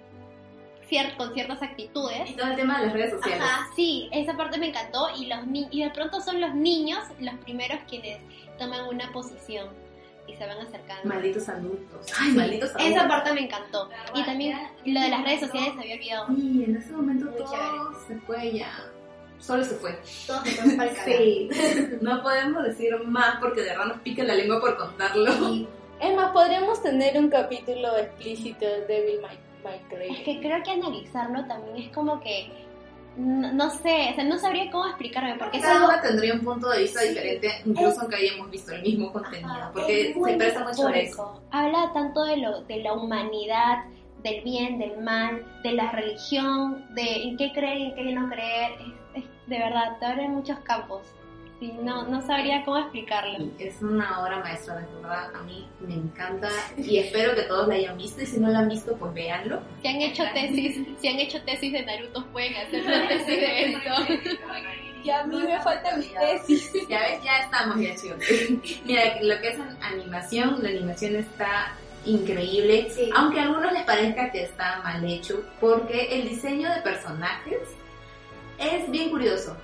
cier- 0.89 1.17
con 1.17 1.33
ciertas 1.35 1.63
actitudes. 1.63 2.31
Y 2.31 2.35
todo 2.35 2.49
el 2.49 2.57
tema 2.57 2.79
de 2.81 2.87
las 2.87 2.93
redes 2.95 3.11
sociales. 3.13 3.43
Ajá, 3.43 3.67
sí, 3.75 4.09
esa 4.13 4.37
parte 4.37 4.59
me 4.59 4.69
encantó 4.69 5.09
y 5.17 5.27
los 5.27 5.47
ni- 5.47 5.69
y 5.71 5.83
de 5.85 5.91
pronto 5.91 6.21
son 6.21 6.41
los 6.41 6.55
niños 6.55 6.99
los 7.21 7.35
primeros 7.37 7.79
quienes 7.89 8.19
toman 8.59 8.87
una 8.87 9.11
posición 9.13 9.69
y 10.27 10.35
se 10.35 10.47
van 10.47 10.59
acercando. 10.59 11.03
Malditos 11.05 11.49
adultos. 11.49 12.07
Ay, 12.19 12.33
malditos 12.33 12.71
adultos. 12.71 12.91
Esa 12.91 13.09
parte 13.09 13.33
me 13.33 13.41
encantó. 13.45 13.89
Y 14.15 14.25
también 14.25 14.59
lo 14.85 15.01
de 15.01 15.09
las 15.09 15.25
redes 15.25 15.41
sociales 15.41 15.73
se 15.75 15.81
había 15.81 15.95
olvidado. 15.97 16.27
Y 16.37 16.65
en 16.65 16.77
ese 16.77 16.93
momento 16.93 17.27
Muy 17.27 17.37
todo 17.37 17.53
chévere. 17.53 18.07
se 18.07 18.27
fue 18.27 18.53
ya. 18.59 18.71
Solo 19.39 19.65
se 19.65 19.75
fue. 19.75 19.99
Todos 20.27 20.43
se 20.45 20.51
fueron 20.55 20.77
para 20.77 20.91
el. 20.91 20.97
Sí. 20.97 21.49
No 22.01 22.23
podemos 22.23 22.63
decir 22.65 22.97
más 23.07 23.37
porque 23.41 23.63
de 23.63 23.71
verdad 23.71 23.87
nos 23.87 23.99
pica 24.01 24.23
la 24.23 24.35
lengua 24.35 24.61
por 24.61 24.77
contarlo. 24.77 25.33
Y 25.51 25.67
Es 26.01 26.15
más, 26.15 26.31
podríamos 26.33 26.81
tener 26.83 27.19
un 27.19 27.29
capítulo 27.29 27.97
explícito 27.99 28.65
de 28.65 28.87
Devil 28.87 29.21
May 29.21 29.39
Cry. 29.89 30.15
Es 30.17 30.21
que 30.25 30.41
creo 30.41 30.63
que 30.63 30.71
analizarlo 30.71 31.45
también 31.47 31.77
es 31.89 31.93
como 31.93 32.21
que. 32.21 32.51
No, 33.17 33.53
no 33.53 33.71
sé, 33.71 34.09
o 34.11 34.15
sea, 34.15 34.25
no 34.25 34.39
sabría 34.39 34.71
cómo 34.71 34.87
explicarme, 34.87 35.35
porque 35.39 35.61
Cada 35.61 35.85
una 35.87 36.01
tendría 36.01 36.33
un 36.35 36.41
punto 36.41 36.71
de 36.71 36.81
vista 36.81 37.01
Sí. 37.01 37.09
diferente, 37.11 37.49
incluso 37.67 38.01
aunque 38.01 38.17
hayamos 38.17 38.51
visto 38.51 38.73
el 38.73 38.83
mismo 38.83 39.13
contenido, 39.13 39.51
Ajá, 39.51 39.71
porque 39.73 40.15
se 40.15 40.37
presta 40.37 40.65
mucho 40.65 40.87
a 40.89 40.93
eso. 40.97 41.43
Habla 41.51 41.91
tanto 41.93 42.25
de, 42.25 42.39
lo, 42.39 42.63
de 42.63 42.77
la 42.79 42.95
humanidad, 42.95 43.85
del 44.23 44.43
bien, 44.45 44.79
del 44.79 44.99
mal, 45.03 45.45
de 45.63 45.73
la 45.73 45.91
religión, 45.93 46.87
de 46.95 47.25
en 47.25 47.37
qué 47.37 47.53
creer 47.53 47.79
y 47.79 47.85
en 47.87 47.95
qué 47.97 48.03
no 48.13 48.29
creer. 48.31 48.73
Es, 49.15 49.25
es- 49.25 49.31
de 49.47 49.59
verdad, 49.59 49.99
te 49.99 50.07
abre 50.07 50.29
muchos 50.29 50.59
campos. 50.61 51.03
Sí, 51.63 51.73
no, 51.81 52.09
no 52.09 52.21
sabría 52.27 52.65
cómo 52.65 52.79
explicarlo. 52.79 53.39
Es 53.57 53.81
una 53.83 54.21
obra 54.21 54.41
maestra, 54.41 54.79
de 54.81 54.87
verdad, 54.97 55.31
a 55.33 55.43
mí 55.45 55.65
me 55.79 55.95
encanta 55.95 56.49
y 56.77 56.99
espero 56.99 57.37
que 57.37 57.43
todos 57.43 57.69
la 57.69 57.75
hayan 57.77 57.97
visto 57.97 58.21
y 58.21 58.27
si 58.27 58.41
no 58.41 58.49
la 58.49 58.59
han 58.59 58.69
visto, 58.69 58.97
pues 58.97 59.15
véanlo. 59.15 59.61
Si 59.81 59.87
han 59.87 60.03
hecho 60.03 60.25
tesis, 60.35 60.81
si 61.01 61.07
han 61.07 61.21
hecho 61.21 61.41
tesis 61.45 61.73
de 61.73 61.87
Naruto, 61.87 62.27
pueden 62.33 62.57
hacer 62.57 62.83
una 62.85 63.07
tesis 63.07 63.27
de 63.29 63.65
esto. 63.67 63.91
Y 65.05 65.11
a 65.11 65.23
mí 65.23 65.37
me 65.41 65.61
falta 65.61 65.97
mi 65.99 66.07
tesis. 66.07 66.73
Ya 66.89 66.99
ves, 66.99 67.23
ya 67.23 67.37
estamos, 67.39 67.79
ya 67.81 67.95
chicos. 67.95 68.81
Mira, 68.85 69.03
lo 69.23 69.41
que 69.41 69.49
es 69.51 69.61
an- 69.61 69.79
animación, 69.83 70.61
la 70.65 70.69
animación 70.69 71.15
está 71.15 71.77
increíble, 72.05 72.89
Sí. 72.91 73.09
aunque 73.15 73.39
a 73.39 73.45
algunos 73.45 73.73
les 73.73 73.85
parezca 73.85 74.33
que 74.33 74.43
está 74.43 74.81
mal 74.83 75.05
hecho, 75.09 75.41
porque 75.61 76.09
el 76.17 76.29
diseño 76.29 76.69
de 76.75 76.81
personajes 76.81 77.61
es 78.59 78.91
bien 78.91 79.11
curioso. 79.11 79.57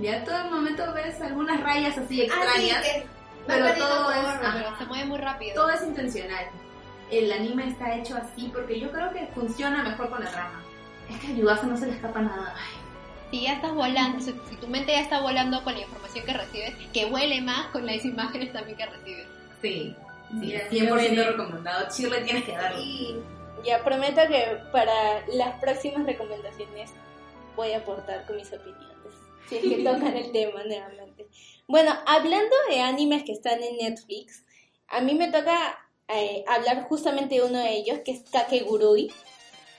Ya 0.00 0.24
todo 0.24 0.38
el 0.44 0.50
momento 0.50 0.92
ves 0.94 1.20
algunas 1.20 1.60
rayas 1.62 1.96
Ah, 1.98 2.02
así 2.04 2.22
extrañas, 2.22 2.84
pero 3.46 3.74
todo 3.74 4.10
es, 4.12 4.18
ajá, 4.26 4.76
se 4.78 4.84
mueve 4.86 5.04
muy 5.06 5.18
rápido. 5.18 5.54
todo 5.54 5.70
es 5.70 5.82
intencional. 5.82 6.46
El 7.10 7.32
anime 7.32 7.68
está 7.68 7.94
hecho 7.96 8.16
así 8.16 8.50
porque 8.54 8.78
yo 8.78 8.90
creo 8.92 9.10
que 9.12 9.26
funciona 9.34 9.82
mejor 9.82 10.10
con 10.10 10.22
la 10.22 10.30
trama. 10.30 10.62
Es 11.10 11.18
que 11.20 11.28
a 11.28 11.30
Yubasa 11.30 11.66
no 11.66 11.76
se 11.76 11.86
le 11.86 11.92
escapa 11.92 12.20
nada. 12.20 12.54
Ay, 12.56 12.74
Si 13.30 13.42
ya 13.42 13.54
estás 13.54 13.72
volando, 13.72 14.20
si, 14.20 14.34
si 14.48 14.56
tu 14.56 14.68
mente 14.68 14.92
ya 14.92 15.00
está 15.00 15.20
volando 15.20 15.64
con 15.64 15.72
la 15.74 15.80
información 15.80 16.26
que 16.26 16.32
recibes, 16.34 16.74
que 16.92 17.06
huele 17.06 17.40
más 17.40 17.66
con 17.68 17.86
las 17.86 18.04
imágenes 18.04 18.52
también 18.52 18.76
que 18.76 18.86
recibes. 18.86 19.26
sí, 19.62 19.96
sí, 20.30 20.34
Mira, 20.36 20.60
100% 20.70 21.26
recomendado. 21.28 21.88
Chile 21.90 22.20
tienes 22.20 22.44
que 22.44 22.52
darlo. 22.52 22.78
Ya 23.64 23.82
prometo 23.82 24.20
que 24.28 24.58
para 24.70 24.92
las 25.32 25.58
próximas 25.60 26.04
recomendaciones 26.06 26.90
voy 27.56 27.72
a 27.72 27.78
aportar 27.78 28.24
con 28.26 28.36
mis 28.36 28.52
opiniones. 28.52 28.87
Si 29.48 29.58
que 29.58 29.76
tocan 29.84 30.16
el 30.16 30.32
tema 30.32 30.62
nuevamente. 30.64 31.26
Bueno, 31.66 31.92
hablando 32.06 32.54
de 32.70 32.80
animes 32.80 33.24
que 33.24 33.32
están 33.32 33.62
en 33.62 33.76
Netflix, 33.76 34.44
a 34.88 35.00
mí 35.00 35.14
me 35.14 35.30
toca 35.30 35.78
eh, 36.08 36.44
hablar 36.46 36.84
justamente 36.88 37.36
de 37.36 37.42
uno 37.42 37.58
de 37.58 37.74
ellos, 37.74 38.00
que 38.04 38.12
es 38.12 38.22
Kakegurui. 38.30 39.12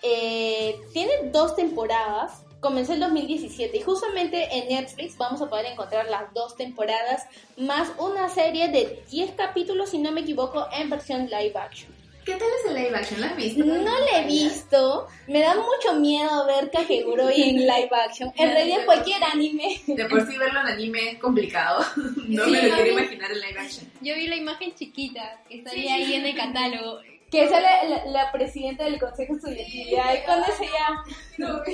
Eh, 0.01 0.80
tiene 0.93 1.32
dos 1.32 1.55
temporadas, 1.55 2.43
comenzó 2.59 2.93
el 2.93 2.99
2017 2.99 3.78
y 3.78 3.82
justamente 3.82 4.47
en 4.57 4.70
Netflix 4.70 5.17
vamos 5.17 5.41
a 5.41 5.49
poder 5.49 5.65
encontrar 5.65 6.09
las 6.09 6.34
dos 6.34 6.55
temporadas 6.55 7.26
más 7.57 7.91
una 7.97 8.30
serie 8.30 8.70
de 8.70 9.03
10 9.09 9.32
capítulos, 9.32 9.89
si 9.89 9.97
no 9.97 10.11
me 10.11 10.22
equivoco, 10.22 10.67
en 10.72 10.89
versión 10.89 11.26
live 11.26 11.53
action. 11.55 11.99
¿Qué 12.30 12.36
tal 12.36 12.48
es 12.60 12.66
el 12.70 12.76
live 12.76 12.96
action? 12.96 13.22
¿Lo 13.22 13.26
has 13.26 13.36
visto? 13.36 13.66
No 13.66 14.00
le 14.06 14.20
he 14.20 14.26
visto. 14.28 15.08
Me 15.26 15.40
da 15.40 15.56
mucho 15.56 16.00
miedo 16.00 16.46
ver 16.46 16.70
Kakegurui 16.70 17.42
en 17.42 17.56
live 17.62 17.90
action. 17.92 18.32
En 18.38 18.50
realidad 18.54 18.86
cualquier 18.86 19.24
anime. 19.24 19.82
De 19.88 20.06
por 20.06 20.28
sí 20.28 20.38
verlo 20.38 20.62
en 20.62 20.68
anime 20.68 21.10
es 21.14 21.18
complicado. 21.18 21.84
No 22.28 22.46
Sí, 22.46 22.52
me 22.52 22.68
lo 22.68 22.76
quiero 22.76 22.92
imaginar 22.92 23.32
en 23.32 23.40
live 23.40 23.60
action. 23.60 23.92
Yo 24.02 24.14
vi 24.14 24.28
la 24.28 24.36
imagen 24.36 24.76
chiquita 24.76 25.42
que 25.50 25.64
salía 25.64 25.96
ahí 25.96 26.14
en 26.14 26.28
el 26.28 26.36
catálogo. 26.36 27.00
Que 27.32 27.50
sale 27.50 27.66
la, 27.90 28.06
la 28.06 28.32
presidenta 28.32 28.84
del 28.84 29.00
consejo 29.00 29.34
estudiantil. 29.36 29.98
Ay, 30.00 30.20
con 30.28 30.44
eso 30.44 30.64
ya. 30.64 31.66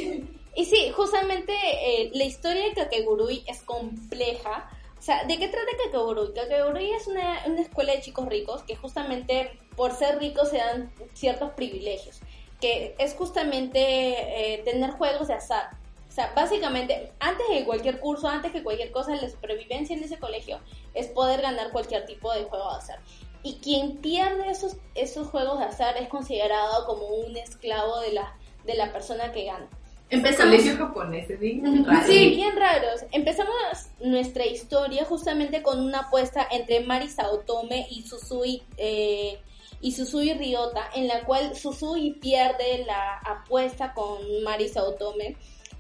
Y 0.56 0.64
sí, 0.64 0.90
justamente 0.96 1.52
eh, 1.54 2.12
la 2.14 2.24
historia 2.24 2.64
de 2.64 2.74
Kakegurui 2.74 3.44
es 3.46 3.62
compleja. 3.64 4.72
O 4.98 5.02
sea, 5.02 5.26
¿de 5.26 5.38
qué 5.38 5.50
trata 5.50 5.68
Kakegurui? 5.84 6.34
Kakegurui 6.34 6.94
es 6.94 7.08
una, 7.08 7.44
una 7.46 7.60
escuela 7.60 7.92
de 7.92 8.00
chicos 8.02 8.26
ricos 8.30 8.64
que 8.64 8.78
justamente 8.78 9.60
por 9.76 9.94
ser 9.94 10.20
ricos 10.20 10.50
se 10.50 10.58
dan 10.58 10.92
ciertos 11.14 11.52
privilegios. 11.52 12.22
Que 12.60 12.96
es 12.98 13.14
justamente 13.14 13.80
eh, 13.80 14.62
tener 14.64 14.92
juegos 14.92 15.28
de 15.28 15.34
azar. 15.34 15.72
O 16.08 16.12
sea, 16.12 16.32
básicamente, 16.34 17.12
antes 17.20 17.46
de 17.50 17.66
cualquier 17.66 18.00
curso, 18.00 18.30
antes 18.30 18.54
que 18.54 18.64
cualquier 18.64 18.92
cosa, 18.92 19.16
la 19.16 19.30
supervivencia 19.30 19.96
en 19.96 20.04
ese 20.04 20.18
colegio 20.18 20.60
es 20.94 21.08
poder 21.08 21.42
ganar 21.42 21.72
cualquier 21.72 22.06
tipo 22.06 22.32
de 22.34 22.46
juego 22.46 22.72
de 22.72 22.78
azar. 22.78 23.00
Y 23.44 23.56
quien 23.56 23.98
pierde 23.98 24.50
esos, 24.50 24.78
esos 24.96 25.28
juegos 25.28 25.60
de 25.60 25.66
azar 25.66 25.98
es 25.98 26.08
considerado 26.08 26.86
como 26.86 27.06
un 27.08 27.36
esclavo 27.36 28.00
de 28.00 28.14
la, 28.14 28.38
de 28.64 28.76
la 28.76 28.94
persona 28.94 29.32
que 29.34 29.44
gana. 29.44 29.68
Empezamos 30.10 30.56
colegio 30.56 30.78
japonés, 30.78 31.30
es 31.30 31.40
bien 31.40 31.86
raro. 31.86 32.08
Sí, 32.08 32.30
bien 32.30 32.56
raros. 32.56 33.06
Empezamos 33.12 33.56
nuestra 34.00 34.46
historia 34.46 35.04
justamente 35.04 35.64
con 35.64 35.80
una 35.80 36.00
apuesta 36.02 36.48
entre 36.50 36.82
Mari 36.82 37.10
Saotome 37.10 37.88
y 37.90 38.04
Susui 38.04 38.64
eh, 38.78 39.40
y 39.86 39.92
Susui 39.92 40.34
Ryota, 40.34 40.90
en 40.96 41.08
la 41.08 41.22
cual 41.26 41.56
Susui 41.56 42.14
pierde 42.20 42.84
la 42.88 43.20
apuesta 43.20 43.94
con 43.94 44.42
Mari 44.42 44.68
Saotome 44.68 45.36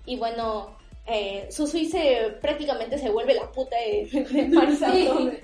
y 0.06 0.16
bueno, 0.16 0.78
eh, 1.08 1.47
Susui 1.49 1.86
se 1.86 2.38
prácticamente 2.39 2.99
se 2.99 3.10
vuelve 3.10 3.34
la 3.34 3.51
puta 3.51 3.76
de, 3.78 4.06
de 4.06 4.47
Mari 4.56 4.76
Saotome. 4.76 5.39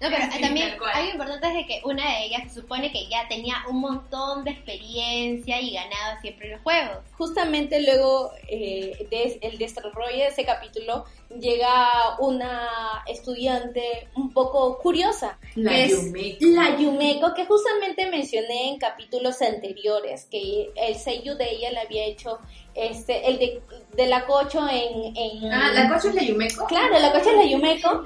No, 0.00 0.08
pero 0.10 0.30
Sí, 0.30 0.40
también 0.40 0.76
algo 0.94 1.10
importante 1.10 1.48
es 1.48 1.54
de 1.54 1.66
que 1.66 1.80
una 1.84 2.04
de 2.04 2.26
ellas 2.26 2.42
se 2.52 2.60
supone 2.60 2.92
que 2.92 3.08
ya 3.08 3.26
tenía 3.28 3.56
un 3.68 3.80
montón 3.80 4.44
de 4.44 4.50
experiencia 4.50 5.60
y 5.60 5.72
ganaba 5.72 6.20
siempre 6.20 6.50
los 6.50 6.60
juegos. 6.60 6.98
Justamente 7.16 7.80
luego 7.80 8.30
eh, 8.46 9.06
de 9.10 9.38
el 9.40 9.58
desarrollo 9.58 10.16
de 10.16 10.26
ese 10.26 10.44
capítulo 10.44 11.06
llega 11.30 12.16
una 12.20 13.02
estudiante 13.06 14.08
un 14.16 14.32
poco 14.32 14.78
curiosa 14.78 15.38
La 15.54 15.70
que 15.72 15.84
es 15.84 16.12
la 16.40 16.76
Yumeko, 16.76 17.34
que 17.34 17.46
justamente 17.46 18.08
mencioné 18.10 18.68
en 18.68 18.78
capítulos 18.78 19.42
anteriores, 19.42 20.26
que 20.30 20.70
el 20.76 20.94
Seiyu 20.94 21.34
de 21.36 21.50
ella 21.50 21.72
le 21.72 21.80
había 21.80 22.04
hecho 22.04 22.38
este, 22.76 23.26
el 23.26 23.38
de, 23.38 23.62
de 23.94 24.06
la 24.06 24.26
Cocho 24.26 24.60
en, 24.68 25.16
en... 25.16 25.52
Ah, 25.52 25.72
¿la 25.72 25.88
cocha 25.88 26.08
es 26.08 26.14
la 26.14 26.22
Yumeko? 26.22 26.66
Claro, 26.66 26.98
la 26.98 27.10
Cocho 27.10 27.30
es 27.30 27.36
la 27.36 27.46
Yumeko. 27.46 28.04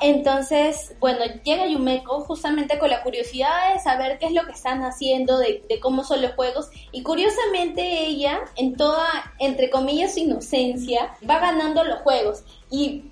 Entonces, 0.00 0.94
bueno, 0.98 1.20
llega 1.44 1.66
Yumeko 1.66 2.20
justamente 2.22 2.78
con 2.78 2.88
la 2.88 3.02
curiosidad 3.02 3.74
de 3.74 3.80
saber 3.80 4.18
qué 4.18 4.26
es 4.26 4.32
lo 4.32 4.46
que 4.46 4.52
están 4.52 4.82
haciendo, 4.82 5.38
de, 5.38 5.62
de 5.68 5.78
cómo 5.78 6.04
son 6.04 6.22
los 6.22 6.32
juegos. 6.32 6.70
Y 6.90 7.02
curiosamente 7.02 8.06
ella, 8.06 8.40
en 8.56 8.76
toda, 8.76 9.06
entre 9.38 9.68
comillas, 9.68 10.14
su 10.14 10.20
inocencia, 10.20 11.14
va 11.28 11.38
ganando 11.38 11.84
los 11.84 12.00
juegos. 12.00 12.44
Y 12.70 13.04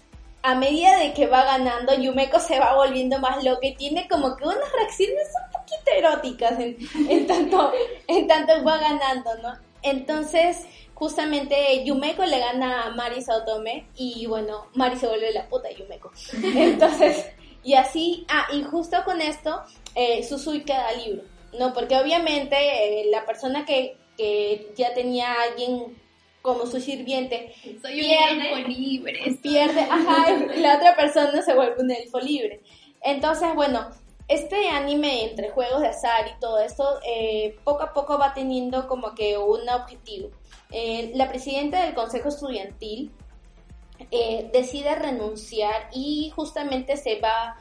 a 0.42 0.54
medida 0.54 0.98
de 0.98 1.12
que 1.12 1.26
va 1.26 1.44
ganando, 1.44 1.94
Yumeko 1.94 2.38
se 2.38 2.58
va 2.58 2.74
volviendo 2.74 3.18
más 3.18 3.42
loca 3.42 3.66
y 3.66 3.74
tiene 3.74 4.06
como 4.08 4.36
que 4.36 4.44
unas 4.44 4.72
reacciones 4.72 5.28
un 5.44 5.52
poquito 5.52 5.90
eróticas 5.96 6.58
en, 6.60 6.76
en 7.10 7.26
tanto, 7.26 7.72
en 8.06 8.26
tanto 8.28 8.64
va 8.64 8.78
ganando, 8.78 9.36
¿no? 9.42 9.52
Entonces, 9.82 10.64
justamente 10.94 11.84
Yumeko 11.84 12.24
le 12.24 12.38
gana 12.38 12.84
a 12.84 12.90
Mari 12.90 13.22
Saotome 13.22 13.88
y 13.96 14.26
bueno, 14.26 14.66
Mari 14.74 14.96
se 14.96 15.06
vuelve 15.06 15.32
la 15.32 15.48
puta 15.48 15.70
Yumeko. 15.70 16.12
Entonces, 16.42 17.26
y 17.64 17.74
así, 17.74 18.24
ah, 18.28 18.46
y 18.52 18.62
justo 18.62 18.98
con 19.04 19.20
esto, 19.20 19.62
eh, 19.94 20.22
Susui 20.22 20.62
queda 20.62 20.92
libre. 20.92 21.24
¿no? 21.58 21.72
Porque 21.72 21.96
obviamente 21.96 22.56
eh, 22.56 23.06
la 23.10 23.24
persona 23.24 23.64
que, 23.64 23.96
que 24.16 24.72
ya 24.76 24.94
tenía 24.94 25.32
alguien 25.42 25.96
como 26.46 26.64
su 26.64 26.80
sirviente 26.80 27.52
Soy 27.82 28.00
un 28.00 28.06
pierde, 28.06 28.52
elfo 28.52 28.68
libre. 28.68 29.36
pierde, 29.42 29.80
ajá, 29.80 30.26
la 30.56 30.76
otra 30.76 30.94
persona 30.94 31.42
se 31.42 31.54
vuelve 31.54 31.82
un 31.82 31.90
elfo 31.90 32.20
libre. 32.20 32.62
Entonces, 33.02 33.48
bueno, 33.54 33.90
este 34.28 34.68
anime 34.68 35.24
entre 35.24 35.50
juegos 35.50 35.80
de 35.82 35.88
azar 35.88 36.26
y 36.28 36.40
todo 36.40 36.60
esto, 36.60 37.00
eh, 37.04 37.56
poco 37.64 37.82
a 37.82 37.92
poco 37.92 38.16
va 38.16 38.32
teniendo 38.32 38.86
como 38.86 39.14
que 39.14 39.36
un 39.36 39.68
objetivo. 39.68 40.30
Eh, 40.70 41.10
la 41.14 41.28
presidenta 41.28 41.84
del 41.84 41.94
Consejo 41.94 42.28
Estudiantil 42.28 43.10
eh, 44.10 44.48
decide 44.52 44.94
renunciar 44.94 45.88
y 45.92 46.30
justamente 46.36 46.96
se 46.96 47.18
va, 47.18 47.56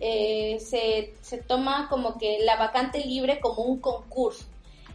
eh, 0.00 0.58
se, 0.58 1.14
se 1.20 1.38
toma 1.42 1.88
como 1.90 2.16
que 2.18 2.38
la 2.40 2.56
vacante 2.56 3.00
libre 3.04 3.40
como 3.40 3.62
un 3.62 3.80
concurso. 3.80 4.44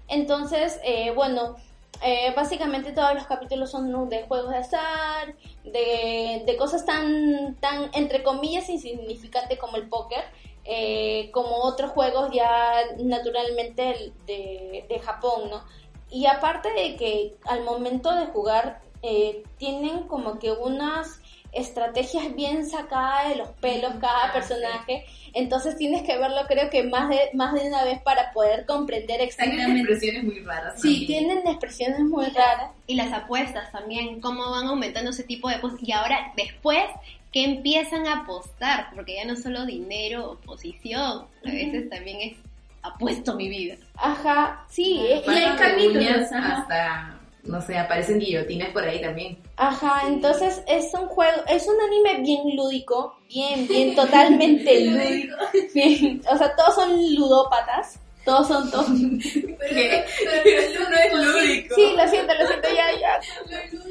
Entonces, 0.08 0.80
eh, 0.84 1.12
bueno, 1.12 1.56
eh, 2.04 2.34
básicamente 2.36 2.91
todos 2.91 3.14
los 3.14 3.26
capítulos 3.26 3.72
son 3.72 4.10
de 4.10 4.24
juegos 4.24 4.49
de 4.49 4.58
azar, 4.58 5.36
de, 5.64 6.43
de 6.45 6.58
cosas 6.58 6.86
tan, 6.86 7.56
tan, 7.60 7.89
entre 7.93 8.24
comillas, 8.24 8.70
insignificantes 8.70 9.60
como 9.60 9.78
el 9.78 9.88
póker, 9.88 10.24
eh, 10.64 11.30
como 11.32 11.58
otros 11.58 11.91
juegos 11.91 12.30
ya 12.34 12.74
naturalmente 12.97 14.14
de, 14.26 14.86
de 14.88 14.99
Japón, 14.99 15.49
¿no? 15.49 15.64
Y 16.10 16.26
aparte 16.26 16.72
de 16.74 16.95
que 16.97 17.36
al 17.45 17.64
momento 17.64 18.14
de 18.14 18.26
jugar 18.28 18.82
eh, 19.02 19.43
tienen 19.58 20.04
como 20.08 20.38
que 20.38 20.52
unas 20.52 21.21
estrategias 21.52 22.34
bien 22.36 22.66
sacadas 22.68 23.30
de 23.30 23.36
los 23.36 23.49
pelos 23.49 23.93
cada 23.99 24.32
personaje, 24.32 25.06
entonces 25.34 25.78
tienes 25.78 26.04
que 26.04 26.18
verlo 26.18 26.41
creo 26.47 26.70
que 26.70 26.84
más 26.84 27.10
de, 27.10 27.30
más 27.34 27.54
de 27.54 27.68
una 27.68 27.84
vez 27.84 28.02
para 28.02 28.32
poder 28.32 28.66
comprender 28.66 29.18
Tienen 29.18 29.28
exactamente. 29.28 29.80
expresiones 29.80 30.24
muy 30.24 30.39
raras. 30.39 30.82
Sí, 30.82 30.99
también. 30.99 31.08
tienen 31.08 31.47
expresiones 31.47 31.99
muy 32.02 32.26
raras. 32.28 32.72
Y 32.88 32.95
las 32.95 33.12
apuestas 33.14 33.72
también, 33.72 34.20
cómo 34.20 34.49
van 34.49 34.68
aumentando 34.68 35.12
ese 35.12 35.24
tipo 35.24 35.49
de 35.49 35.60
cosas. 35.62 35.80
Y 35.82 35.91
ahora, 35.91 36.34
después, 36.36 36.84
que 37.32 37.45
empiezan 37.45 38.08
a 38.08 38.22
apostar, 38.22 38.89
porque 38.93 39.16
ya 39.16 39.26
no 39.26 39.36
solo 39.36 39.66
dinero 39.66 40.32
o 40.32 40.36
posición, 40.38 41.26
a 41.45 41.49
veces 41.49 41.89
también 41.89 42.18
es 42.22 42.38
apuesto 42.82 43.36
mi 43.36 43.47
vida. 43.49 43.76
Ajá, 43.95 44.66
sí, 44.70 44.99
eh, 44.99 45.24
y 45.26 45.30
hay 45.30 45.56
capítulos. 45.56 46.32
hasta, 46.32 47.20
no 47.44 47.62
sé, 47.62 47.78
aparecen 47.78 48.20
guillotinas 48.20 48.70
por 48.70 48.84
ahí 48.84 49.02
también. 49.02 49.38
Ajá, 49.58 50.04
entonces 50.08 50.62
es 50.68 50.94
un 50.94 51.08
juego, 51.08 51.42
es 51.48 51.68
un 51.68 51.80
anime 51.82 52.22
bien 52.24 52.56
lúdico, 52.56 53.16
bien, 53.28 53.68
bien, 53.68 53.96
totalmente 53.96 54.80
lúdico. 54.86 55.36
Bien, 55.74 56.22
o 56.32 56.38
sea, 56.38 56.56
todos 56.56 56.76
son 56.76 57.16
ludópatas, 57.16 58.00
todos 58.26 58.48
son 58.48 58.70
todos. 58.72 58.88
Porque 59.60 60.06
eso 60.46 60.80
no 60.89 60.96
es 60.98 61.14
lúdico. 61.14 61.76
Sí, 61.76 61.94
lo 61.98 62.08
siento, 62.08 62.34
lo 62.36 62.48
siento, 62.48 62.68
ya, 62.70 63.00
ya. 63.00 63.20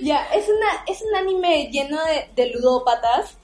Ya, 0.01 0.26
es, 0.34 0.48
una, 0.48 0.84
es 0.86 1.03
un 1.03 1.14
anime 1.16 1.68
lleno 1.70 1.98
de, 2.05 2.28
de 2.42 2.51
ludópatas. 2.53 3.36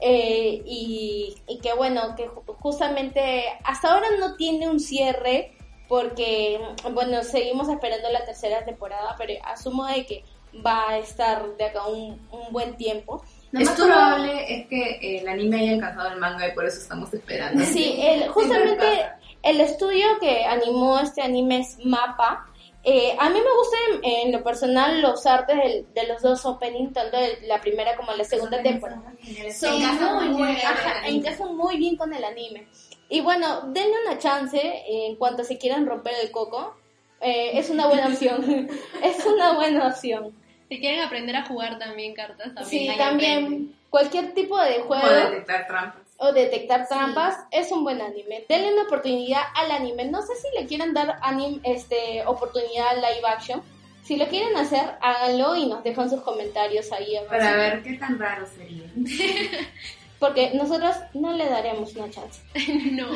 eh, 0.00 0.62
y, 0.66 1.34
y 1.48 1.58
que 1.60 1.72
bueno, 1.72 2.14
que 2.16 2.28
ju- 2.28 2.44
justamente 2.60 3.44
hasta 3.64 3.92
ahora 3.94 4.06
no 4.20 4.36
tiene 4.36 4.68
un 4.68 4.78
cierre 4.78 5.55
porque, 5.88 6.60
bueno, 6.92 7.22
seguimos 7.22 7.68
esperando 7.68 8.08
la 8.10 8.24
tercera 8.24 8.64
temporada, 8.64 9.14
pero 9.18 9.34
asumo 9.44 9.86
de 9.86 10.04
que 10.06 10.24
va 10.64 10.90
a 10.90 10.98
estar 10.98 11.44
de 11.56 11.64
acá 11.64 11.86
un, 11.86 12.20
un 12.32 12.52
buen 12.52 12.76
tiempo. 12.76 13.22
Lo 13.52 13.60
más 13.60 13.68
Estuvo- 13.70 13.86
probable 13.86 14.54
es 14.60 14.66
que 14.66 15.18
el 15.18 15.28
anime 15.28 15.60
haya 15.60 15.72
alcanzado 15.74 16.08
el 16.12 16.18
manga 16.18 16.48
y 16.48 16.52
por 16.52 16.64
eso 16.66 16.78
estamos 16.80 17.12
esperando. 17.14 17.64
Sí, 17.64 17.96
el, 18.00 18.28
justamente 18.28 19.06
el 19.42 19.60
estudio 19.60 20.06
que 20.20 20.44
animó 20.44 20.98
este 20.98 21.22
anime 21.22 21.60
es 21.60 21.78
Mapa. 21.84 22.46
Eh, 22.88 23.16
a 23.18 23.28
mí 23.30 23.40
me 23.40 23.56
gustan 23.56 23.80
en, 24.04 24.26
en 24.28 24.32
lo 24.32 24.44
personal 24.44 25.00
los 25.02 25.26
artes 25.26 25.56
del- 25.56 25.86
de 25.92 26.06
los 26.06 26.22
dos 26.22 26.46
openings, 26.46 26.92
tanto 26.92 27.16
de 27.16 27.40
la 27.42 27.60
primera 27.60 27.96
como 27.96 28.12
la 28.12 28.22
segunda 28.24 28.62
temporada. 28.62 29.12
Son 29.52 30.32
muy 30.32 30.52
ajá, 30.52 31.06
encajan 31.08 31.56
muy 31.56 31.76
bien 31.78 31.96
con 31.96 32.14
el 32.14 32.22
anime. 32.22 32.68
Y 33.08 33.20
bueno, 33.22 33.62
denle 33.72 33.94
una 34.06 34.18
chance 34.18 34.60
en 34.86 35.16
cuanto 35.16 35.42
se 35.42 35.58
quieran 35.58 35.84
romper 35.86 36.14
el 36.22 36.30
coco. 36.30 36.76
Eh, 37.20 37.58
es 37.58 37.70
una 37.70 37.86
buena 37.88 38.06
opción. 38.06 38.68
es 39.02 39.26
una 39.26 39.54
buena 39.54 39.88
opción. 39.88 40.32
Si 40.68 40.78
quieren 40.80 41.00
aprender 41.00 41.34
a 41.34 41.44
jugar 41.46 41.78
también 41.80 42.14
cartas, 42.14 42.54
también 42.54 42.92
Sí, 42.92 42.98
también 42.98 43.74
cualquier 43.90 44.32
tipo 44.34 44.58
de 44.60 44.80
juego. 44.80 45.02
Como 45.02 45.14
detectar 45.30 45.66
trampas. 45.66 46.02
O 46.18 46.32
detectar 46.32 46.88
trampas 46.88 47.36
es 47.50 47.70
un 47.72 47.84
buen 47.84 48.00
anime. 48.00 48.44
Denle 48.48 48.72
una 48.72 48.82
oportunidad 48.84 49.42
al 49.54 49.70
anime. 49.70 50.04
No 50.06 50.22
sé 50.22 50.34
si 50.36 50.48
le 50.58 50.66
quieren 50.66 50.94
dar 50.94 51.18
anim- 51.22 51.60
este, 51.64 52.24
oportunidad 52.26 52.88
al 52.88 52.96
live 52.96 53.26
action. 53.28 53.62
Si 54.02 54.16
lo 54.16 54.26
quieren 54.28 54.56
hacer, 54.56 54.96
háganlo 55.02 55.56
y 55.56 55.66
nos 55.66 55.82
dejan 55.82 56.08
sus 56.08 56.22
comentarios 56.22 56.92
ahí 56.92 57.16
abajo. 57.16 57.32
Para 57.32 57.56
ver 57.56 57.82
qué 57.82 57.94
tan 57.94 58.18
raro 58.18 58.46
sería. 58.46 58.84
Porque 60.18 60.52
nosotros 60.54 60.96
no 61.12 61.32
le 61.32 61.46
daremos 61.46 61.94
una 61.96 62.08
chance. 62.10 62.40
no. 62.92 63.06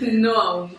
No 0.00 0.40
aún. 0.40 0.76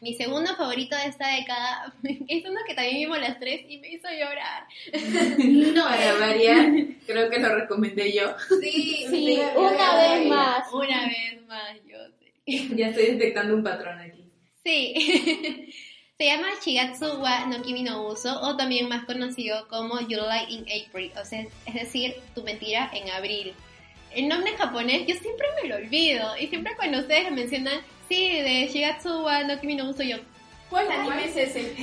Mi 0.00 0.14
segundo 0.14 0.56
favorito 0.56 0.96
de 0.96 1.06
esta 1.06 1.28
década 1.28 1.92
es 2.28 2.44
uno 2.44 2.60
que 2.66 2.74
también 2.74 2.96
vimos 2.96 3.20
las 3.20 3.38
tres 3.38 3.60
y 3.68 3.78
me 3.78 3.88
hizo 3.88 4.08
llorar. 4.08 4.66
No, 5.74 5.84
para 5.84 6.14
variar, 6.14 6.72
creo 7.06 7.30
que 7.30 7.38
lo 7.38 7.54
recomendé 7.54 8.12
yo. 8.12 8.34
Sí, 8.60 9.06
Sí, 9.10 9.40
una 9.56 9.96
vez 9.96 10.26
más. 10.26 10.72
Una 10.72 11.06
vez 11.06 11.46
más, 11.46 11.76
yo 11.86 11.98
sé. 12.18 12.76
Ya 12.76 12.88
estoy 12.88 13.06
detectando 13.06 13.54
un 13.54 13.62
patrón 13.62 13.98
aquí. 13.98 14.24
Sí. 14.64 15.72
Se 16.18 16.26
llama 16.26 16.48
Shigatsu 16.62 17.20
wa 17.20 17.46
no 17.46 17.62
Kimi 17.62 17.82
no 17.82 18.06
Uso 18.06 18.40
o 18.42 18.56
también 18.56 18.88
más 18.88 19.04
conocido 19.04 19.66
como 19.68 20.00
You 20.00 20.18
Lie 20.18 20.50
in 20.50 20.66
April, 20.86 21.12
o 21.20 21.24
sea, 21.24 21.46
es 21.66 21.74
decir, 21.74 22.14
tu 22.34 22.42
mentira 22.42 22.90
en 22.92 23.08
abril. 23.10 23.54
El 24.14 24.28
nombre 24.28 24.50
en 24.50 24.58
japonés 24.58 25.06
yo 25.06 25.14
siempre 25.14 25.46
me 25.62 25.68
lo 25.68 25.76
olvido 25.76 26.36
y 26.38 26.48
siempre 26.48 26.74
cuando 26.76 26.98
ustedes 26.98 27.30
mencionan, 27.30 27.80
sí, 28.10 28.42
de 28.42 28.66
Shigatsu 28.66 29.22
wa 29.24 29.44
no 29.44 29.60
Kimi 29.60 29.76
no 29.76 29.88
Uso, 29.88 30.02
yo, 30.02 30.16
¿Cuál 30.68 30.90
anime 30.90 31.24
es 31.24 31.36
ese? 31.36 31.74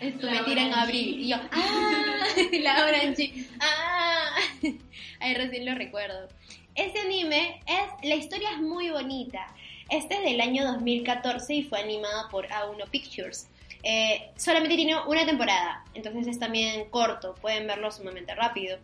es 0.00 0.18
tu 0.18 0.26
mentira 0.26 0.62
en 0.62 0.74
abril. 0.74 1.20
Y 1.20 1.28
yo, 1.28 1.36
ah, 1.52 2.26
la 2.60 2.84
Orange, 2.84 3.46
ah, 3.60 4.36
ahí 5.20 5.34
recién 5.34 5.66
lo 5.66 5.74
recuerdo. 5.74 6.28
Este 6.74 7.00
anime 7.00 7.60
es, 7.66 8.08
la 8.08 8.14
historia 8.14 8.50
es 8.52 8.58
muy 8.58 8.90
bonita. 8.90 9.46
Este 9.90 10.14
es 10.16 10.22
del 10.22 10.40
año 10.40 10.64
2014 10.64 11.54
y 11.54 11.62
fue 11.62 11.80
animado 11.80 12.28
por 12.30 12.48
A1 12.48 12.88
Pictures. 12.90 13.48
Eh, 13.82 14.30
solamente 14.36 14.76
tiene 14.76 14.96
una 15.06 15.26
temporada, 15.26 15.84
entonces 15.92 16.26
es 16.26 16.38
también 16.38 16.88
corto, 16.88 17.34
pueden 17.34 17.66
verlo 17.66 17.92
sumamente 17.92 18.34
rápido. 18.34 18.78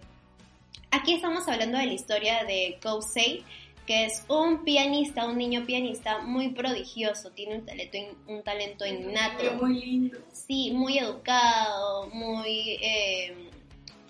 Aquí 0.91 1.15
estamos 1.15 1.49
hablando 1.49 1.79
de 1.79 1.87
la 1.87 1.93
historia 1.95 2.45
de 2.45 2.79
Kousei, 2.83 3.45
que 3.91 4.05
es 4.05 4.23
un 4.29 4.63
pianista, 4.63 5.27
un 5.27 5.37
niño 5.37 5.65
pianista 5.67 6.19
muy 6.21 6.51
prodigioso, 6.51 7.31
tiene 7.33 7.57
un 7.57 7.67
talento, 7.67 7.97
in- 7.97 8.17
un 8.29 8.43
talento 8.45 8.87
innato. 8.87 9.43
Muy 9.61 9.81
lindo. 9.85 10.19
Sí, 10.33 10.71
muy 10.73 10.97
educado, 10.99 12.07
muy... 12.13 12.79
eh, 12.81 13.49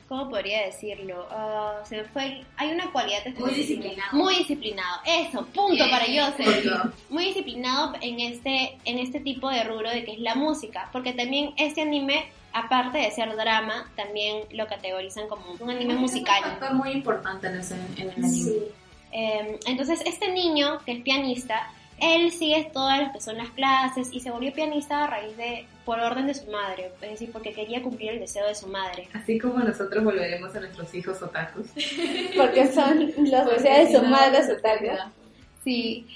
¿Cómo 0.07 0.29
podría 0.29 0.67
decirlo? 0.67 1.27
Ah, 1.31 1.81
se 1.89 1.97
me 1.97 2.05
fue... 2.05 2.45
Hay 2.59 2.73
una 2.73 2.93
cualidad 2.93 3.21
Muy 3.25 3.33
específica. 3.33 3.57
disciplinado. 3.57 4.17
Muy 4.19 4.35
disciplinado. 4.35 5.01
Eso, 5.07 5.47
punto 5.47 5.85
para 5.89 6.07
yo 6.09 6.27
Punto. 6.37 6.93
Muy 7.09 7.25
disciplinado 7.27 7.95
en 8.03 8.21
este, 8.21 8.77
en 8.85 8.99
este 8.99 9.21
tipo 9.21 9.49
de 9.49 9.65
rubro 9.65 9.89
de 9.89 10.05
que 10.05 10.13
es 10.13 10.19
la 10.19 10.35
música. 10.35 10.91
Porque 10.93 11.15
también 11.15 11.55
este 11.57 11.81
anime, 11.81 12.27
aparte 12.53 12.99
de 12.99 13.11
ser 13.13 13.35
drama, 13.35 13.91
también 13.97 14.43
lo 14.51 14.67
categorizan 14.67 15.27
como 15.27 15.53
un 15.59 15.71
anime 15.71 15.93
Es 15.93 15.97
un 15.97 16.03
musical. 16.03 16.43
factor 16.43 16.75
muy 16.75 16.91
importante 16.91 17.47
en, 17.47 17.61
ese, 17.61 17.77
en 17.77 18.01
el 18.03 18.11
anime. 18.11 18.29
Sí. 18.29 18.59
Eh, 19.13 19.59
entonces, 19.67 20.01
este 20.07 20.33
niño, 20.33 20.79
que 20.85 20.93
es 20.93 21.03
pianista, 21.03 21.71
él 22.01 22.33
sigue 22.33 22.71
todas 22.73 22.99
las 22.99 23.13
que 23.13 23.21
son 23.21 23.37
las 23.37 23.51
clases 23.51 24.09
y 24.13 24.21
se 24.21 24.31
volvió 24.31 24.53
pianista 24.53 25.05
a 25.05 25.07
raíz 25.07 25.37
de, 25.37 25.67
por 25.85 26.01
orden 26.01 26.27
de 26.27 26.35
su 26.35 26.51
madre, 26.51 26.91
es 27.03 27.11
decir, 27.11 27.31
porque 27.31 27.53
quería 27.53 27.83
cumplir 27.83 28.13
el 28.13 28.21
deseo 28.21 28.47
de 28.47 28.55
su 28.55 28.67
madre. 28.69 29.09
Así 29.13 29.39
como 29.39 29.59
nosotros 29.59 30.03
volveremos 30.03 30.55
a 30.55 30.61
nuestros 30.61 30.95
hijos 30.95 31.21
otakus. 31.21 31.67
Porque 32.37 32.73
son 32.73 33.07
los 33.17 33.47
deseos 33.47 33.63
de 33.63 33.99
su 33.99 34.03
madre 34.05 34.43
su 34.47 34.57
Sí, 35.63 36.07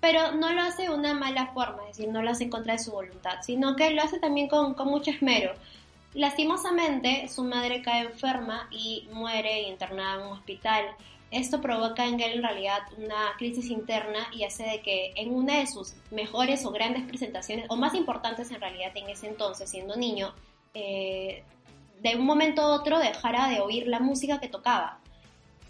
pero 0.00 0.32
no 0.32 0.52
lo 0.54 0.62
hace 0.62 0.84
de 0.84 0.90
una 0.90 1.12
mala 1.12 1.48
forma, 1.48 1.82
es 1.90 1.98
decir, 1.98 2.12
no 2.12 2.22
lo 2.22 2.30
hace 2.30 2.44
en 2.44 2.50
contra 2.50 2.72
de 2.72 2.78
su 2.78 2.90
voluntad, 2.90 3.42
sino 3.42 3.76
que 3.76 3.90
lo 3.90 4.02
hace 4.02 4.18
también 4.18 4.48
con, 4.48 4.72
con 4.72 4.88
mucho 4.88 5.10
esmero. 5.10 5.52
Lastimosamente, 6.14 7.28
su 7.28 7.44
madre 7.44 7.82
cae 7.82 8.04
enferma 8.04 8.68
y 8.70 9.06
muere 9.12 9.62
internada 9.62 10.14
en 10.14 10.26
un 10.28 10.32
hospital. 10.32 10.84
Esto 11.30 11.60
provoca 11.60 12.06
en 12.06 12.20
él 12.20 12.32
en 12.34 12.42
realidad 12.42 12.80
una 12.96 13.36
crisis 13.38 13.70
interna 13.70 14.28
y 14.32 14.44
hace 14.44 14.64
de 14.64 14.82
que 14.82 15.12
en 15.14 15.32
una 15.32 15.58
de 15.58 15.66
sus 15.66 15.94
mejores 16.10 16.64
o 16.64 16.72
grandes 16.72 17.04
presentaciones, 17.04 17.66
o 17.68 17.76
más 17.76 17.94
importantes 17.94 18.50
en 18.50 18.60
realidad 18.60 18.90
en 18.96 19.08
ese 19.08 19.28
entonces, 19.28 19.70
siendo 19.70 19.96
niño, 19.96 20.34
eh, 20.74 21.44
de 22.00 22.16
un 22.16 22.26
momento 22.26 22.62
a 22.62 22.74
otro 22.74 22.98
dejara 22.98 23.48
de 23.48 23.60
oír 23.60 23.86
la 23.86 24.00
música 24.00 24.40
que 24.40 24.48
tocaba. 24.48 24.98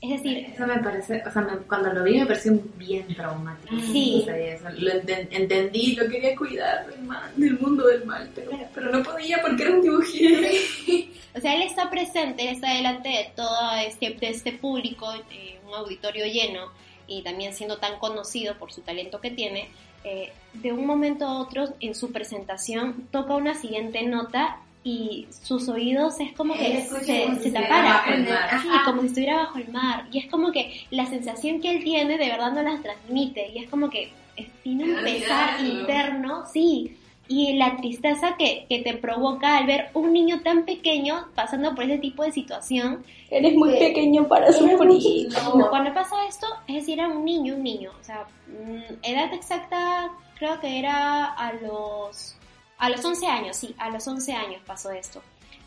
Es 0.03 0.11
decir, 0.11 0.39
Eso 0.55 0.67
me 0.67 0.79
parece, 0.79 1.23
o 1.27 1.31
sea, 1.31 1.43
me- 1.43 1.59
cuando 1.67 1.93
lo 1.93 2.05
vi 2.05 2.19
me 2.19 2.27
pareció 2.27 2.59
bien 2.77 3.07
traumático. 3.15 3.75
Sí. 3.93 4.21
O 4.23 4.25
sea, 4.25 4.37
eso, 4.39 4.65
lo 4.79 4.91
enten- 4.93 5.29
entendí, 5.31 5.95
lo 5.95 6.09
quería 6.09 6.35
cuidar 6.35 6.87
del 6.89 7.03
mal, 7.03 7.31
del 7.37 7.59
mundo 7.59 7.87
del 7.87 8.05
mal, 8.07 8.31
pero, 8.35 8.51
pero 8.75 8.91
no 8.91 9.03
podía 9.03 9.43
porque 9.43 9.63
era 9.63 9.73
un 9.73 9.83
dibujito. 9.83 10.41
O 11.33 11.41
sea, 11.41 11.55
él 11.55 11.63
está 11.63 11.89
presente, 11.91 12.43
él 12.43 12.49
está 12.57 12.75
delante 12.75 13.09
de 13.09 13.31
todo 13.37 13.77
este, 13.87 14.11
de 14.15 14.31
este 14.31 14.51
público, 14.51 15.07
eh, 15.31 15.61
un 15.65 15.73
auditorio 15.75 16.27
lleno, 16.27 16.73
y 17.07 17.23
también 17.23 17.55
siendo 17.55 17.79
tan 17.79 18.01
conocido 18.01 18.57
por 18.59 18.73
su 18.73 18.81
talento 18.81 19.21
que 19.21 19.31
tiene, 19.31 19.69
eh, 20.03 20.33
de 20.55 20.73
un 20.73 20.85
momento 20.87 21.27
a 21.27 21.39
otro 21.39 21.73
en 21.79 21.95
su 21.95 22.11
presentación 22.11 23.07
toca 23.13 23.37
una 23.37 23.55
siguiente 23.55 24.03
nota 24.03 24.57
y 24.83 25.27
sus 25.43 25.69
oídos 25.69 26.19
es 26.21 26.33
como 26.33 26.55
que 26.55 26.81
se, 26.83 26.89
como 26.89 27.01
se 27.01 27.05
si 27.05 27.13
estuviera 27.23 27.61
tapara, 27.63 27.93
bajo 27.93 28.11
el 28.13 28.25
mar. 28.25 28.61
Sí, 28.63 28.69
como 28.85 29.01
si 29.03 29.07
estuviera 29.09 29.37
bajo 29.37 29.59
el 29.59 29.69
mar. 29.69 30.07
Y 30.11 30.19
es 30.19 30.27
como 30.31 30.53
que 30.53 30.87
la 30.91 31.07
sensación 31.07 31.61
que 31.61 31.71
él 31.71 31.85
tiene 31.85 32.17
de 32.17 32.29
verdad 32.29 32.53
no 32.53 32.63
las 32.63 32.83
transmite, 32.83 33.51
y 33.55 33.59
es 33.65 33.69
como 33.71 33.91
que 33.91 34.13
eh, 34.37 34.49
tiene 34.63 34.85
un 34.85 35.03
pesar 35.05 35.61
interno, 35.61 36.45
sí, 36.53 36.97
y 37.29 37.53
la 37.59 37.77
tristeza 37.77 38.35
que, 38.37 38.67
que 38.69 38.81
te 38.81 38.95
provoca 38.95 39.57
al 39.59 39.67
ver 39.67 39.91
un 39.95 40.13
niño 40.13 40.41
tan 40.43 40.65
pequeño 40.65 41.27
pasando 41.37 41.75
por 41.77 41.85
ese 41.85 41.99
tipo 41.99 42.25
de 42.25 42.33
situación. 42.33 43.05
Eres 43.31 43.55
muy 43.55 43.71
Sí. 43.75 43.79
pequeño 43.79 44.27
para 44.27 44.51
sufrir. 44.53 44.99
chiquito. 44.99 45.69
Cuando 45.71 45.95
pasa 45.95 46.17
esto, 46.29 46.47
es 46.67 46.75
decir, 46.77 46.99
era 46.99 47.07
un 47.09 47.25
niño, 47.25 47.55
un 47.55 47.63
niño, 47.63 47.93
o 48.01 48.03
sea, 48.03 48.27
mm, 48.49 48.95
edad 49.05 49.33
exacta 49.33 50.11
creo 50.39 50.59
que 50.59 50.79
era 50.79 51.27
a 51.27 51.53
los, 51.53 52.35
a 52.81 52.89
los 52.89 53.05
11 53.05 53.27
años, 53.27 53.57
sí, 53.57 53.75
a 53.79 53.91
los 53.91 54.09
11 54.09 54.33
años 54.33 54.63
pasó 54.67 54.91
esto. 54.91 55.23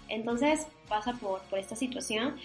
Entonces 0.10 0.68
pasa 0.90 1.14
por, 1.14 1.42
por 1.44 1.60
esta 1.60 1.76
situación, 1.76 2.36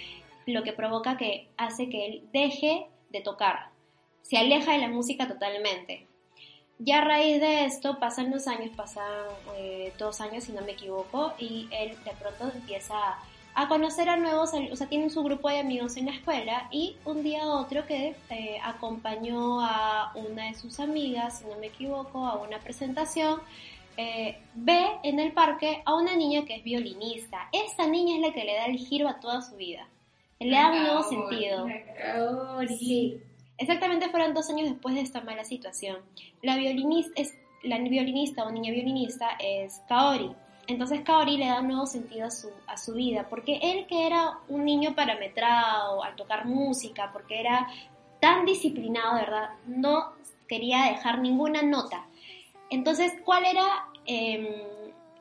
lo 0.47 0.63
que 0.63 0.73
provoca 0.73 1.17
que 1.17 1.49
hace 1.57 1.89
que 1.89 2.07
él 2.07 2.29
deje 2.33 2.87
de 3.11 3.21
tocar, 3.21 3.71
se 4.23 4.37
aleja 4.37 4.73
de 4.73 4.79
la 4.79 4.89
música 4.89 5.27
totalmente. 5.27 6.07
Ya 6.79 6.99
a 6.99 7.05
raíz 7.05 7.41
de 7.41 7.65
esto 7.65 7.99
pasan 7.99 8.31
los 8.31 8.47
años, 8.47 8.71
pasan 8.77 9.25
eh, 9.57 9.93
dos 9.99 10.21
años 10.21 10.45
si 10.45 10.53
no 10.53 10.61
me 10.63 10.73
equivoco, 10.73 11.33
y 11.39 11.67
él 11.73 11.97
de 12.05 12.13
pronto 12.13 12.55
empieza 12.55 12.95
a, 13.55 13.69
conocer 13.69 14.09
a 14.09 14.17
nuevos, 14.17 14.53
o 14.71 14.77
sea, 14.77 14.87
tienen 14.87 15.11
su 15.11 15.25
grupo 15.25 15.49
de 15.49 15.59
amigos 15.59 15.97
en 15.97 16.07
la 16.07 16.13
escuela 16.13 16.69
y 16.71 16.97
un 17.05 17.25
día 17.25 17.47
otro 17.47 17.85
que 17.87 18.15
eh, 18.31 18.61
acompañó 18.63 19.61
a 19.61 20.13
una 20.15 20.45
de 20.45 20.55
sus 20.55 20.79
amigas, 20.79 21.41
si 21.41 21.47
no 21.47 21.57
me 21.59 21.67
equivoco, 21.67 22.25
a 22.27 22.37
una 22.37 22.61
presentación, 22.61 23.41
eh, 23.99 24.39
ve 24.55 24.87
en 25.03 25.19
el 25.19 25.33
parque 25.33 25.83
a 25.85 25.97
una 25.97 26.15
niña 26.15 26.45
que 26.45 26.55
es 26.55 26.63
violinista. 26.63 27.49
Esa 27.53 27.89
niña 27.89 28.15
es 28.15 28.23
la 28.23 28.33
que 28.33 28.45
le 28.45 28.55
da 28.55 28.67
el 28.67 28.79
giro 28.79 29.09
a 29.09 29.19
toda 29.19 29.43
su 29.43 29.57
vida. 29.57 29.89
Le 30.39 30.57
da 30.57 30.71
un 30.71 30.83
nuevo 30.85 31.03
sentido. 31.03 31.67
Sí. 32.79 33.21
Exactamente 33.59 34.09
fueron 34.09 34.35
dos 34.35 34.49
años 34.51 34.71
después 34.71 34.95
de 34.95 35.01
esta 35.01 35.21
mala 35.23 35.43
situación. 35.43 35.97
La 36.43 36.57
violinista, 36.57 37.21
es, 37.21 37.35
la 37.65 37.77
violinista 37.79 38.45
o 38.45 38.53
niña 38.53 38.71
violinista 38.71 39.31
es 39.41 39.83
Kaori. 39.89 40.31
Entonces 40.69 41.01
Kaori 41.01 41.37
le 41.37 41.47
da 41.47 41.61
un 41.61 41.67
nuevo 41.67 41.87
sentido 41.87 42.27
a 42.27 42.31
su, 42.31 42.51
a 42.69 42.77
su 42.77 42.95
vida, 42.95 43.27
porque 43.29 43.59
él 43.61 43.87
que 43.89 44.07
era 44.07 44.39
un 44.49 44.65
niño 44.65 44.95
parametrado 44.95 46.05
al 46.05 46.15
tocar 46.15 46.47
música, 46.47 47.11
porque 47.13 47.41
era 47.41 47.67
tan 48.21 48.45
disciplinado, 48.45 49.17
de 49.17 49.23
verdad, 49.23 49.51
no 49.67 50.13
quería 50.47 50.85
dejar 50.85 51.19
ninguna 51.19 51.63
nota. 51.63 52.08
Entonces, 52.71 53.13
¿cuál 53.25 53.45
era 53.45 53.67
em, 54.07 54.47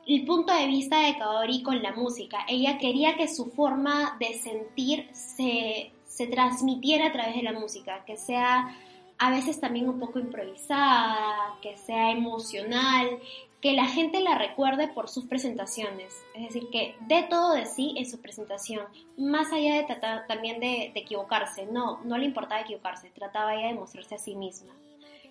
el 0.06 0.24
punto 0.24 0.52
de 0.52 0.66
vista 0.66 1.00
de 1.00 1.16
Kaori 1.16 1.62
con 1.62 1.82
la 1.82 1.92
música? 1.92 2.38
Ella 2.48 2.78
quería 2.78 3.16
que 3.16 3.28
su 3.28 3.46
forma 3.46 4.16
de 4.18 4.34
sentir 4.34 5.08
se, 5.12 5.92
se 6.04 6.26
transmitiera 6.26 7.06
a 7.06 7.12
través 7.12 7.36
de 7.36 7.42
la 7.42 7.52
música, 7.52 8.04
que 8.04 8.16
sea 8.16 8.76
a 9.18 9.30
veces 9.30 9.60
también 9.60 9.88
un 9.88 9.98
poco 9.98 10.18
improvisada, 10.18 11.56
que 11.60 11.76
sea 11.76 12.12
emocional, 12.12 13.18
que 13.60 13.72
la 13.72 13.86
gente 13.86 14.20
la 14.20 14.38
recuerde 14.38 14.88
por 14.88 15.08
sus 15.08 15.24
presentaciones, 15.24 16.14
es 16.34 16.44
decir, 16.44 16.68
que 16.70 16.94
dé 17.08 17.24
todo 17.24 17.54
de 17.54 17.66
sí 17.66 17.94
en 17.96 18.08
su 18.08 18.20
presentación, 18.20 18.84
más 19.16 19.52
allá 19.52 19.74
de 19.74 19.82
tratar 19.82 20.28
también 20.28 20.60
de, 20.60 20.92
de 20.94 21.00
equivocarse, 21.00 21.66
no, 21.66 22.00
no 22.04 22.18
le 22.18 22.26
importaba 22.26 22.60
equivocarse, 22.60 23.10
trataba 23.10 23.54
ella 23.56 23.68
de 23.68 23.74
mostrarse 23.74 24.14
a 24.14 24.18
sí 24.18 24.36
misma. 24.36 24.72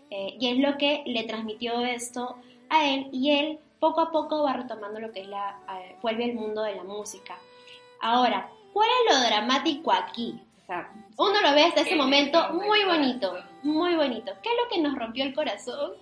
Eh, 0.10 0.38
y 0.39 0.49
es 0.49 0.58
lo 0.60 0.78
que 0.78 1.03
le 1.05 1.24
transmitió 1.24 1.82
esto 1.82 2.38
a 2.70 2.88
él 2.88 3.10
y 3.12 3.32
él 3.32 3.60
poco 3.80 4.01
a 4.01 4.12
poco 4.12 4.43
va 4.43 4.53
retomando 4.53 4.99
lo 4.99 5.12
que 5.12 5.22
es 5.22 5.28
la, 5.28 5.60
eh, 5.80 5.95
vuelve 6.01 6.26
al 6.26 6.34
mundo 6.34 6.64
de 6.64 6.76
la 6.76 6.84
música. 6.84 7.38
Ahora, 8.01 8.49
¿cuál 8.74 8.88
es 8.89 9.14
lo 9.14 9.28
dramático 9.28 9.91
aquí? 9.91 10.39
O 10.64 10.66
sea, 10.66 10.91
uno 11.18 11.41
lo 11.41 11.53
ve 11.53 11.64
hasta 11.64 11.82
ese 11.82 11.95
momento 11.95 12.53
muy 12.53 12.84
bonito, 12.84 13.38
muy 13.64 13.95
bonito. 13.95 14.34
¿Qué 14.41 14.49
es 14.49 14.55
lo 14.64 14.70
que 14.70 14.82
nos 14.82 14.95
rompió 14.95 15.24
el 15.24 15.34
corazón 15.34 15.93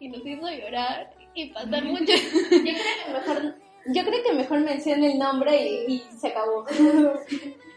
y 0.00 0.08
nos 0.08 0.24
hizo 0.24 0.48
llorar 0.48 1.10
y 1.34 1.46
pasar 1.46 1.84
mucho? 1.84 2.12
Yo 2.12 2.48
creo 2.50 2.72
que 2.72 3.12
mejor, 3.12 3.54
yo 3.88 4.04
creo 4.04 4.22
que 4.22 4.32
mejor 4.32 4.60
mencione 4.60 5.12
el 5.12 5.18
nombre 5.18 5.66
y, 5.66 5.92
y 5.92 6.18
se 6.18 6.28
acabó. 6.28 6.64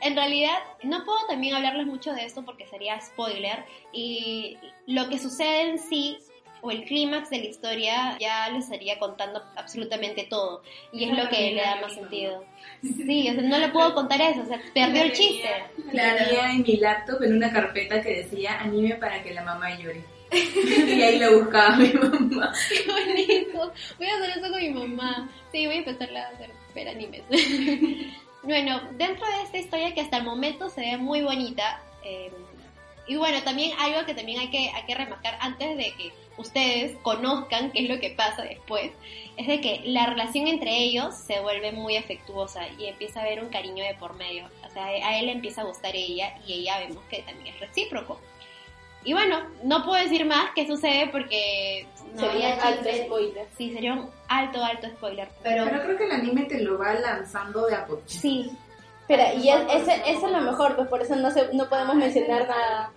En 0.01 0.15
realidad, 0.15 0.57
no 0.83 1.03
puedo 1.03 1.19
también 1.27 1.55
hablarles 1.55 1.85
mucho 1.85 2.13
de 2.13 2.25
esto 2.25 2.45
porque 2.45 2.65
sería 2.67 2.99
spoiler. 3.01 3.65
Y 3.91 4.57
lo 4.87 5.09
que 5.09 5.19
sucede 5.19 5.69
en 5.69 5.79
sí, 5.79 6.19
o 6.61 6.71
el 6.71 6.85
clímax 6.85 7.29
de 7.29 7.39
la 7.39 7.45
historia, 7.45 8.17
ya 8.19 8.49
les 8.49 8.65
estaría 8.65 8.97
contando 8.97 9.43
absolutamente 9.55 10.25
todo. 10.29 10.61
Y 10.91 11.05
es 11.05 11.17
lo 11.17 11.27
que 11.29 11.51
le 11.51 11.61
da 11.61 11.81
más 11.81 11.93
sentido. 11.93 12.43
Sí, 12.81 13.29
o 13.29 13.33
sea, 13.33 13.43
no 13.43 13.57
le 13.57 13.69
puedo 13.69 13.93
contar 13.93 14.21
eso, 14.21 14.41
o 14.41 14.45
sea, 14.45 14.61
perdió 14.73 15.03
el 15.03 15.11
chiste. 15.13 15.49
Claro. 15.91 16.25
Tenía 16.25 16.51
en 16.51 16.63
mi 16.63 16.77
laptop 16.77 17.21
en 17.23 17.35
una 17.35 17.51
carpeta 17.51 18.01
que 18.01 18.23
decía 18.23 18.59
anime 18.59 18.95
para 18.95 19.21
que 19.21 19.33
la 19.33 19.43
mamá 19.43 19.77
llore. 19.77 20.03
y 20.97 21.01
ahí 21.01 21.19
la 21.19 21.31
buscaba 21.31 21.75
mi 21.77 21.93
mamá. 21.93 22.53
Qué 22.69 22.91
bonito. 22.91 23.73
Voy 23.97 24.07
a 24.07 24.15
hacer 24.15 24.37
eso 24.37 24.51
con 24.51 24.61
mi 24.61 24.69
mamá. 24.69 25.29
Sí, 25.51 25.65
voy 25.65 25.75
a 25.75 25.79
empezar 25.79 26.15
a 26.15 26.27
hacer 26.29 26.51
ver 26.75 26.89
animes. 26.89 27.23
bueno, 28.43 28.81
dentro 28.97 29.25
de 29.25 29.43
esta 29.43 29.57
historia 29.57 29.93
que 29.93 30.01
hasta 30.01 30.17
el 30.17 30.23
momento 30.23 30.69
se 30.69 30.81
ve 30.81 30.97
muy 30.97 31.21
bonita. 31.21 31.81
eh, 32.03 32.31
y 33.09 33.15
bueno, 33.15 33.41
también 33.41 33.71
algo 33.79 34.05
que 34.05 34.13
también 34.13 34.39
hay 34.39 34.51
que, 34.51 34.69
hay 34.69 34.83
que 34.83 34.93
remarcar 34.93 35.35
antes 35.41 35.75
de 35.75 35.93
que 35.97 36.11
ustedes 36.37 36.95
conozcan 37.01 37.71
qué 37.71 37.83
es 37.83 37.89
lo 37.89 37.99
que 37.99 38.11
pasa 38.11 38.43
después, 38.43 38.91
es 39.35 39.47
de 39.47 39.59
que 39.61 39.81
la 39.85 40.05
relación 40.05 40.47
entre 40.47 40.77
ellos 40.77 41.15
se 41.15 41.39
vuelve 41.39 41.71
muy 41.71 41.97
afectuosa 41.97 42.67
y 42.77 42.85
empieza 42.85 43.19
a 43.19 43.23
haber 43.23 43.43
un 43.43 43.49
cariño 43.49 43.83
de 43.83 43.95
por 43.95 44.15
medio. 44.15 44.47
O 44.63 44.69
sea, 44.69 44.85
a 44.85 45.17
él 45.17 45.25
le 45.25 45.31
empieza 45.31 45.61
a 45.61 45.65
gustar 45.65 45.95
ella 45.95 46.35
y 46.45 46.53
ella 46.53 46.77
vemos 46.77 47.03
que 47.09 47.23
también 47.23 47.55
es 47.55 47.59
recíproco. 47.59 48.21
Y 49.03 49.13
bueno, 49.13 49.39
no 49.63 49.83
puedo 49.85 50.01
decir 50.01 50.25
más 50.25 50.51
qué 50.55 50.67
sucede 50.67 51.07
porque 51.11 51.85
no 52.15 52.21
Sería 52.21 52.55
alto 52.61 52.89
spoiler. 53.05 53.47
Sí, 53.57 53.71
sería 53.73 53.93
un 53.93 54.09
alto, 54.27 54.63
alto 54.63 54.87
spoiler. 54.89 55.27
Pero, 55.43 55.65
Pero 55.65 55.81
creo 55.83 55.97
que 55.97 56.05
el 56.05 56.11
anime 56.11 56.43
te 56.43 56.59
lo 56.61 56.77
va 56.77 56.93
lanzando 56.95 57.65
de 57.67 57.75
a 57.75 57.85
poquito. 57.85 58.09
Sí, 58.09 58.51
Espera, 59.01 59.33
y 59.33 59.49
es, 59.49 59.57
ese, 59.73 60.01
eso 60.05 60.27
es 60.27 60.31
lo 60.31 60.41
mejor, 60.41 60.75
pues 60.75 60.87
por 60.87 61.01
eso 61.01 61.15
no, 61.15 61.31
se, 61.31 61.51
no 61.53 61.67
podemos 61.67 61.95
mencionar 61.95 62.47
nada. 62.47 62.91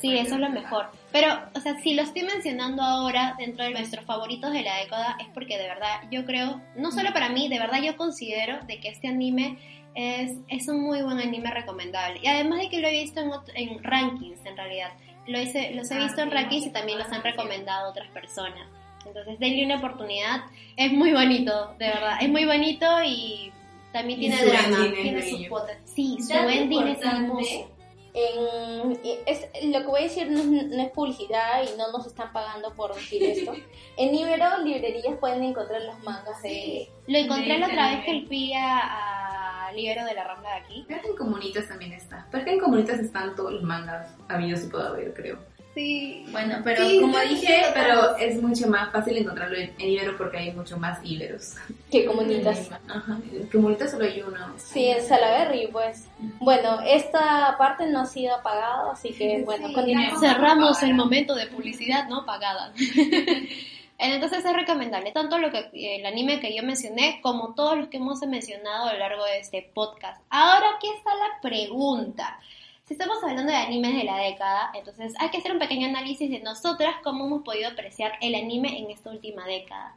sí, 0.00 0.16
eso 0.16 0.34
es 0.34 0.40
lo 0.40 0.48
mejor. 0.50 0.86
Pero, 1.10 1.40
o 1.56 1.60
sea, 1.60 1.74
si 1.80 1.94
lo 1.94 2.02
estoy 2.02 2.22
mencionando 2.22 2.82
ahora 2.82 3.34
dentro 3.36 3.64
de 3.64 3.70
nuestros 3.72 4.04
favoritos 4.04 4.52
de 4.52 4.62
la 4.62 4.76
década 4.76 5.16
es 5.18 5.26
porque 5.34 5.58
de 5.58 5.66
verdad 5.66 6.02
yo 6.12 6.24
creo, 6.24 6.60
no 6.76 6.92
solo 6.92 7.12
para 7.12 7.30
mí, 7.30 7.48
de 7.48 7.58
verdad 7.58 7.80
yo 7.82 7.96
considero 7.96 8.60
de 8.66 8.78
que 8.78 8.90
este 8.90 9.08
anime 9.08 9.58
es, 9.96 10.34
es 10.48 10.68
un 10.68 10.82
muy 10.82 11.02
buen 11.02 11.18
anime 11.18 11.50
recomendable. 11.50 12.20
Y 12.22 12.28
además 12.28 12.60
de 12.60 12.68
que 12.68 12.78
lo 12.80 12.86
he 12.86 12.92
visto 12.92 13.18
en, 13.20 13.30
ot- 13.30 13.50
en 13.54 13.82
rankings 13.82 14.44
en 14.46 14.56
realidad. 14.56 14.90
Lo 15.26 15.40
hice- 15.40 15.72
los 15.74 15.90
he 15.90 15.98
visto 15.98 16.20
en 16.20 16.30
rankings 16.30 16.66
y 16.66 16.70
también 16.70 16.98
los 16.98 17.08
han 17.12 17.22
recomendado 17.22 17.90
otras 17.90 18.08
personas. 18.10 18.66
Entonces, 19.04 19.38
denle 19.38 19.64
una 19.64 19.76
oportunidad. 19.78 20.44
Es 20.76 20.92
muy 20.92 21.12
bonito, 21.12 21.74
de 21.78 21.88
verdad. 21.88 22.18
Es 22.20 22.28
muy 22.28 22.44
bonito 22.44 22.86
y 23.04 23.52
también 23.92 24.20
Y 24.20 24.28
tiene 24.28 24.38
su 24.40 24.46
drama. 24.46 24.92
Tiene 25.02 25.22
sus 25.22 25.48
cuotas. 25.48 25.76
Sí, 25.84 26.16
su 26.20 26.32
ending 26.34 26.88
es 26.88 27.02
hermoso. 27.02 27.70
En, 28.18 28.98
es, 29.26 29.46
lo 29.64 29.80
que 29.80 29.86
voy 29.86 30.00
a 30.00 30.04
decir 30.04 30.30
no, 30.30 30.40
es- 30.40 30.46
no 30.68 30.82
es 30.82 30.90
publicidad 30.92 31.62
y 31.62 31.76
no 31.76 31.92
nos 31.92 32.06
están 32.06 32.32
pagando 32.32 32.74
por 32.74 32.94
decir 32.94 33.22
esto. 33.22 33.52
En 33.98 34.14
Ibero, 34.14 34.58
librerías 34.64 35.16
pueden 35.18 35.42
encontrar 35.42 35.82
los 35.82 35.98
mangas 36.02 36.42
de... 36.42 36.88
Lo 37.06 37.18
encontré 37.18 37.58
la 37.58 37.66
otra 37.66 37.90
vez 37.90 38.04
que 38.04 38.24
fui 38.26 38.52
a, 38.54 39.66
a 39.68 39.72
Libero 39.72 40.04
de 40.04 40.14
la 40.14 40.24
Rambla 40.24 40.50
de 40.50 40.56
aquí. 40.56 40.84
Creo 40.86 41.00
que 41.02 41.08
en 41.08 41.16
Comunitas 41.16 41.68
también 41.68 41.92
está. 41.92 42.26
Pero 42.30 42.44
que 42.44 42.52
en 42.52 42.60
Comunitas 42.60 42.98
están 43.00 43.34
todos 43.36 43.52
los 43.52 43.62
mangas 43.62 44.14
habidos 44.28 44.64
y 44.64 44.68
puedo 44.68 44.86
haber, 44.88 45.14
creo. 45.14 45.38
Sí. 45.76 46.24
bueno, 46.30 46.62
pero 46.64 46.88
Sí, 46.88 47.00
como 47.02 47.18
sí, 47.18 47.28
dije, 47.28 47.46
sí, 47.46 47.70
pero 47.74 48.16
es 48.16 48.40
mucho 48.40 48.66
más 48.66 48.90
fácil 48.90 49.18
encontrarlo 49.18 49.58
en, 49.58 49.74
en 49.78 49.88
Ibero 49.90 50.16
porque 50.16 50.38
hay 50.38 50.52
mucho 50.52 50.78
más 50.78 50.98
Iberos. 51.04 51.56
que 51.90 52.06
comunitas. 52.06 52.70
Ajá. 52.88 53.18
En 53.30 53.46
Comunitas 53.48 53.90
solo 53.90 54.06
hay 54.06 54.22
uno. 54.22 54.38
Sí, 54.56 54.86
en 54.86 55.02
Salaberry, 55.02 55.68
pues. 55.70 56.08
Bueno, 56.38 56.80
esta 56.80 57.56
parte 57.58 57.86
no 57.88 58.00
ha 58.00 58.06
sido 58.06 58.36
apagada, 58.36 58.92
así 58.92 59.12
que 59.12 59.42
bueno, 59.44 59.70
continuemos. 59.74 60.18
Cerramos 60.18 60.82
el 60.82 60.94
momento 60.94 61.34
de 61.34 61.46
publicidad 61.48 62.08
no 62.08 62.24
pagada. 62.24 62.72
Entonces 63.98 64.44
es 64.44 64.52
recomendable 64.52 65.12
tanto 65.12 65.38
lo 65.38 65.50
que 65.50 65.70
el 65.74 66.06
anime 66.06 66.40
que 66.40 66.54
yo 66.56 66.62
mencioné 66.62 67.20
como 67.22 67.54
todos 67.54 67.76
los 67.76 67.88
que 67.88 67.98
hemos 67.98 68.20
mencionado 68.22 68.88
a 68.88 68.92
lo 68.94 68.98
largo 68.98 69.24
de 69.24 69.40
este 69.40 69.70
podcast. 69.74 70.22
Ahora 70.30 70.66
aquí 70.76 70.88
está 70.96 71.10
la 71.14 71.40
pregunta. 71.42 72.38
Si 72.86 72.94
estamos 72.94 73.18
hablando 73.22 73.50
de 73.50 73.58
animes 73.58 73.96
de 73.96 74.04
la 74.04 74.18
década, 74.18 74.70
entonces 74.72 75.12
hay 75.18 75.30
que 75.30 75.38
hacer 75.38 75.50
un 75.50 75.58
pequeño 75.58 75.88
análisis 75.88 76.30
de 76.30 76.38
nosotras 76.38 76.94
cómo 77.02 77.26
hemos 77.26 77.42
podido 77.42 77.68
apreciar 77.68 78.12
el 78.20 78.36
anime 78.36 78.78
en 78.78 78.92
esta 78.92 79.10
última 79.10 79.44
década. 79.44 79.96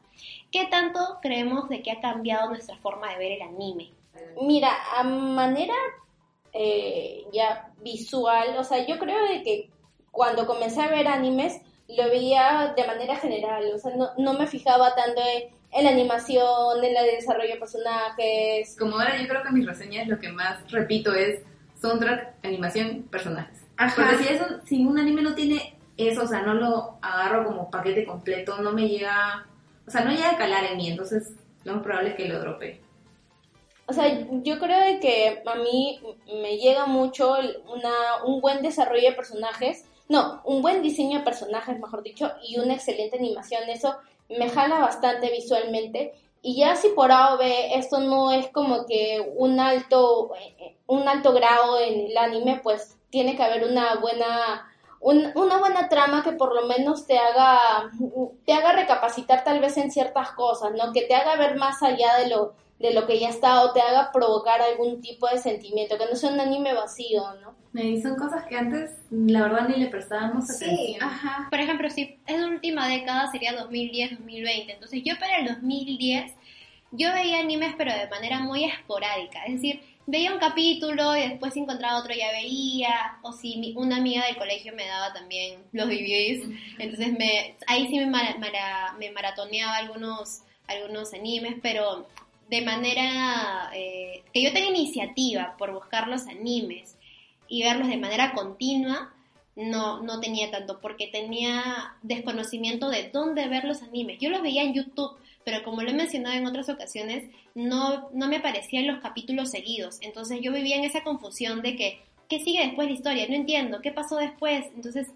¿Qué 0.51 0.65
tanto 0.65 1.19
creemos 1.21 1.69
de 1.69 1.83
que 1.83 1.91
ha 1.91 2.01
cambiado 2.01 2.49
nuestra 2.49 2.77
forma 2.77 3.11
de 3.11 3.19
ver 3.19 3.31
el 3.33 3.41
anime? 3.43 3.91
Mira, 4.41 4.71
a 4.97 5.03
manera 5.03 5.75
eh, 6.51 7.25
ya 7.31 7.69
visual, 7.83 8.57
o 8.57 8.63
sea, 8.63 8.83
yo 8.87 8.97
creo 8.97 9.27
de 9.27 9.43
que 9.43 9.69
cuando 10.09 10.47
comencé 10.47 10.81
a 10.81 10.87
ver 10.87 11.07
animes 11.07 11.61
lo 11.87 12.09
veía 12.09 12.73
de 12.75 12.87
manera 12.87 13.17
general, 13.17 13.71
o 13.71 13.77
sea, 13.77 13.95
no, 13.95 14.09
no 14.17 14.33
me 14.33 14.47
fijaba 14.47 14.95
tanto 14.95 15.21
en, 15.21 15.53
en 15.73 15.83
la 15.83 15.91
animación, 15.91 16.83
en 16.83 16.97
el 16.97 17.05
desarrollo 17.05 17.53
de 17.53 17.59
personajes. 17.59 18.75
Como 18.79 18.99
ahora 18.99 19.21
yo 19.21 19.27
creo 19.27 19.43
que 19.43 19.51
mis 19.51 19.67
reseñas 19.67 20.07
lo 20.07 20.19
que 20.19 20.29
más 20.29 20.71
repito 20.71 21.13
es 21.13 21.43
soundtrack, 21.81 22.35
animación, 22.43 23.03
personajes. 23.09 23.59
Ajá. 23.77 23.93
Porque 23.95 24.23
si 24.23 24.33
eso, 24.33 24.45
si 24.65 24.85
un 24.85 24.99
anime 24.99 25.21
no 25.21 25.35
tiene 25.35 25.77
eso, 25.97 26.23
o 26.23 26.27
sea, 26.27 26.41
no 26.41 26.53
lo 26.53 26.97
agarro 27.01 27.45
como 27.45 27.69
paquete 27.69 28.05
completo, 28.05 28.61
no 28.61 28.71
me 28.71 28.87
llega, 28.87 29.45
o 29.87 29.91
sea, 29.91 30.01
no 30.01 30.11
llega 30.11 30.31
a 30.31 30.37
calar 30.37 30.65
en 30.65 30.77
mí, 30.77 30.89
entonces 30.89 31.33
lo 31.63 31.75
más 31.75 31.83
probable 31.83 32.09
es 32.09 32.15
que 32.15 32.27
lo 32.27 32.39
drope. 32.39 32.81
O 33.85 33.93
sea, 33.93 34.07
yo 34.43 34.59
creo 34.59 34.99
que 34.99 35.41
a 35.45 35.55
mí 35.55 35.99
me 36.27 36.57
llega 36.57 36.85
mucho 36.85 37.33
una, 37.73 38.23
un 38.23 38.39
buen 38.39 38.61
desarrollo 38.61 39.09
de 39.09 39.15
personajes, 39.15 39.83
no, 40.07 40.41
un 40.45 40.61
buen 40.61 40.81
diseño 40.81 41.19
de 41.19 41.25
personajes, 41.25 41.79
mejor 41.79 42.03
dicho, 42.03 42.31
y 42.47 42.59
una 42.59 42.75
excelente 42.75 43.17
animación. 43.17 43.67
Eso 43.67 43.97
me 44.29 44.49
jala 44.49 44.79
bastante 44.79 45.31
visualmente. 45.31 46.13
Y 46.41 46.55
ya 46.57 46.75
si 46.75 46.89
por 46.89 47.11
A 47.11 47.33
o 47.33 47.37
B 47.37 47.75
esto 47.75 47.99
no 47.99 48.31
es 48.31 48.47
como 48.49 48.85
que 48.85 49.33
un 49.35 49.59
alto, 49.59 50.31
un 50.87 51.07
alto 51.07 51.33
grado 51.33 51.79
en 51.79 52.07
el 52.07 52.17
anime, 52.17 52.59
pues 52.63 52.97
tiene 53.09 53.35
que 53.35 53.43
haber 53.43 53.65
una 53.69 53.95
buena, 53.95 54.65
un- 55.01 55.31
una 55.35 55.57
buena 55.59 55.89
trama 55.89 56.23
que 56.23 56.31
por 56.33 56.53
lo 56.55 56.65
menos 56.67 57.05
te 57.07 57.17
haga, 57.17 57.91
te 58.45 58.53
haga 58.53 58.71
recapacitar 58.73 59.43
tal 59.43 59.59
vez 59.59 59.75
en 59.77 59.91
ciertas 59.91 60.31
cosas, 60.31 60.71
¿no? 60.73 60.93
Que 60.93 61.01
te 61.03 61.15
haga 61.15 61.35
ver 61.35 61.57
más 61.57 61.83
allá 61.83 62.15
de 62.17 62.27
lo, 62.29 62.53
de 62.79 62.93
lo 62.93 63.05
que 63.05 63.19
ya 63.19 63.29
está 63.29 63.61
o 63.63 63.73
te 63.73 63.81
haga 63.81 64.11
provocar 64.11 64.61
algún 64.61 65.01
tipo 65.01 65.27
de 65.27 65.37
sentimiento, 65.37 65.97
que 65.97 66.05
no 66.05 66.15
sea 66.15 66.31
un 66.31 66.39
anime 66.39 66.73
vacío, 66.73 67.23
¿no? 67.41 67.53
Y 67.79 68.01
son 68.01 68.15
cosas 68.15 68.45
que 68.45 68.55
antes, 68.57 68.91
la 69.11 69.41
verdad, 69.43 69.67
ni 69.67 69.75
le 69.75 69.87
prestábamos 69.87 70.49
atención. 70.49 71.03
Ajá. 71.03 71.47
Por 71.51 71.59
ejemplo, 71.59 71.89
si 71.89 72.17
es 72.25 72.39
la 72.39 72.47
última 72.47 72.87
década 72.87 73.29
sería 73.31 73.51
2010-2020, 73.67 74.69
entonces 74.73 75.01
yo 75.03 75.19
para 75.19 75.37
el 75.39 75.47
2010 75.47 76.33
yo 76.91 77.13
veía 77.13 77.39
animes 77.39 77.75
pero 77.77 77.93
de 77.93 78.07
manera 78.07 78.39
muy 78.39 78.63
esporádica, 78.63 79.43
es 79.45 79.55
decir, 79.55 79.81
veía 80.07 80.31
un 80.33 80.39
capítulo 80.39 81.15
y 81.15 81.21
después 81.29 81.53
si 81.53 81.59
encontraba 81.59 81.99
otro 81.99 82.15
ya 82.15 82.31
veía, 82.31 83.19
o 83.21 83.31
si 83.33 83.57
mi- 83.57 83.75
una 83.75 83.97
amiga 83.97 84.25
del 84.25 84.37
colegio 84.37 84.73
me 84.73 84.87
daba 84.87 85.13
también 85.13 85.59
los 85.71 85.87
DVDs, 85.87 86.49
entonces 86.79 87.11
me, 87.19 87.55
ahí 87.67 87.87
sí 87.89 87.99
me, 87.99 88.07
mara- 88.07 88.37
mara- 88.39 88.95
me 88.97 89.11
maratoneaba 89.11 89.75
algunos, 89.75 90.41
algunos 90.67 91.13
animes, 91.13 91.55
pero 91.61 92.07
de 92.49 92.61
manera 92.61 93.69
eh, 93.73 94.23
que 94.33 94.41
yo 94.41 94.51
tenga 94.51 94.69
iniciativa 94.69 95.55
por 95.57 95.73
buscar 95.73 96.07
los 96.07 96.27
animes 96.27 96.97
y 97.47 97.63
verlos 97.63 97.87
de 97.87 97.97
manera 97.97 98.33
continua, 98.33 99.13
no, 99.55 100.01
no 100.01 100.19
tenía 100.19 100.49
tanto, 100.51 100.79
porque 100.79 101.07
tenía 101.07 101.95
desconocimiento 102.01 102.89
de 102.89 103.09
dónde 103.09 103.47
ver 103.47 103.65
los 103.65 103.83
animes. 103.83 104.19
Yo 104.19 104.29
los 104.29 104.41
veía 104.41 104.63
en 104.63 104.73
YouTube, 104.73 105.17
pero 105.43 105.63
como 105.63 105.81
lo 105.81 105.89
he 105.89 105.93
mencionado 105.93 106.35
en 106.35 106.45
otras 106.45 106.69
ocasiones, 106.69 107.29
no, 107.55 108.09
no 108.13 108.27
me 108.27 108.37
aparecían 108.37 108.87
los 108.87 108.99
capítulos 108.99 109.51
seguidos. 109.51 109.97
Entonces 110.01 110.39
yo 110.41 110.51
vivía 110.51 110.77
en 110.77 110.85
esa 110.85 111.03
confusión 111.03 111.61
de 111.61 111.75
que, 111.75 112.01
¿qué 112.29 112.39
sigue 112.39 112.65
después 112.65 112.87
de 112.87 112.93
la 112.93 112.97
historia? 112.97 113.27
No 113.27 113.35
entiendo, 113.35 113.81
¿qué 113.81 113.91
pasó 113.91 114.15
después? 114.15 114.65
Entonces 114.75 115.07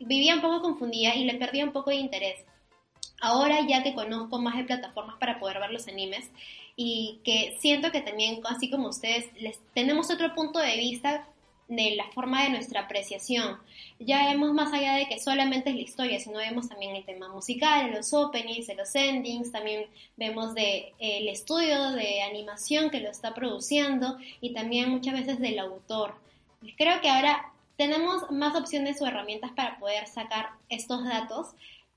vivía 0.00 0.34
un 0.34 0.40
poco 0.40 0.62
confundida 0.62 1.14
y 1.14 1.24
le 1.24 1.34
perdía 1.34 1.64
un 1.64 1.72
poco 1.72 1.90
de 1.90 1.96
interés. 1.96 2.44
Ahora 3.20 3.66
ya 3.66 3.82
que 3.82 3.94
conozco 3.94 4.38
más 4.40 4.56
de 4.56 4.64
plataformas 4.64 5.16
para 5.18 5.38
poder 5.38 5.60
ver 5.60 5.70
los 5.70 5.88
animes 5.88 6.30
y 6.76 7.20
que 7.24 7.56
siento 7.60 7.90
que 7.90 8.00
también, 8.00 8.40
así 8.44 8.70
como 8.70 8.88
ustedes, 8.88 9.26
les, 9.40 9.58
tenemos 9.74 10.10
otro 10.10 10.34
punto 10.34 10.58
de 10.58 10.76
vista 10.76 11.26
de 11.68 11.94
la 11.96 12.04
forma 12.10 12.42
de 12.42 12.50
nuestra 12.50 12.82
apreciación. 12.82 13.58
Ya 13.98 14.26
vemos 14.28 14.52
más 14.52 14.72
allá 14.72 14.94
de 14.96 15.06
que 15.06 15.18
solamente 15.18 15.70
es 15.70 15.76
la 15.76 15.82
historia, 15.82 16.20
sino 16.20 16.38
vemos 16.38 16.68
también 16.68 16.94
el 16.94 17.04
tema 17.04 17.28
musical, 17.28 17.92
los 17.92 18.12
openings, 18.12 18.68
los 18.76 18.94
endings, 18.94 19.50
también 19.50 19.86
vemos 20.16 20.54
de 20.54 20.92
eh, 20.98 21.18
el 21.18 21.28
estudio 21.28 21.92
de 21.92 22.22
animación 22.22 22.90
que 22.90 23.00
lo 23.00 23.10
está 23.10 23.34
produciendo 23.34 24.18
y 24.40 24.52
también 24.52 24.90
muchas 24.90 25.14
veces 25.14 25.38
del 25.40 25.58
autor. 25.58 26.14
Creo 26.76 27.00
que 27.00 27.08
ahora 27.08 27.52
tenemos 27.76 28.30
más 28.30 28.54
opciones 28.56 29.00
o 29.00 29.06
herramientas 29.06 29.52
para 29.52 29.78
poder 29.78 30.06
sacar 30.06 30.50
estos 30.68 31.04
datos 31.04 31.54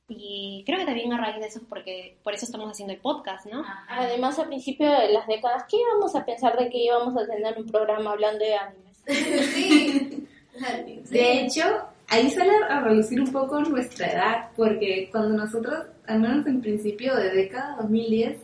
y 0.09 0.63
creo 0.65 0.79
que 0.79 0.85
también 0.85 1.11
a 1.13 1.17
raíz 1.17 1.39
de 1.41 1.47
eso 1.47 1.61
porque 1.67 2.15
por 2.23 2.33
eso 2.33 2.45
estamos 2.45 2.69
haciendo 2.71 2.93
el 2.93 2.99
podcast, 2.99 3.45
¿no? 3.47 3.63
Además, 3.89 4.39
a 4.39 4.45
principio 4.45 4.89
de 4.89 5.09
las 5.09 5.27
décadas, 5.27 5.65
¿qué 5.69 5.77
íbamos 5.77 6.15
a 6.15 6.23
pensar 6.25 6.57
de 6.57 6.69
que 6.69 6.77
íbamos 6.85 7.15
a 7.21 7.25
tener 7.27 7.57
un 7.57 7.65
programa 7.67 8.11
hablando 8.11 8.39
de 8.39 8.55
animes? 8.55 8.97
Sí. 10.57 11.03
De 11.11 11.41
hecho, 11.41 11.61
ahí 12.07 12.31
sale 12.31 12.51
a 12.67 12.79
reducir 12.81 13.21
un 13.21 13.31
poco 13.31 13.59
nuestra 13.59 14.07
edad, 14.07 14.47
porque 14.55 15.07
cuando 15.11 15.37
nosotros, 15.37 15.85
al 16.07 16.19
menos 16.19 16.47
en 16.47 16.61
principio 16.61 17.15
de 17.15 17.29
década 17.29 17.75
2010, 17.79 18.39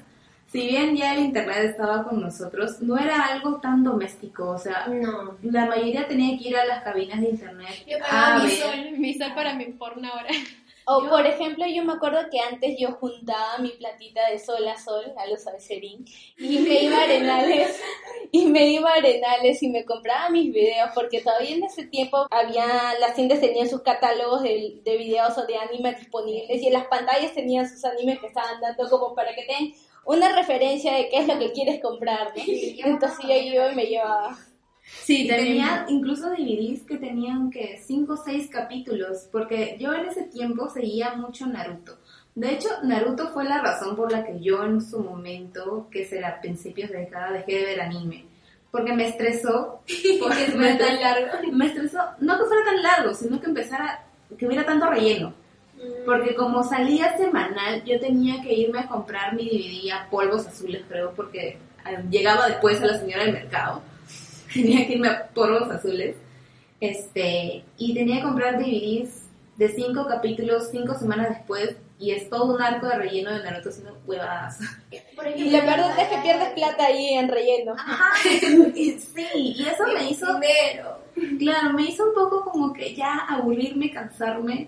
si 0.51 0.67
bien 0.67 0.95
ya 0.95 1.15
el 1.15 1.23
internet 1.23 1.57
estaba 1.71 2.03
con 2.03 2.21
nosotros, 2.21 2.79
no 2.81 2.99
era 2.99 3.19
algo 3.25 3.59
tan 3.59 3.83
doméstico, 3.83 4.51
o 4.51 4.57
sea, 4.59 4.85
No. 4.87 5.35
la 5.41 5.65
mayoría 5.65 6.07
tenía 6.07 6.37
que 6.37 6.49
ir 6.49 6.55
a 6.57 6.65
las 6.65 6.83
cabinas 6.83 7.19
de 7.19 7.29
internet 7.29 7.83
Yo 7.87 7.97
a 7.97 8.01
pagaba 8.07 8.43
mi 8.43 8.49
ver. 8.49 8.57
sol, 8.59 8.91
mi 8.99 9.13
sol 9.15 9.31
para 9.33 9.55
mi 9.55 9.65
por 9.65 9.97
una 9.97 10.13
hora. 10.13 10.27
O 10.85 11.01
Yo- 11.03 11.09
por 11.09 11.25
ejemplo, 11.25 11.65
yo 11.67 11.83
me 11.83 11.93
acuerdo 11.93 12.29
que 12.29 12.39
antes 12.39 12.75
yo 12.77 12.91
juntaba 12.93 13.57
mi 13.59 13.69
platita 13.69 14.29
de 14.29 14.37
sol 14.39 14.67
a 14.67 14.77
sol, 14.77 15.13
a 15.17 15.25
los 15.27 15.45
alcerín, 15.47 16.05
y 16.37 16.59
me 16.59 16.81
iba 16.83 16.97
a 16.97 17.03
Arenales, 17.03 17.81
y 18.31 18.45
me 18.47 18.67
iba 18.67 18.89
a 18.89 18.95
Arenales 18.95 19.63
y 19.63 19.69
me 19.69 19.85
compraba 19.85 20.29
mis 20.29 20.51
videos, 20.53 20.89
porque 20.93 21.21
todavía 21.21 21.55
en 21.55 21.63
ese 21.63 21.85
tiempo 21.85 22.27
había, 22.29 22.65
las 22.99 23.13
tiendas 23.15 23.39
tenían 23.39 23.69
sus 23.69 23.81
catálogos 23.81 24.41
de, 24.43 24.79
de 24.83 24.97
videos 24.97 25.37
o 25.37 25.45
de 25.45 25.57
anime 25.57 25.93
disponibles, 25.95 26.61
y 26.61 26.67
en 26.67 26.73
las 26.73 26.87
pantallas 26.87 27.33
tenían 27.33 27.69
sus 27.69 27.83
animes 27.85 28.19
que 28.19 28.27
estaban 28.27 28.59
dando 28.61 28.89
como 28.89 29.15
para 29.15 29.33
que 29.35 29.43
tengan 29.43 29.73
una 30.05 30.35
referencia 30.35 30.93
de 30.93 31.07
qué 31.07 31.19
es 31.19 31.27
lo 31.27 31.39
que 31.39 31.53
quieres 31.53 31.81
comprar, 31.81 32.33
¿no? 32.35 32.43
Entonces 32.45 33.25
yo 33.25 33.33
iba 33.35 33.71
y 33.71 33.75
me 33.75 33.85
llevaba. 33.85 34.37
Sí, 34.83 35.27
tenía 35.27 35.85
incluso 35.87 36.29
DVDs 36.29 36.83
que 36.83 36.97
tenían 36.97 37.49
que 37.49 37.81
5 37.85 38.13
o 38.13 38.17
6 38.17 38.49
capítulos, 38.49 39.27
porque 39.31 39.77
yo 39.79 39.93
en 39.93 40.07
ese 40.07 40.23
tiempo 40.23 40.69
seguía 40.69 41.15
mucho 41.15 41.45
Naruto. 41.47 41.97
De 42.35 42.51
hecho, 42.53 42.69
Naruto 42.83 43.29
fue 43.29 43.45
la 43.45 43.61
razón 43.61 43.95
por 43.95 44.11
la 44.11 44.25
que 44.25 44.39
yo 44.39 44.63
en 44.63 44.81
su 44.81 44.99
momento, 44.99 45.87
que 45.91 46.05
será 46.05 46.41
principios 46.41 46.89
de 46.89 46.99
década, 46.99 47.31
dejé 47.31 47.59
de 47.59 47.65
ver 47.65 47.81
anime. 47.81 48.25
Porque 48.71 48.93
me 48.93 49.07
estresó. 49.07 49.81
Porque 50.19 50.45
fue 50.51 50.73
tan 50.75 50.99
largo. 50.99 51.51
Me 51.51 51.67
estresó, 51.67 51.99
no 52.19 52.37
que 52.37 52.45
fuera 52.45 52.65
tan 52.65 52.81
largo, 52.81 53.13
sino 53.13 53.39
que 53.39 53.47
empezara, 53.47 54.03
que 54.37 54.47
hubiera 54.47 54.65
tanto 54.65 54.89
relleno. 54.89 55.33
Porque 56.05 56.33
como 56.33 56.63
salía 56.63 57.15
semanal, 57.17 57.83
yo 57.83 57.99
tenía 57.99 58.41
que 58.41 58.53
irme 58.53 58.79
a 58.79 58.87
comprar 58.87 59.35
mi 59.35 59.45
DVD 59.45 59.91
a 59.91 60.09
polvos 60.09 60.47
azules, 60.47 60.81
creo, 60.87 61.13
porque 61.13 61.49
eh, 61.49 62.03
llegaba 62.09 62.47
después 62.47 62.81
a 62.81 62.87
la 62.87 62.97
señora 62.97 63.23
del 63.23 63.33
mercado. 63.33 63.81
Tenía 64.53 64.85
que 64.85 64.93
irme 64.93 65.09
a 65.09 65.27
polvos 65.27 65.69
azules. 65.69 66.15
Este, 66.79 67.63
y 67.77 67.93
tenía 67.93 68.17
que 68.17 68.23
comprar 68.23 68.57
DVDs 68.57 69.23
de 69.57 69.69
cinco 69.69 70.05
capítulos, 70.07 70.69
cinco 70.71 70.95
semanas 70.95 71.29
después, 71.29 71.77
y 71.99 72.11
es 72.11 72.29
todo 72.29 72.55
un 72.55 72.61
arco 72.61 72.87
de 72.87 72.97
relleno 72.97 73.31
de 73.31 73.43
Naruto 73.43 73.69
haciendo 73.69 73.97
huevadas. 74.05 74.59
Y 75.35 75.49
la 75.49 75.61
verdad 75.61 75.97
es 75.97 76.07
que 76.09 76.17
pierdes 76.17 76.49
plata 76.49 76.85
ahí 76.85 77.13
en 77.13 77.29
relleno. 77.29 77.73
Ajá, 77.73 78.11
sí, 78.23 79.27
y 79.33 79.65
eso 79.65 79.83
me 79.93 80.09
hizo 80.09 80.25
Dinero. 80.33 80.99
Claro, 81.39 81.73
me 81.73 81.83
hizo 81.83 82.07
un 82.07 82.13
poco 82.13 82.43
como 82.43 82.73
que 82.73 82.93
ya 82.95 83.19
aburrirme, 83.29 83.91
cansarme 83.91 84.67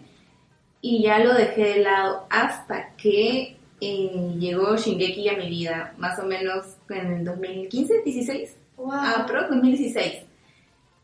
y 0.82 1.04
ya 1.04 1.20
lo 1.20 1.34
dejé 1.34 1.64
de 1.64 1.80
lado 1.80 2.28
hasta 2.30 2.96
que 2.96 3.58
eh, 3.82 4.36
llegó 4.38 4.78
Shingeki 4.78 5.30
a 5.30 5.38
mi 5.38 5.50
vida, 5.50 5.94
más 5.98 6.20
o 6.20 6.26
menos 6.26 6.78
en 6.90 7.14
el 7.14 7.26
2015, 7.26 8.04
16, 8.04 8.56
Wow. 8.86 9.26
pero 9.28 9.48
2016. 9.50 10.22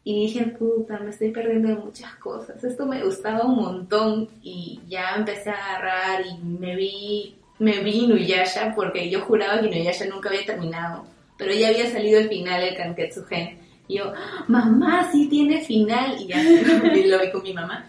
Y 0.03 0.15
dije, 0.27 0.45
puta, 0.57 0.97
me 0.99 1.11
estoy 1.11 1.29
perdiendo 1.29 1.69
de 1.69 1.75
muchas 1.75 2.15
cosas. 2.15 2.63
Esto 2.63 2.85
me 2.87 3.03
gustaba 3.03 3.45
un 3.45 3.55
montón 3.55 4.29
y 4.41 4.79
ya 4.87 5.15
empecé 5.15 5.51
a 5.51 5.53
agarrar 5.75 6.25
y 6.25 6.37
me 6.43 6.75
vi, 6.75 7.35
me 7.59 7.79
vi 7.83 8.05
Inuyasha 8.05 8.73
porque 8.75 9.09
yo 9.11 9.21
juraba 9.21 9.61
que 9.61 9.67
Inuyasha 9.67 10.05
nunca 10.05 10.29
había 10.29 10.45
terminado. 10.45 11.05
Pero 11.37 11.53
ya 11.53 11.67
había 11.69 11.89
salido 11.91 12.19
el 12.19 12.29
final, 12.29 12.63
el 12.63 12.75
Kanketsu 12.75 13.23
Gen. 13.25 13.59
Y 13.87 13.97
yo, 13.97 14.05
"Ah, 14.15 14.43
mamá, 14.47 15.09
sí 15.11 15.27
tiene 15.27 15.61
final. 15.61 16.15
Y 16.19 16.27
ya 16.27 16.37
lo 17.07 17.19
vi 17.19 17.31
con 17.31 17.43
mi 17.43 17.53
mamá. 17.53 17.85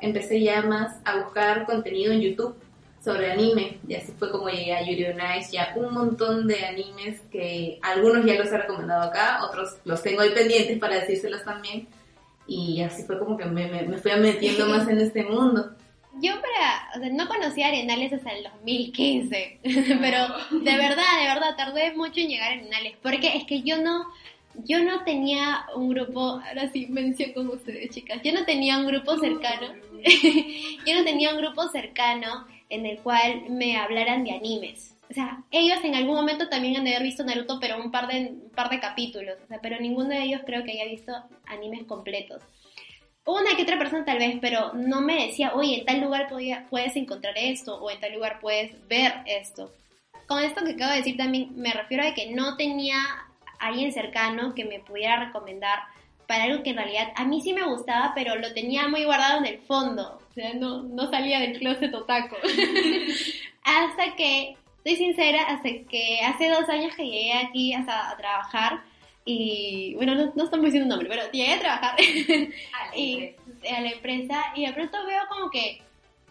Empecé 0.00 0.40
ya 0.40 0.62
más 0.62 0.96
a 1.04 1.18
buscar 1.22 1.66
contenido 1.66 2.12
en 2.12 2.20
YouTube 2.22 2.54
sobre 3.02 3.32
anime. 3.32 3.78
Y 3.88 3.94
así 3.94 4.12
fue 4.18 4.30
como 4.30 4.48
llegué 4.48 4.74
a 4.74 4.82
Yuri 4.82 5.06
on 5.06 5.20
Ice. 5.38 5.52
Ya 5.52 5.72
un 5.76 5.92
montón 5.92 6.46
de 6.46 6.64
animes 6.64 7.20
que 7.30 7.78
algunos 7.82 8.24
ya 8.24 8.34
los 8.34 8.50
he 8.52 8.58
recomendado 8.58 9.02
acá, 9.02 9.44
otros 9.44 9.76
los 9.84 10.02
tengo 10.02 10.20
ahí 10.20 10.30
pendientes 10.30 10.78
para 10.78 11.00
decírselos 11.00 11.44
también. 11.44 11.88
y 12.46 12.82
así 12.82 13.04
fue 13.04 13.18
como 13.18 13.36
que 13.36 13.44
me, 13.44 13.68
me, 13.68 13.82
me 13.82 13.98
fui 13.98 14.12
metiendo 14.12 14.66
más 14.66 14.88
en 14.88 14.98
este 14.98 15.24
mundo. 15.24 15.74
Yo 16.20 16.32
para, 16.34 16.90
o 16.94 17.00
sea, 17.00 17.10
no 17.10 17.26
conocía 17.26 17.68
Arenales 17.68 18.12
hasta 18.12 18.30
el 18.30 18.44
2015, 18.44 19.60
pero 19.62 20.26
de 20.50 20.76
verdad, 20.76 21.04
de 21.20 21.26
verdad, 21.26 21.56
tardé 21.56 21.94
mucho 21.94 22.20
en 22.20 22.28
llegar 22.28 22.52
a 22.52 22.54
Arenales, 22.56 22.96
porque 23.02 23.36
es 23.36 23.44
que 23.44 23.62
yo 23.62 23.80
no, 23.80 24.06
yo 24.64 24.84
no 24.84 25.04
tenía 25.04 25.64
un 25.74 25.88
grupo, 25.88 26.42
ahora 26.46 26.70
sí 26.70 26.86
menciono 26.90 27.32
con 27.32 27.48
ustedes 27.48 27.90
chicas, 27.90 28.20
yo 28.22 28.32
no 28.32 28.44
tenía 28.44 28.76
un 28.76 28.86
grupo 28.86 29.16
cercano, 29.16 29.68
yo 30.86 30.98
no 30.98 31.04
tenía 31.04 31.30
un 31.30 31.38
grupo 31.38 31.66
cercano 31.70 32.46
en 32.72 32.86
el 32.86 32.98
cual 32.98 33.44
me 33.48 33.76
hablaran 33.76 34.24
de 34.24 34.32
animes. 34.32 34.96
O 35.10 35.14
sea, 35.14 35.44
ellos 35.50 35.78
en 35.84 35.94
algún 35.94 36.14
momento 36.14 36.48
también 36.48 36.76
han 36.76 36.84
de 36.84 36.96
haber 36.96 37.06
visto 37.06 37.24
Naruto, 37.24 37.58
pero 37.60 37.82
un 37.82 37.90
par 37.90 38.08
de, 38.08 38.32
un 38.32 38.50
par 38.54 38.70
de 38.70 38.80
capítulos, 38.80 39.36
o 39.44 39.46
sea, 39.46 39.60
pero 39.60 39.78
ninguno 39.78 40.08
de 40.08 40.22
ellos 40.22 40.40
creo 40.46 40.64
que 40.64 40.72
haya 40.72 40.86
visto 40.86 41.12
animes 41.46 41.84
completos 41.84 42.42
una 43.24 43.54
que 43.56 43.62
otra 43.62 43.78
persona 43.78 44.04
tal 44.04 44.18
vez, 44.18 44.38
pero 44.40 44.72
no 44.74 45.00
me 45.00 45.26
decía, 45.26 45.52
oye, 45.54 45.78
en 45.78 45.84
tal 45.84 46.00
lugar 46.00 46.28
podía, 46.28 46.66
puedes 46.70 46.96
encontrar 46.96 47.34
esto 47.38 47.76
o 47.76 47.90
en 47.90 48.00
tal 48.00 48.12
lugar 48.14 48.40
puedes 48.40 48.72
ver 48.88 49.12
esto. 49.26 49.72
Con 50.26 50.42
esto 50.42 50.64
que 50.64 50.72
acabo 50.72 50.90
de 50.92 50.98
decir 50.98 51.16
también 51.16 51.52
me 51.56 51.72
refiero 51.72 52.06
a 52.06 52.14
que 52.14 52.30
no 52.30 52.56
tenía 52.56 52.96
alguien 53.58 53.92
cercano 53.92 54.54
que 54.54 54.64
me 54.64 54.80
pudiera 54.80 55.24
recomendar 55.26 55.80
para 56.26 56.44
algo 56.44 56.62
que 56.62 56.70
en 56.70 56.76
realidad 56.76 57.12
a 57.16 57.24
mí 57.24 57.40
sí 57.40 57.52
me 57.52 57.64
gustaba, 57.64 58.12
pero 58.14 58.36
lo 58.36 58.52
tenía 58.52 58.88
muy 58.88 59.04
guardado 59.04 59.38
en 59.38 59.46
el 59.46 59.58
fondo. 59.60 60.18
O 60.30 60.34
sea, 60.34 60.54
no, 60.54 60.82
no 60.82 61.10
salía 61.10 61.40
del 61.40 61.58
closet 61.58 61.94
otaco. 61.94 62.36
hasta 63.64 64.16
que, 64.16 64.56
soy 64.84 64.96
sincera, 64.96 65.42
hasta 65.42 65.68
que 65.88 66.20
hace 66.24 66.48
dos 66.48 66.68
años 66.68 66.94
que 66.96 67.04
llegué 67.04 67.32
aquí 67.34 67.74
hasta 67.74 68.10
a 68.10 68.16
trabajar, 68.16 68.82
y 69.24 69.94
bueno, 69.94 70.14
no, 70.14 70.32
no 70.34 70.44
estamos 70.44 70.64
diciendo 70.66 70.84
un 70.84 70.88
nombre, 70.88 71.08
pero 71.08 71.30
llegué 71.30 71.54
a 71.54 71.60
trabajar 71.60 72.00
y, 72.96 73.34
a 73.70 73.80
la 73.80 73.90
empresa 73.90 74.44
y 74.56 74.66
de 74.66 74.72
pronto 74.72 75.06
veo 75.06 75.20
como 75.28 75.50
que 75.50 75.80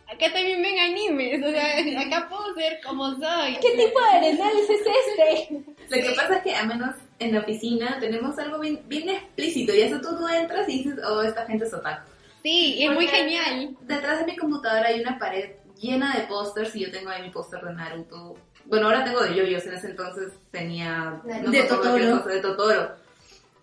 acá 0.08 0.32
también 0.34 0.62
ven 0.62 0.78
animes, 0.78 1.42
o 1.42 1.50
sea, 1.52 2.02
acá 2.02 2.28
puedo 2.28 2.54
ser 2.56 2.82
como 2.86 3.16
soy. 3.16 3.56
¿Qué 3.62 3.72
tipo 3.72 4.00
de 4.02 4.18
arenales 4.18 4.70
es 4.70 4.82
este? 4.82 5.54
Lo 5.90 6.08
que 6.08 6.16
pasa 6.16 6.38
es 6.38 6.44
que, 6.44 6.56
a 6.56 6.64
menos 6.66 6.96
en 7.22 7.34
la 7.34 7.42
oficina, 7.42 7.98
tenemos 8.00 8.38
algo 8.40 8.60
bien, 8.60 8.82
bien 8.88 9.10
explícito. 9.10 9.74
Y 9.74 9.82
eso 9.82 10.02
tú, 10.02 10.18
tú 10.18 10.28
entras 10.28 10.68
y 10.68 10.80
dices, 10.80 10.96
oh, 11.08 11.22
esta 11.22 11.46
gente 11.46 11.66
es 11.66 11.74
otaku. 11.74 12.10
Sí, 12.42 12.76
y 12.80 12.86
es 12.86 12.92
muy 12.92 13.08
genial. 13.08 13.78
Detrás 13.82 14.20
de 14.20 14.26
mi 14.26 14.36
computadora 14.36 14.88
hay 14.88 15.00
una 15.02 15.20
pared 15.20 15.52
llena 15.80 16.16
de 16.16 16.24
pósters 16.24 16.76
y 16.76 16.82
yo 16.82 16.92
tengo 16.92 17.10
ahí 17.10 17.22
mi 17.22 17.30
póster 17.30 17.62
de 17.62 17.74
Naruto. 17.74 18.36
Bueno, 18.66 18.88
ahora 18.88 19.04
tengo 19.04 19.22
de 19.22 19.36
yoyos, 19.36 19.66
en 19.66 19.74
ese 19.74 19.88
entonces 19.88 20.32
tenía 20.50 21.22
no 21.24 21.52
De 21.52 21.64
Totoro. 21.64 22.18
cosa, 22.18 22.30
de 22.30 22.40
Totoro. 22.42 23.02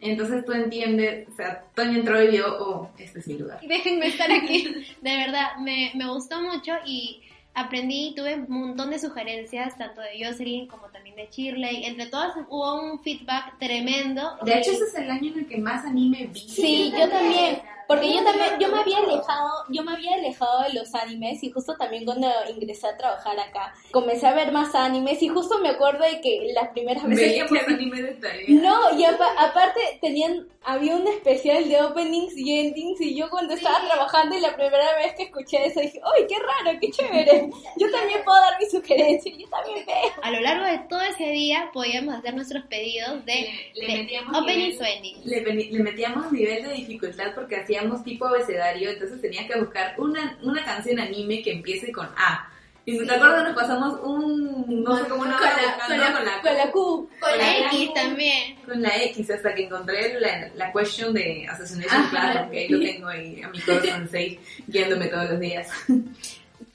Entonces 0.01 0.45
tú 0.45 0.53
entiendes, 0.53 1.29
o 1.29 1.35
sea, 1.35 1.65
Toño 1.75 1.99
entró 1.99 2.23
y 2.23 2.29
vio, 2.29 2.47
oh, 2.61 2.91
este 2.99 3.19
es 3.19 3.27
mi 3.27 3.39
lugar. 3.39 3.59
Déjenme 3.67 4.07
estar 4.09 4.31
aquí. 4.31 4.87
De 5.03 5.17
verdad, 5.17 5.57
me, 5.61 5.91
me 5.97 6.09
gustó 6.09 6.41
mucho 6.41 6.73
y 6.87 7.23
aprendí, 7.55 8.15
tuve 8.17 8.37
un 8.37 8.47
montón 8.49 8.91
de 8.91 8.99
sugerencias, 8.99 9.77
tanto 9.77 10.01
de 10.01 10.25
Jocelyn 10.25 10.67
como 10.69 10.89
también 10.89 11.17
de 11.17 11.29
Shirley. 11.31 11.85
Entre 11.85 12.07
todas 12.07 12.37
hubo 12.49 12.81
un 12.81 13.01
feedback 13.01 13.59
tremendo. 13.59 14.37
De 14.43 14.59
hecho, 14.59 14.73
ese 14.73 14.85
es 14.85 14.95
el 14.95 15.11
año 15.11 15.33
en 15.33 15.41
el 15.41 15.47
que 15.47 15.59
más 15.59 15.85
anime 15.85 16.29
vi. 16.33 16.41
Sí, 16.41 16.93
yo 16.97 17.09
también. 17.09 17.61
Porque 17.89 18.13
yo 18.15 18.23
también, 18.23 18.51
yo 18.61 18.69
me 18.69 18.81
había 18.81 18.99
alejado, 18.99 19.65
yo 19.71 19.83
me 19.83 19.93
había 19.95 20.15
alejado 20.15 20.63
de 20.63 20.75
los 20.75 20.95
animes 20.95 21.43
y 21.43 21.51
justo 21.51 21.75
también 21.77 22.05
cuando 22.05 22.29
ingresé 22.51 22.87
a 22.87 22.97
trabajar 22.97 23.41
acá, 23.41 23.75
comencé 23.91 24.27
a 24.27 24.35
ver 24.35 24.53
más 24.53 24.75
animes 24.75 25.23
y 25.23 25.29
justo 25.29 25.59
me 25.59 25.71
acuerdo 25.71 26.05
de 26.05 26.21
que 26.21 26.53
las 26.55 26.69
primeras 26.69 27.03
veces 27.09 27.27
Veíamos 27.31 27.53
que 27.53 27.73
anime 27.75 28.03
de 28.03 28.13
tarea. 28.15 28.45
No, 28.49 28.97
y 28.99 29.05
apa- 29.05 29.33
aparte 29.39 29.81
tenían, 30.03 30.47
había 30.63 30.97
un 30.97 31.09
especial 31.09 31.67
de 31.67 31.81
openings 31.81 32.37
y 32.37 32.61
endings 32.61 33.01
y 33.01 33.15
yo 33.17 33.31
cuando 33.31 33.55
estaba 33.55 33.81
trabajando 33.87 34.37
y 34.37 34.41
la 34.41 34.55
primera 34.55 34.95
vez 34.97 35.15
que 35.17 35.23
escuché 35.25 35.65
eso 35.67 35.81
dije, 35.81 35.99
¡ay, 36.15 36.27
qué 36.29 36.35
raro, 36.37 36.79
qué 36.81 36.91
chévere! 36.91 37.49
Yo 37.79 37.91
también 37.91 38.21
puedo 38.23 38.39
dar 38.39 38.59
mi 38.61 38.67
sugerencia, 38.67 39.33
yo 39.35 39.49
también 39.49 39.87
veo. 39.87 40.13
A 40.23 40.31
lo 40.31 40.41
largo 40.41 40.67
de 40.67 40.79
todo 40.91 41.01
ese 41.01 41.25
día 41.31 41.71
podíamos 41.73 42.15
hacer 42.17 42.35
nuestros 42.35 42.65
pedidos 42.67 43.25
de, 43.25 43.35
Le- 43.35 43.87
le 43.87 43.87
de 43.95 43.99
metíamos 44.03 44.37
openings 44.43 44.75
nivel. 44.75 44.83
o 44.83 44.97
endings. 44.97 45.25
Le, 45.25 45.41
le 45.41 45.83
metíamos 45.83 46.33
nivel 46.33 46.63
de 46.65 46.75
dificultad 46.75 47.33
porque 47.35 47.57
hacíamos 47.79 48.05
tipo 48.05 48.27
abecedario, 48.27 48.91
entonces 48.91 49.21
tenías 49.21 49.47
que 49.47 49.59
buscar 49.59 49.95
una, 49.99 50.39
una 50.43 50.65
canción 50.65 50.99
anime 50.99 51.43
que 51.43 51.53
empiece 51.53 51.93
con 51.93 52.07
A. 52.17 52.51
Y 52.85 52.99
si 52.99 53.07
te 53.07 53.15
acuerdas, 53.15 53.45
nos 53.45 53.55
pasamos 53.55 54.01
un, 54.03 54.83
no 54.83 54.97
sé 54.97 55.05
cómo 55.09 55.23
una 55.23 55.37
Con 55.37 55.47
hora 55.47 55.55
con 55.87 55.99
la- 55.99 56.13
con 56.17 56.25
la, 56.25 56.41
Con 56.41 56.55
la 56.57 56.71
Q. 56.71 57.11
Con 57.21 57.31
la 57.33 57.37
la 57.37 57.59
X 57.67 57.93
también. 57.95 58.57
con 58.65 58.81
la 58.81 58.97
X 59.05 59.31
hasta 59.31 59.55
que 59.55 59.65
encontré 59.65 60.19
la, 60.19 60.49
la 60.55 60.73
question 60.73 61.13
de 61.13 61.47
Assassination 61.51 62.01
Ajá. 62.01 62.11
Class, 62.11 62.51
que 62.51 62.59
ahí 62.61 62.69
lo 62.69 62.81
tengo 62.81 63.09
ahí 63.09 63.43
a 63.43 63.49
mi 63.49 63.61
corazón 63.61 64.09
6 64.11 64.39
guiándome 64.69 65.07
todos 65.09 65.31
los 65.31 65.39
días. 65.41 65.69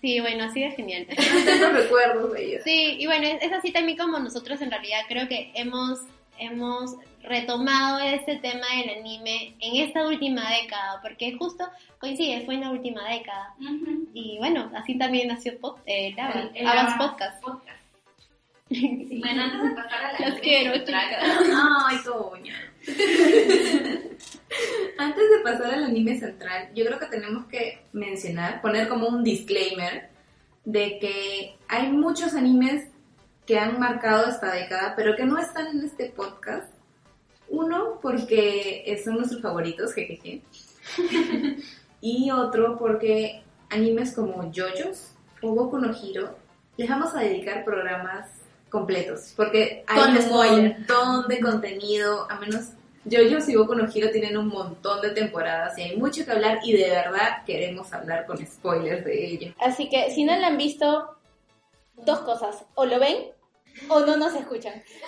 Sí, 0.01 0.19
bueno, 0.19 0.43
así 0.43 0.61
de 0.61 0.71
genial. 0.71 1.07
Tengo 1.45 1.69
recuerdos 1.69 2.33
de 2.33 2.45
ellos. 2.45 2.61
Sí, 2.63 2.95
y 2.99 3.05
bueno, 3.07 3.25
es, 3.27 3.41
es 3.41 3.51
así 3.53 3.71
también 3.71 3.97
como 3.97 4.19
nosotros 4.19 4.61
en 4.61 4.69
realidad 4.69 4.99
creo 5.07 5.27
que 5.27 5.51
hemos, 5.55 5.99
hemos 6.37 6.95
retomado 7.23 7.99
este 7.99 8.37
tema 8.37 8.65
del 8.77 8.99
anime 8.99 9.55
en 9.59 9.83
esta 9.87 10.07
última 10.07 10.43
década, 10.61 10.99
porque 11.01 11.35
justo 11.37 11.65
coincide, 11.99 12.45
fue 12.45 12.55
en 12.55 12.61
la 12.61 12.71
última 12.71 13.07
década. 13.09 13.53
Y 14.13 14.37
bueno, 14.39 14.71
así 14.75 14.97
también 14.97 15.27
nació 15.29 15.57
pod, 15.59 15.77
eh, 15.85 16.13
Lava, 16.15 16.49
El- 16.53 16.67
el 16.67 16.97
Podcast. 16.97 17.41
Podcast. 17.41 17.83
Bueno, 18.69 19.43
antes 19.43 19.63
de 19.63 19.75
pasar 19.75 20.05
a 20.05 20.13
la 20.19 20.29
Los 20.29 20.39
quiero. 20.39 20.73
Ay. 21.87 21.97
Antes 24.97 25.23
de 25.31 25.39
pasar 25.43 25.73
al 25.73 25.83
anime 25.85 26.17
central, 26.19 26.69
yo 26.75 26.85
creo 26.85 26.99
que 26.99 27.05
tenemos 27.07 27.45
que 27.45 27.79
mencionar, 27.91 28.61
poner 28.61 28.87
como 28.87 29.07
un 29.07 29.23
disclaimer 29.23 30.09
de 30.65 30.99
que 30.99 31.57
hay 31.67 31.89
muchos 31.91 32.33
animes 32.33 32.87
que 33.45 33.57
han 33.59 33.79
marcado 33.79 34.27
esta 34.29 34.51
década, 34.53 34.93
pero 34.95 35.15
que 35.15 35.25
no 35.25 35.37
están 35.37 35.67
en 35.67 35.83
este 35.83 36.05
podcast. 36.09 36.72
Uno, 37.53 37.99
porque 38.01 38.99
son 39.03 39.17
nuestros 39.17 39.39
favoritos, 39.41 39.93
jejeje. 39.93 40.41
y 42.01 42.31
otro, 42.31 42.79
porque 42.79 43.43
animes 43.69 44.13
como 44.13 44.51
JoJo's 44.51 45.11
o 45.43 45.53
Boku 45.53 45.77
no 45.77 45.91
Hero 45.91 46.35
les 46.77 46.89
vamos 46.89 47.13
a 47.13 47.19
dedicar 47.19 47.63
programas 47.63 48.27
completos, 48.71 49.33
porque 49.35 49.83
hay 49.85 50.01
Con 50.01 50.11
un 50.11 50.21
spoiler. 50.23 50.77
montón 50.79 51.27
de 51.27 51.39
contenido, 51.39 52.25
a 52.31 52.39
menos 52.39 52.69
JoJo's 53.05 53.47
y 53.49 53.55
Boku 53.55 53.75
no 53.75 53.87
Hero 53.87 54.09
tienen 54.11 54.35
un 54.35 54.47
montón 54.47 55.01
de 55.01 55.11
temporadas 55.11 55.77
y 55.77 55.83
hay 55.83 55.97
mucho 55.97 56.25
que 56.25 56.31
hablar 56.31 56.57
y 56.63 56.73
de 56.73 56.89
verdad 56.89 57.43
queremos 57.45 57.93
hablar 57.93 58.25
con 58.25 58.43
spoilers 58.43 59.05
de 59.05 59.27
ello. 59.27 59.53
Así 59.59 59.89
que 59.89 60.09
si 60.09 60.23
no 60.23 60.35
lo 60.35 60.47
han 60.47 60.57
visto, 60.57 61.15
dos 61.97 62.19
cosas, 62.21 62.65
o 62.73 62.85
lo 62.85 62.99
ven 62.99 63.17
o 63.89 63.99
no 64.01 64.17
nos 64.17 64.33
escuchan. 64.35 64.83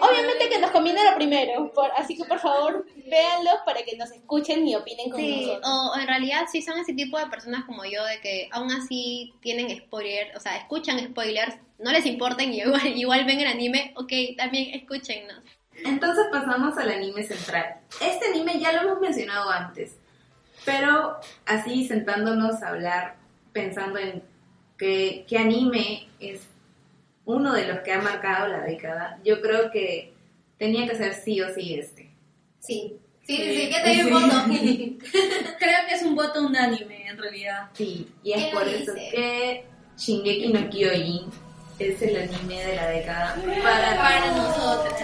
Obviamente 0.00 0.48
que 0.50 0.58
nos 0.60 0.70
conviene 0.70 1.00
lo 1.08 1.14
primero, 1.16 1.72
por- 1.72 1.90
así 1.96 2.16
que 2.16 2.24
por 2.24 2.38
favor 2.38 2.84
véanlos 3.08 3.54
para 3.64 3.82
que 3.82 3.96
nos 3.96 4.10
escuchen 4.10 4.66
y 4.66 4.74
opinen 4.74 5.10
con 5.10 5.20
Sí, 5.20 5.46
nosotros. 5.46 5.70
o 5.70 5.98
en 5.98 6.06
realidad 6.06 6.42
sí 6.50 6.62
son 6.62 6.78
ese 6.78 6.92
tipo 6.94 7.18
de 7.18 7.26
personas 7.26 7.64
como 7.64 7.84
yo, 7.84 8.04
de 8.04 8.20
que 8.20 8.48
aún 8.52 8.70
así 8.70 9.34
tienen 9.40 9.74
spoiler, 9.76 10.36
o 10.36 10.40
sea, 10.40 10.56
escuchan 10.56 10.98
spoilers, 10.98 11.56
no 11.78 11.90
les 11.92 12.06
importan 12.06 12.52
y 12.52 12.60
igual, 12.60 12.86
igual 12.96 13.24
ven 13.24 13.40
el 13.40 13.46
anime, 13.48 13.92
ok, 13.96 14.12
también 14.36 14.74
escúchennos. 14.74 15.42
Entonces 15.84 16.26
pasamos 16.30 16.76
al 16.78 16.90
anime 16.90 17.22
central. 17.24 17.76
Este 18.00 18.26
anime 18.28 18.60
ya 18.60 18.72
lo 18.72 18.82
hemos 18.82 19.00
mencionado 19.00 19.50
antes, 19.50 19.96
pero 20.64 21.16
así 21.46 21.86
sentándonos 21.88 22.62
a 22.62 22.68
hablar, 22.68 23.16
pensando 23.52 23.98
en 23.98 24.22
qué, 24.78 25.24
qué 25.28 25.38
anime 25.38 26.08
es 26.20 26.42
uno 27.24 27.52
de 27.54 27.66
los 27.66 27.80
que 27.80 27.92
ha 27.92 28.00
marcado 28.00 28.48
la 28.48 28.60
década, 28.62 29.18
yo 29.24 29.40
creo 29.40 29.70
que 29.70 30.12
tenía 30.58 30.88
que 30.88 30.96
ser 30.96 31.14
sí 31.14 31.40
o 31.40 31.52
sí 31.54 31.74
este. 31.74 32.10
Sí. 32.60 32.98
Sí, 33.24 33.36
sí, 33.36 33.54
sí, 33.56 33.70
ya 33.70 33.82
te 33.84 34.04
un 34.04 34.10
voto. 34.10 34.34
Creo 35.58 35.78
que 35.88 35.94
es 35.94 36.02
un 36.02 36.16
voto 36.16 36.44
unánime 36.44 37.06
en 37.08 37.16
realidad. 37.16 37.68
Sí, 37.72 38.08
y 38.24 38.32
es 38.32 38.44
¿Qué 38.46 38.50
por 38.52 38.64
dice? 38.64 38.82
eso 38.82 38.94
que 38.94 39.64
Shingeki 39.96 40.48
no 40.52 40.68
Kyojin 40.68 41.30
es 41.78 42.02
el 42.02 42.16
anime 42.16 42.64
de 42.64 42.74
la 42.76 42.88
década 42.88 43.36
para, 43.62 43.96
Para 43.96 44.30
nosotras. 44.32 45.00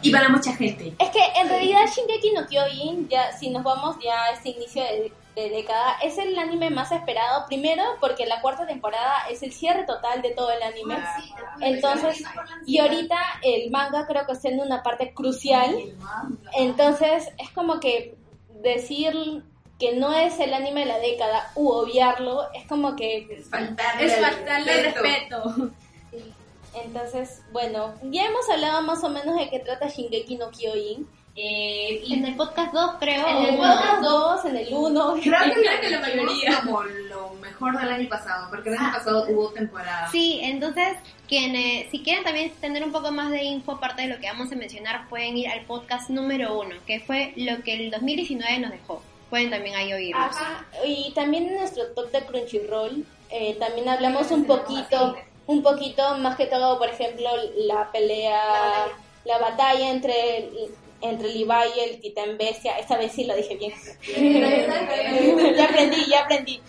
y 0.00 0.12
para 0.12 0.28
mucha 0.28 0.54
gente. 0.54 0.94
Es 1.00 1.08
que 1.10 1.18
en 1.40 1.48
realidad 1.48 1.80
Shingeki 1.92 2.32
no 2.34 2.46
Kyojin, 2.46 3.08
ya, 3.08 3.32
si 3.36 3.50
nos 3.50 3.64
vamos 3.64 3.96
ya 4.00 4.26
a 4.26 4.30
este 4.30 4.50
inicio 4.50 4.82
de, 4.84 5.12
de 5.34 5.48
década, 5.48 5.96
es 6.02 6.18
el 6.18 6.38
anime 6.38 6.70
más 6.70 6.90
esperado. 6.92 7.46
Primero, 7.46 7.82
porque 8.00 8.26
la 8.26 8.40
cuarta 8.40 8.66
temporada 8.66 9.26
es 9.30 9.42
el 9.42 9.52
cierre 9.52 9.84
total 9.84 10.22
de 10.22 10.30
todo 10.30 10.50
el 10.50 10.62
anime. 10.62 10.98
Entonces, 11.60 12.22
y 12.66 12.78
ahorita 12.78 13.16
el 13.42 13.70
manga 13.70 14.06
creo 14.06 14.26
que 14.26 14.32
está 14.32 14.48
en 14.48 14.60
una 14.60 14.82
parte 14.82 15.12
crucial. 15.14 15.74
Entonces, 16.54 17.28
es 17.38 17.50
como 17.50 17.80
que 17.80 18.16
decir 18.62 19.44
que 19.78 19.96
no 19.96 20.12
es 20.12 20.38
el 20.40 20.52
anime 20.52 20.80
de 20.80 20.86
la 20.86 20.98
década 20.98 21.50
u 21.54 21.68
obviarlo, 21.70 22.52
es 22.52 22.66
como 22.66 22.96
que 22.96 23.26
Es 23.30 23.48
faltarle, 23.48 24.04
Es 24.04 24.18
al 24.18 24.24
faltarle 24.34 24.82
respeto. 24.82 25.44
respeto. 25.44 25.70
Entonces, 26.74 27.42
bueno, 27.52 27.94
ya 28.02 28.26
hemos 28.26 28.48
hablado 28.48 28.82
más 28.82 29.02
o 29.02 29.08
menos 29.08 29.36
de 29.36 29.48
qué 29.50 29.58
trata 29.58 29.88
Shingeki 29.88 30.36
no 30.36 30.50
Kyojin. 30.50 31.08
Eh, 31.36 32.02
y 32.04 32.14
En 32.14 32.24
el 32.26 32.36
podcast 32.36 32.72
2 32.72 32.90
creo. 32.98 33.26
En 33.26 33.36
el 33.46 33.56
podcast 33.56 34.02
2, 34.02 34.44
en 34.46 34.56
el 34.56 34.68
1. 34.74 35.14
Creo 35.22 35.38
que, 35.44 35.52
Creo 35.52 35.80
que 35.80 35.90
la 35.90 36.00
mayoría. 36.00 36.60
como 36.64 36.82
lo 36.82 37.34
mejor 37.34 37.78
del 37.78 37.88
año 37.88 38.08
pasado, 38.08 38.48
porque 38.50 38.70
el 38.70 38.76
año 38.76 38.92
pasado 38.92 39.26
hubo 39.28 39.48
temporada. 39.50 40.08
Sí, 40.10 40.40
entonces, 40.42 40.98
quienes, 41.28 41.90
si 41.90 42.02
quieren 42.02 42.24
también 42.24 42.52
tener 42.60 42.84
un 42.84 42.92
poco 42.92 43.10
más 43.12 43.30
de 43.30 43.44
info, 43.44 43.72
aparte 43.72 44.02
de 44.02 44.08
lo 44.08 44.20
que 44.20 44.26
vamos 44.26 44.50
a 44.52 44.56
mencionar, 44.56 45.08
pueden 45.08 45.36
ir 45.36 45.48
al 45.48 45.64
podcast 45.64 46.10
número 46.10 46.58
uno, 46.60 46.74
que 46.86 47.00
fue 47.00 47.32
lo 47.36 47.62
que 47.62 47.74
el 47.74 47.90
2019 47.90 48.58
nos 48.58 48.70
dejó. 48.72 49.02
Pueden 49.30 49.50
también 49.50 49.76
ahí 49.76 49.92
oírlos. 49.92 50.24
Ajá, 50.24 50.66
y 50.84 51.12
también 51.14 51.46
en 51.46 51.54
nuestro 51.54 51.86
top 51.92 52.10
de 52.10 52.24
Crunchyroll 52.24 53.06
eh, 53.30 53.56
también 53.60 53.88
hablamos 53.88 54.30
un 54.32 54.44
poquito, 54.44 55.16
un 55.46 55.62
poquito 55.62 56.18
más 56.18 56.36
que 56.36 56.46
todo, 56.46 56.78
por 56.78 56.88
ejemplo, 56.88 57.28
la 57.58 57.90
pelea, 57.92 58.86
la 59.24 59.38
batalla 59.38 59.90
entre 59.90 60.50
entre 61.02 61.28
Levi 61.28 61.52
y 61.76 61.80
el 61.80 62.00
titán 62.00 62.36
bestia, 62.38 62.78
esta 62.78 62.96
vez 62.98 63.12
sí 63.12 63.24
lo 63.24 63.34
dije 63.34 63.56
bien. 63.56 63.72
ya 65.56 65.64
aprendí, 65.64 66.04
ya 66.08 66.20
aprendí. 66.20 66.60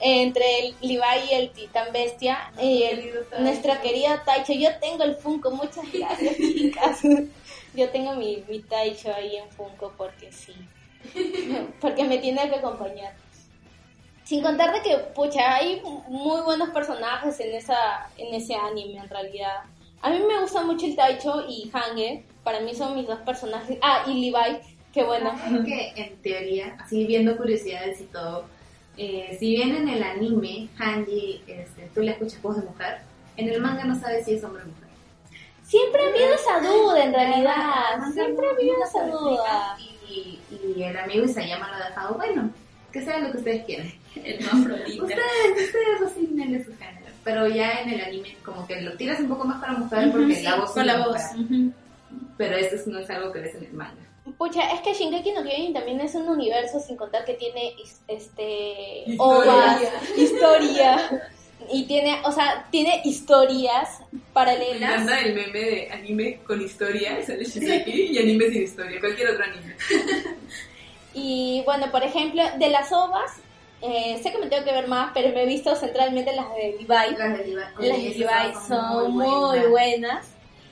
Entre 0.00 0.58
el 0.60 0.74
Levi 0.80 1.00
y 1.30 1.34
el 1.34 1.50
titán 1.50 1.92
bestia, 1.92 2.52
y 2.60 2.82
el- 2.84 3.14
nuestra 3.40 3.80
querida 3.80 4.22
Taicho, 4.24 4.52
yo 4.52 4.70
tengo 4.80 5.04
el 5.04 5.16
Funko, 5.16 5.50
muchas 5.50 5.90
gracias, 5.92 6.36
chicas. 6.36 7.00
Yo 7.74 7.88
tengo 7.90 8.14
mi, 8.14 8.42
mi 8.48 8.60
Taicho 8.60 9.12
ahí 9.14 9.36
en 9.36 9.48
Funko 9.50 9.92
porque 9.96 10.32
sí. 10.32 10.54
Porque 11.80 12.04
me 12.04 12.18
tiene 12.18 12.48
que 12.50 12.56
acompañar. 12.56 13.14
Sin 14.24 14.42
contar 14.42 14.72
de 14.72 14.82
que, 14.82 14.96
pucha, 15.14 15.56
hay 15.56 15.80
muy 16.08 16.40
buenos 16.42 16.70
personajes 16.70 17.40
en 17.40 17.54
esa 17.54 18.08
en 18.16 18.32
ese 18.34 18.54
anime 18.54 18.98
en 18.98 19.08
realidad. 19.08 19.62
A 20.02 20.10
mí 20.10 20.18
me 20.20 20.40
gusta 20.40 20.62
mucho 20.62 20.86
el 20.86 20.94
Taicho 20.96 21.44
y 21.48 21.68
Hange. 21.72 22.24
Para 22.44 22.60
mí 22.60 22.74
son 22.74 22.96
mis 22.96 23.06
dos 23.06 23.20
personajes. 23.20 23.78
Ah, 23.82 24.04
y 24.06 24.30
Levi, 24.30 24.58
que 24.92 25.04
bueno. 25.04 25.32
Es 25.32 25.64
que 25.64 25.92
en 25.96 26.16
teoría, 26.22 26.76
así 26.78 27.06
viendo 27.06 27.36
curiosidades 27.36 28.00
y 28.00 28.04
todo, 28.04 28.44
eh, 28.96 29.36
si 29.38 29.56
bien 29.56 29.74
en 29.74 29.88
el 29.88 30.02
anime 30.02 30.68
Hanji, 30.78 31.42
este, 31.46 31.90
tú 31.94 32.02
le 32.02 32.12
escuchas 32.12 32.42
voz 32.42 32.56
de 32.56 32.62
mujer, 32.62 32.98
en 33.36 33.48
el 33.48 33.60
manga 33.60 33.84
no 33.84 33.98
sabes 33.98 34.24
si 34.24 34.34
es 34.34 34.44
hombre 34.44 34.62
o 34.62 34.66
mujer. 34.66 34.88
Siempre 35.62 36.02
ha 36.02 36.08
habido 36.08 36.34
esa 36.34 36.60
duda 36.60 37.04
en 37.04 37.14
realidad. 37.14 38.12
Siempre 38.12 38.46
ha 38.46 38.50
habido 38.50 38.74
esa 38.84 39.06
duda. 39.06 39.76
Y, 40.08 40.40
y 40.50 40.82
el 40.82 40.98
amigo 40.98 41.24
Isayama 41.24 41.68
lo 41.68 41.74
ha 41.76 41.88
dejado, 41.88 42.14
bueno, 42.14 42.50
que 42.92 43.04
sea 43.04 43.20
lo 43.20 43.30
que 43.30 43.38
ustedes 43.38 43.64
quieran. 43.64 43.92
el 44.24 44.44
Afrodita. 44.44 45.04
Ustedes, 45.04 45.66
ustedes 45.66 46.02
asignen 46.06 46.64
su 46.64 46.76
género. 46.76 47.06
Pero 47.22 47.46
ya 47.48 47.80
en 47.80 47.90
el 47.90 48.00
anime 48.00 48.36
como 48.44 48.66
que 48.66 48.80
lo 48.80 48.96
tiras 48.96 49.20
un 49.20 49.28
poco 49.28 49.44
más 49.44 49.60
para 49.60 49.74
mujer 49.74 50.10
porque 50.10 50.34
Sí, 50.36 50.42
la 50.42 50.56
voz 50.56 50.72
con 50.72 50.80
es 50.80 50.86
la 50.86 51.06
voz. 51.06 51.20
Pero 52.36 52.56
eso 52.56 52.76
no 52.90 52.98
es 52.98 53.10
algo 53.10 53.32
que 53.32 53.40
ves 53.40 53.54
en 53.54 53.64
el 53.64 53.72
manga. 53.72 54.06
Pucha, 54.38 54.70
es 54.72 54.80
que 54.80 54.92
Shingeki 54.94 55.32
no 55.32 55.42
Kyojin 55.42 55.72
también 55.74 56.00
es 56.00 56.14
un 56.14 56.28
universo 56.28 56.78
sin 56.80 56.96
contar 56.96 57.24
que 57.24 57.34
tiene 57.34 57.74
este 58.08 59.02
Historia. 59.06 59.18
ovas, 59.18 59.82
historia 60.16 61.30
y 61.72 61.84
tiene, 61.86 62.20
o 62.24 62.32
sea, 62.32 62.66
tiene 62.70 63.00
historias 63.04 64.00
paralelas. 64.32 65.06
el 65.24 65.34
meme 65.34 65.58
de 65.60 65.90
anime 65.90 66.40
con 66.46 66.60
historia, 66.60 67.24
sale 67.26 67.44
Shizeki, 67.44 68.12
y 68.12 68.18
anime 68.18 68.48
sin 68.50 68.62
historia, 68.62 69.00
cualquier 69.00 69.30
otro 69.30 69.44
anime. 69.44 69.74
Y 71.12 71.62
bueno, 71.64 71.90
por 71.90 72.04
ejemplo, 72.04 72.42
de 72.58 72.68
las 72.68 72.92
ovas, 72.92 73.32
eh, 73.82 74.20
sé 74.22 74.30
que 74.30 74.38
me 74.38 74.46
tengo 74.46 74.64
que 74.64 74.72
ver 74.72 74.86
más, 74.86 75.10
pero 75.12 75.30
me 75.34 75.42
he 75.42 75.46
visto 75.46 75.74
centralmente 75.74 76.34
las 76.36 76.48
de 76.54 76.76
Levi. 76.78 76.86
Las 76.86 77.38
de 77.38 77.38
Levi, 77.38 77.54
Las 77.54 77.78
oye, 77.78 77.88
de 77.88 78.08
esas 78.10 78.46
Levi 78.46 78.54
son 78.68 79.12
muy 79.12 79.24
buenas. 79.26 79.70
buenas. 79.70 80.26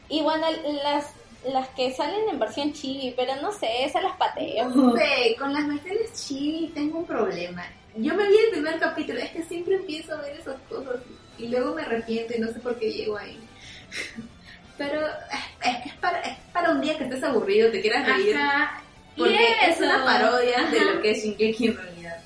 Y 0.09 0.23
bueno, 0.23 0.47
las, 0.85 1.07
las 1.53 1.69
que 1.71 1.93
salen 1.93 2.29
en 2.29 2.39
versión 2.39 2.73
chibi, 2.73 3.15
pero 3.17 3.37
no 3.37 3.53
sé, 3.53 3.85
esas 3.85 4.03
las 4.03 4.17
pateo. 4.17 4.69
No 4.69 4.97
sé, 4.97 5.37
con 5.39 5.53
las 5.53 5.67
versiones 5.67 6.13
chibi 6.15 6.69
tengo 6.75 6.99
un 7.01 7.07
problema. 7.07 7.67
Yo 7.97 8.15
me 8.15 8.29
vi 8.29 8.37
el 8.37 8.51
primer 8.51 8.79
capítulo, 8.79 9.19
es 9.19 9.31
que 9.31 9.43
siempre 9.43 9.75
empiezo 9.77 10.15
a 10.15 10.23
ver 10.23 10.39
esas 10.39 10.57
cosas 10.69 10.97
y 11.39 11.49
luego 11.49 11.75
me 11.75 11.83
arrepiento 11.83 12.35
y 12.37 12.41
no 12.41 12.53
sé 12.53 12.61
por 12.61 12.79
qué 12.79 12.93
llego 12.93 13.17
ahí. 13.17 13.39
Pero 14.79 15.07
es, 15.07 15.69
es 15.69 15.83
que 15.83 15.89
es 15.89 15.95
para, 15.97 16.21
es 16.21 16.37
para 16.53 16.71
un 16.71 16.81
día 16.81 16.97
que 16.97 17.05
estés 17.05 17.25
aburrido, 17.25 17.71
te 17.71 17.81
quieras 17.81 18.07
reír. 18.07 18.37
Ajá. 18.37 18.83
Y 19.17 19.21
Porque 19.21 19.49
es 19.67 19.81
una 19.81 20.05
parodia 20.05 20.63
de 20.67 20.81
lo 20.85 21.03
que 21.03 21.11
es 21.11 21.25
Shingeki 21.25 21.67
en 21.67 21.77
realidad. 21.77 22.19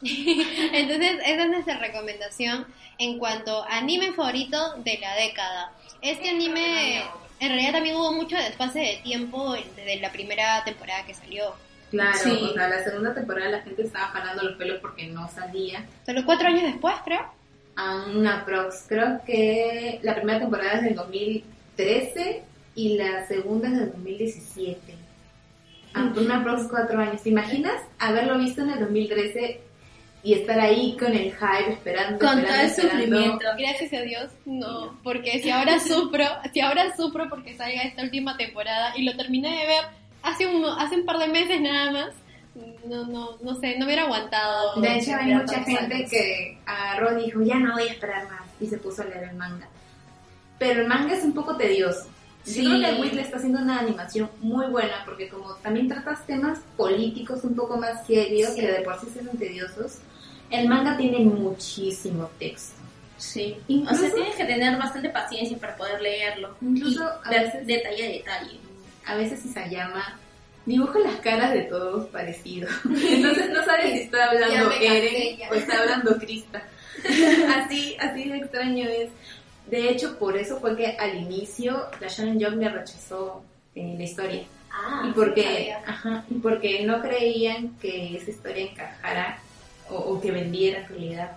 Entonces, 0.00 1.18
esa 1.26 1.42
es 1.42 1.50
nuestra 1.50 1.78
recomendación 1.78 2.66
en 2.98 3.18
cuanto 3.18 3.64
a 3.64 3.76
anime 3.76 4.12
favorito 4.12 4.76
de 4.78 4.98
la 4.98 5.14
década. 5.16 5.72
Este 6.00 6.30
anime, 6.30 7.04
en 7.40 7.48
realidad 7.48 7.72
también 7.72 7.96
hubo 7.96 8.12
mucho 8.12 8.36
desfase 8.36 8.78
de 8.80 9.00
tiempo 9.02 9.54
desde 9.76 10.00
la 10.00 10.10
primera 10.12 10.62
temporada 10.64 11.04
que 11.06 11.14
salió. 11.14 11.54
Claro, 11.90 12.18
Sí. 12.18 12.30
o 12.50 12.52
sea, 12.54 12.68
la 12.68 12.82
segunda 12.82 13.14
temporada 13.14 13.48
la 13.50 13.62
gente 13.62 13.82
estaba 13.82 14.06
jalando 14.06 14.42
los 14.42 14.56
pelos 14.56 14.78
porque 14.80 15.06
no 15.06 15.28
salía. 15.28 15.84
Solo 16.04 16.24
cuatro 16.24 16.48
años 16.48 16.62
después, 16.64 16.94
creo. 17.04 17.24
A 17.76 18.06
una 18.06 18.44
prox, 18.44 18.86
creo 18.88 19.20
que 19.24 20.00
la 20.02 20.14
primera 20.14 20.40
temporada 20.40 20.74
es 20.78 20.82
del 20.82 20.94
2013 20.94 22.42
y 22.74 22.96
la 22.96 23.26
segunda 23.26 23.68
es 23.68 23.78
del 23.78 23.92
2017. 23.92 24.80
Ah, 25.94 26.12
una 26.16 26.42
prox 26.42 26.64
cuatro 26.68 26.98
años. 27.00 27.22
¿Te 27.22 27.28
imaginas 27.30 27.80
haberlo 27.98 28.38
visto 28.38 28.62
en 28.62 28.70
el 28.70 28.80
2013 28.80 29.60
y 30.26 30.34
estar 30.34 30.58
ahí 30.58 30.96
con 30.98 31.12
el 31.14 31.32
hype 31.32 31.72
esperando? 31.72 32.18
Con 32.18 32.42
todo 32.42 32.52
el 32.54 32.60
esperando? 32.66 32.98
sufrimiento. 33.04 33.46
Gracias 33.56 33.92
a 33.92 34.00
Dios, 34.02 34.30
no, 34.44 34.98
porque 35.04 35.40
si 35.40 35.50
ahora 35.50 35.78
sufro, 35.88 36.24
si 36.52 36.60
ahora 36.60 36.96
sufro 36.96 37.28
porque 37.28 37.56
salga 37.56 37.82
esta 37.82 38.02
última 38.02 38.36
temporada 38.36 38.92
y 38.96 39.04
lo 39.04 39.16
terminé 39.16 39.50
de 39.60 39.66
ver 39.66 39.84
hace 40.22 40.46
un, 40.48 40.64
hace 40.64 40.96
un 40.96 41.04
par 41.06 41.18
de 41.18 41.28
meses 41.28 41.60
nada 41.60 41.92
más, 41.92 42.08
no, 42.86 43.06
no, 43.06 43.36
no 43.40 43.54
sé, 43.60 43.78
no 43.78 43.84
hubiera 43.84 44.02
aguantado. 44.02 44.80
De 44.80 44.98
hecho, 44.98 45.14
hay 45.14 45.32
mucha 45.34 45.62
gente 45.62 45.94
años. 45.94 46.10
que 46.10 46.58
agarró 46.66 47.20
y 47.20 47.26
dijo, 47.26 47.42
ya 47.42 47.56
no 47.60 47.74
voy 47.74 47.84
a 47.84 47.92
esperar 47.92 48.28
más, 48.28 48.42
y 48.60 48.66
se 48.66 48.78
puso 48.78 49.02
a 49.02 49.04
leer 49.04 49.28
el 49.30 49.36
manga. 49.36 49.68
Pero 50.58 50.80
el 50.82 50.88
manga 50.88 51.14
es 51.14 51.22
un 51.22 51.34
poco 51.34 51.56
tedioso. 51.56 52.08
Sí. 52.44 52.62
Yo 52.64 52.70
creo 52.70 52.94
que 52.96 53.00
Whitley 53.02 53.22
está 53.24 53.36
haciendo 53.36 53.58
una 53.60 53.80
animación 53.80 54.30
muy 54.40 54.66
buena, 54.66 55.02
porque 55.04 55.28
como 55.28 55.54
también 55.56 55.86
tratas 55.88 56.24
temas 56.26 56.60
políticos 56.76 57.40
un 57.44 57.54
poco 57.54 57.76
más 57.76 58.06
serios, 58.06 58.50
Sí. 58.54 58.60
que 58.60 58.72
de 58.72 58.80
por 58.82 58.98
sí 59.00 59.06
son 59.14 59.36
tediosos, 59.36 59.98
el 60.50 60.68
manga 60.68 60.96
tiene 60.96 61.18
muchísimo 61.20 62.30
texto. 62.38 62.74
Sí. 63.18 63.56
Incluso- 63.68 63.94
o 63.94 63.98
sea, 64.06 64.14
tienes 64.14 64.34
que 64.36 64.44
tener 64.44 64.76
bastante 64.78 65.08
paciencia 65.10 65.56
para 65.58 65.76
poder 65.76 66.00
leerlo. 66.00 66.56
Incluso 66.60 67.02
y 67.30 67.34
a 67.34 67.42
veces- 67.42 67.66
detalle 67.66 68.04
a 68.06 68.10
detalle. 68.10 68.60
A 69.06 69.14
veces 69.14 69.44
Isayama 69.44 70.18
dibuja 70.66 70.98
las 70.98 71.16
caras 71.16 71.52
de 71.52 71.62
todos 71.62 72.06
parecidos. 72.08 72.70
Entonces 72.84 73.50
no 73.50 73.64
sabes 73.64 73.92
si 73.92 73.98
está 74.00 74.26
hablando 74.30 74.70
Eren 74.72 75.38
o 75.50 75.54
está 75.54 75.78
hablando 75.80 76.18
Krista. 76.18 76.62
así, 77.56 77.96
así 78.00 78.28
de 78.28 78.38
extraño 78.38 78.88
es. 78.88 79.10
De 79.70 79.88
hecho, 79.90 80.18
por 80.18 80.36
eso 80.36 80.60
fue 80.60 80.76
que 80.76 80.96
al 80.96 81.16
inicio 81.16 81.86
la 82.00 82.08
Shonen 82.08 82.40
Jump 82.42 82.60
le 82.60 82.68
rechazó 82.68 83.42
eh, 83.74 83.94
la 83.96 84.04
historia. 84.04 84.42
Ah, 84.70 85.06
y 85.08 85.12
porque, 85.12 85.42
sabía. 85.42 85.82
ajá, 85.86 86.24
y 86.30 86.34
porque 86.34 86.84
no 86.84 87.00
creían 87.00 87.76
que 87.80 88.16
esa 88.16 88.30
historia 88.30 88.64
encajara 88.70 89.38
o, 89.90 89.96
o 89.96 90.20
que 90.20 90.30
vendiera 90.30 90.80
en 90.80 90.88
realidad. 90.88 91.32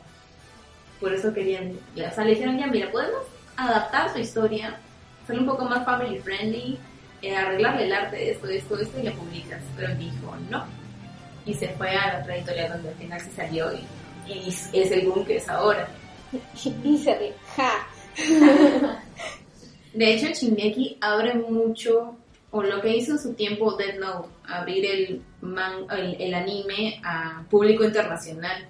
Por 0.99 1.13
eso 1.13 1.33
querían, 1.33 1.79
o 1.95 2.13
sea, 2.13 2.23
le 2.23 2.31
dijeron 2.31 2.57
ya, 2.57 2.67
mira, 2.67 2.91
podemos 2.91 3.21
adaptar 3.55 4.13
tu 4.13 4.19
historia, 4.19 4.77
ser 5.25 5.39
un 5.39 5.45
poco 5.45 5.65
más 5.65 5.85
family 5.85 6.19
friendly, 6.19 6.77
eh, 7.21 7.35
arreglarle 7.35 7.85
el 7.85 7.93
arte 7.93 8.15
de 8.15 8.31
esto, 8.31 8.47
esto, 8.47 8.79
esto 8.79 8.99
y 8.99 9.03
la 9.03 9.11
publicas. 9.13 9.61
Pero 9.75 9.95
dijo 9.95 10.35
no. 10.49 10.65
Y 11.45 11.53
se 11.53 11.69
fue 11.69 11.89
a 11.89 12.13
la 12.13 12.19
otra 12.19 12.35
editorial 12.35 12.69
donde 12.73 12.89
al 12.89 12.95
final 12.95 13.21
sí 13.21 13.29
salió 13.35 13.73
y, 13.73 13.85
y 14.27 14.49
es 14.49 14.91
el 14.91 15.07
boom 15.07 15.25
que 15.25 15.37
es 15.37 15.49
ahora. 15.49 15.87
Y 16.83 16.97
se 16.97 17.15
ríe. 17.17 17.33
Ja. 17.55 17.87
De 19.93 20.13
hecho, 20.13 20.27
Shingeki 20.27 20.97
abre 21.01 21.33
mucho, 21.33 22.15
o 22.51 22.63
lo 22.63 22.81
que 22.81 22.95
hizo 22.97 23.11
en 23.13 23.19
su 23.19 23.33
tiempo 23.33 23.75
Death 23.77 23.99
Note, 23.99 24.29
abrir 24.45 24.85
el, 24.85 25.21
man, 25.41 25.85
el, 25.91 26.15
el 26.19 26.33
anime 26.33 26.99
a 27.03 27.43
público 27.49 27.83
internacional. 27.83 28.67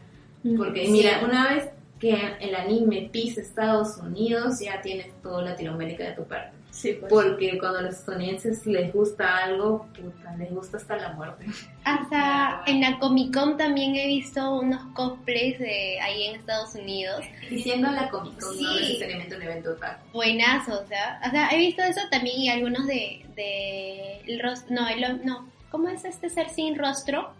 Porque 0.57 0.86
Sí. 0.86 0.91
mira, 0.91 1.21
una 1.23 1.53
vez 1.53 1.69
que 1.99 2.15
el 2.39 2.55
anime 2.55 3.09
pisa 3.11 3.41
Estados 3.41 3.97
Unidos, 3.97 4.59
ya 4.59 4.82
tienes 4.82 5.07
toda 5.21 5.41
Latinoamérica 5.43 6.03
de 6.05 6.11
tu 6.13 6.23
parte. 6.25 6.55
Sí, 6.82 6.93
pues. 6.93 7.11
Porque 7.11 7.57
cuando 7.59 7.80
a 7.80 7.82
los 7.82 7.95
estadounidenses 7.95 8.65
les 8.65 8.93
gusta 8.93 9.38
algo, 9.43 9.86
puta, 9.93 10.34
les 10.38 10.49
gusta 10.49 10.77
hasta 10.77 10.95
la 10.95 11.09
muerte. 11.11 11.45
Hasta 11.84 12.61
en 12.67 12.80
la 12.80 12.97
Comic 12.99 13.34
Con 13.34 13.57
también 13.57 13.95
he 13.95 14.07
visto 14.07 14.59
unos 14.61 14.82
cosplays 14.93 15.59
de 15.59 15.99
ahí 15.99 16.23
en 16.27 16.36
Estados 16.36 16.75
Unidos. 16.75 17.25
Diciendo 17.49 17.91
la 17.91 18.09
Comic 18.09 18.39
Con, 18.39 18.55
no 18.61 18.73
Sí. 18.73 18.80
necesariamente 18.82 19.36
un 19.36 19.41
evento 19.41 19.75
tal. 19.75 19.97
Buenazos, 20.13 20.82
o 20.84 20.88
sea, 20.88 21.19
o 21.27 21.30
sea, 21.32 21.49
he 21.49 21.57
visto 21.57 21.82
eso 21.84 21.99
también 22.09 22.39
y 22.39 22.49
algunos 22.49 22.88
de, 22.88 23.25
de 23.36 24.21
el 24.27 24.39
ros- 24.39 24.69
no, 24.69 24.88
el, 24.88 25.25
no, 25.25 25.49
¿cómo 25.71 25.89
es 25.89 26.05
este 26.05 26.30
ser 26.30 26.49
sin 26.49 26.77
rostro? 26.77 27.34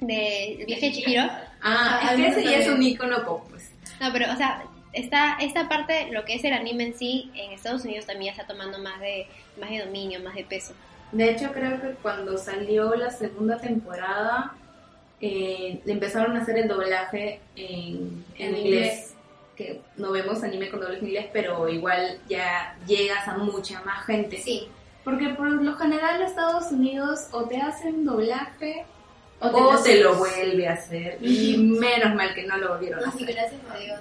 De 0.00 0.54
el 0.60 0.66
viaje 0.66 0.92
Chihiro. 0.92 1.22
Ah, 1.62 2.00
Ah, 2.02 2.10
es 2.12 2.16
que 2.16 2.26
ese 2.28 2.44
ya 2.44 2.58
es 2.58 2.68
un 2.68 2.82
icono 2.82 3.24
pop, 3.24 3.46
pues. 3.48 3.70
No, 4.00 4.12
pero, 4.12 4.30
o 4.32 4.36
sea, 4.36 4.62
está, 4.94 5.36
esta 5.40 5.68
parte, 5.68 6.08
lo 6.10 6.24
que 6.24 6.34
es 6.34 6.44
el 6.44 6.52
anime 6.52 6.84
en 6.84 6.94
sí, 6.98 7.30
en 7.34 7.52
Estados 7.52 7.84
Unidos 7.84 8.06
también 8.06 8.32
está 8.32 8.46
tomando 8.46 8.78
más 8.78 9.00
de, 9.00 9.26
más 9.60 9.70
de 9.70 9.80
dominio, 9.84 10.20
más 10.20 10.34
de 10.34 10.44
peso. 10.44 10.74
De 11.12 11.30
hecho, 11.30 11.52
creo 11.52 11.80
que 11.80 11.90
cuando 12.02 12.36
salió 12.38 12.94
la 12.94 13.10
segunda 13.10 13.58
temporada, 13.58 14.54
eh, 15.20 15.80
le 15.84 15.92
empezaron 15.92 16.36
a 16.36 16.42
hacer 16.42 16.58
el 16.58 16.68
doblaje 16.68 17.40
en, 17.56 18.24
en 18.36 18.46
En 18.54 18.56
inglés. 18.56 18.64
inglés. 18.64 19.10
Que 19.56 19.80
no 19.96 20.10
vemos 20.10 20.42
anime 20.42 20.68
con 20.68 20.80
doblaje 20.80 21.00
en 21.00 21.06
inglés, 21.06 21.26
pero 21.32 21.68
igual 21.68 22.18
ya 22.28 22.76
llegas 22.86 23.28
a 23.28 23.36
mucha 23.38 23.80
más 23.82 24.04
gente. 24.06 24.38
Sí. 24.38 24.68
Porque 25.04 25.28
por 25.30 25.48
lo 25.50 25.76
general 25.76 26.22
Estados 26.22 26.72
Unidos 26.72 27.28
o 27.30 27.44
te 27.44 27.58
hacen 27.60 28.04
doblaje 28.04 28.84
O 29.40 29.48
o 29.48 29.76
te 29.82 29.90
te, 29.90 30.02
lo 30.02 30.12
lo 30.12 30.16
vuelve 30.18 30.66
a 30.66 30.72
hacer. 30.72 31.18
Y 31.20 31.56
menos 31.58 32.14
mal 32.14 32.34
que 32.34 32.42
no 32.44 32.56
lo 32.56 32.70
volvieron 32.70 33.04
a 33.04 33.08
Así, 33.08 33.22
hacer. 33.22 33.34
gracias 33.36 33.60
a 33.70 33.78
Dios. 33.78 34.00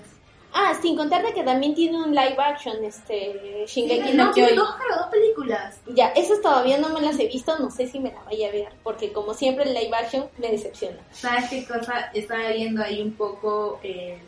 Ah, 0.56 0.78
sin 0.80 0.96
contar 0.96 1.26
de 1.26 1.34
que 1.34 1.44
también 1.44 1.74
tiene 1.74 1.98
un 1.98 2.12
live 2.12 2.36
action, 2.38 2.84
este, 2.84 3.66
Shingeki 3.66 4.14
no, 4.14 4.26
no 4.26 4.32
tiene 4.32 4.50
Kyojin. 4.50 4.56
dos, 4.56 4.76
creo, 4.76 4.98
dos 4.98 5.08
películas. 5.08 5.80
Ya, 5.96 6.10
esas 6.10 6.42
todavía 6.42 6.78
no 6.78 6.90
me 6.90 7.02
las 7.02 7.20
he 7.20 7.28
visto, 7.28 7.58
no 7.58 7.72
sé 7.72 7.88
si 7.88 8.00
me 8.00 8.12
la 8.12 8.22
vaya 8.24 8.50
a 8.50 8.52
ver, 8.52 8.70
porque 8.84 9.12
como 9.12 9.34
siempre 9.34 9.64
el 9.64 9.74
live 9.74 9.96
action 9.96 10.28
me 10.38 10.50
decepciona. 10.50 10.98
¿Sabes 11.12 11.50
qué 11.50 11.66
cosa? 11.66 12.12
Estaba 12.14 12.50
viendo 12.50 12.84
ahí 12.84 13.02
un 13.02 13.14
poco 13.14 13.80
eh, 13.82 14.20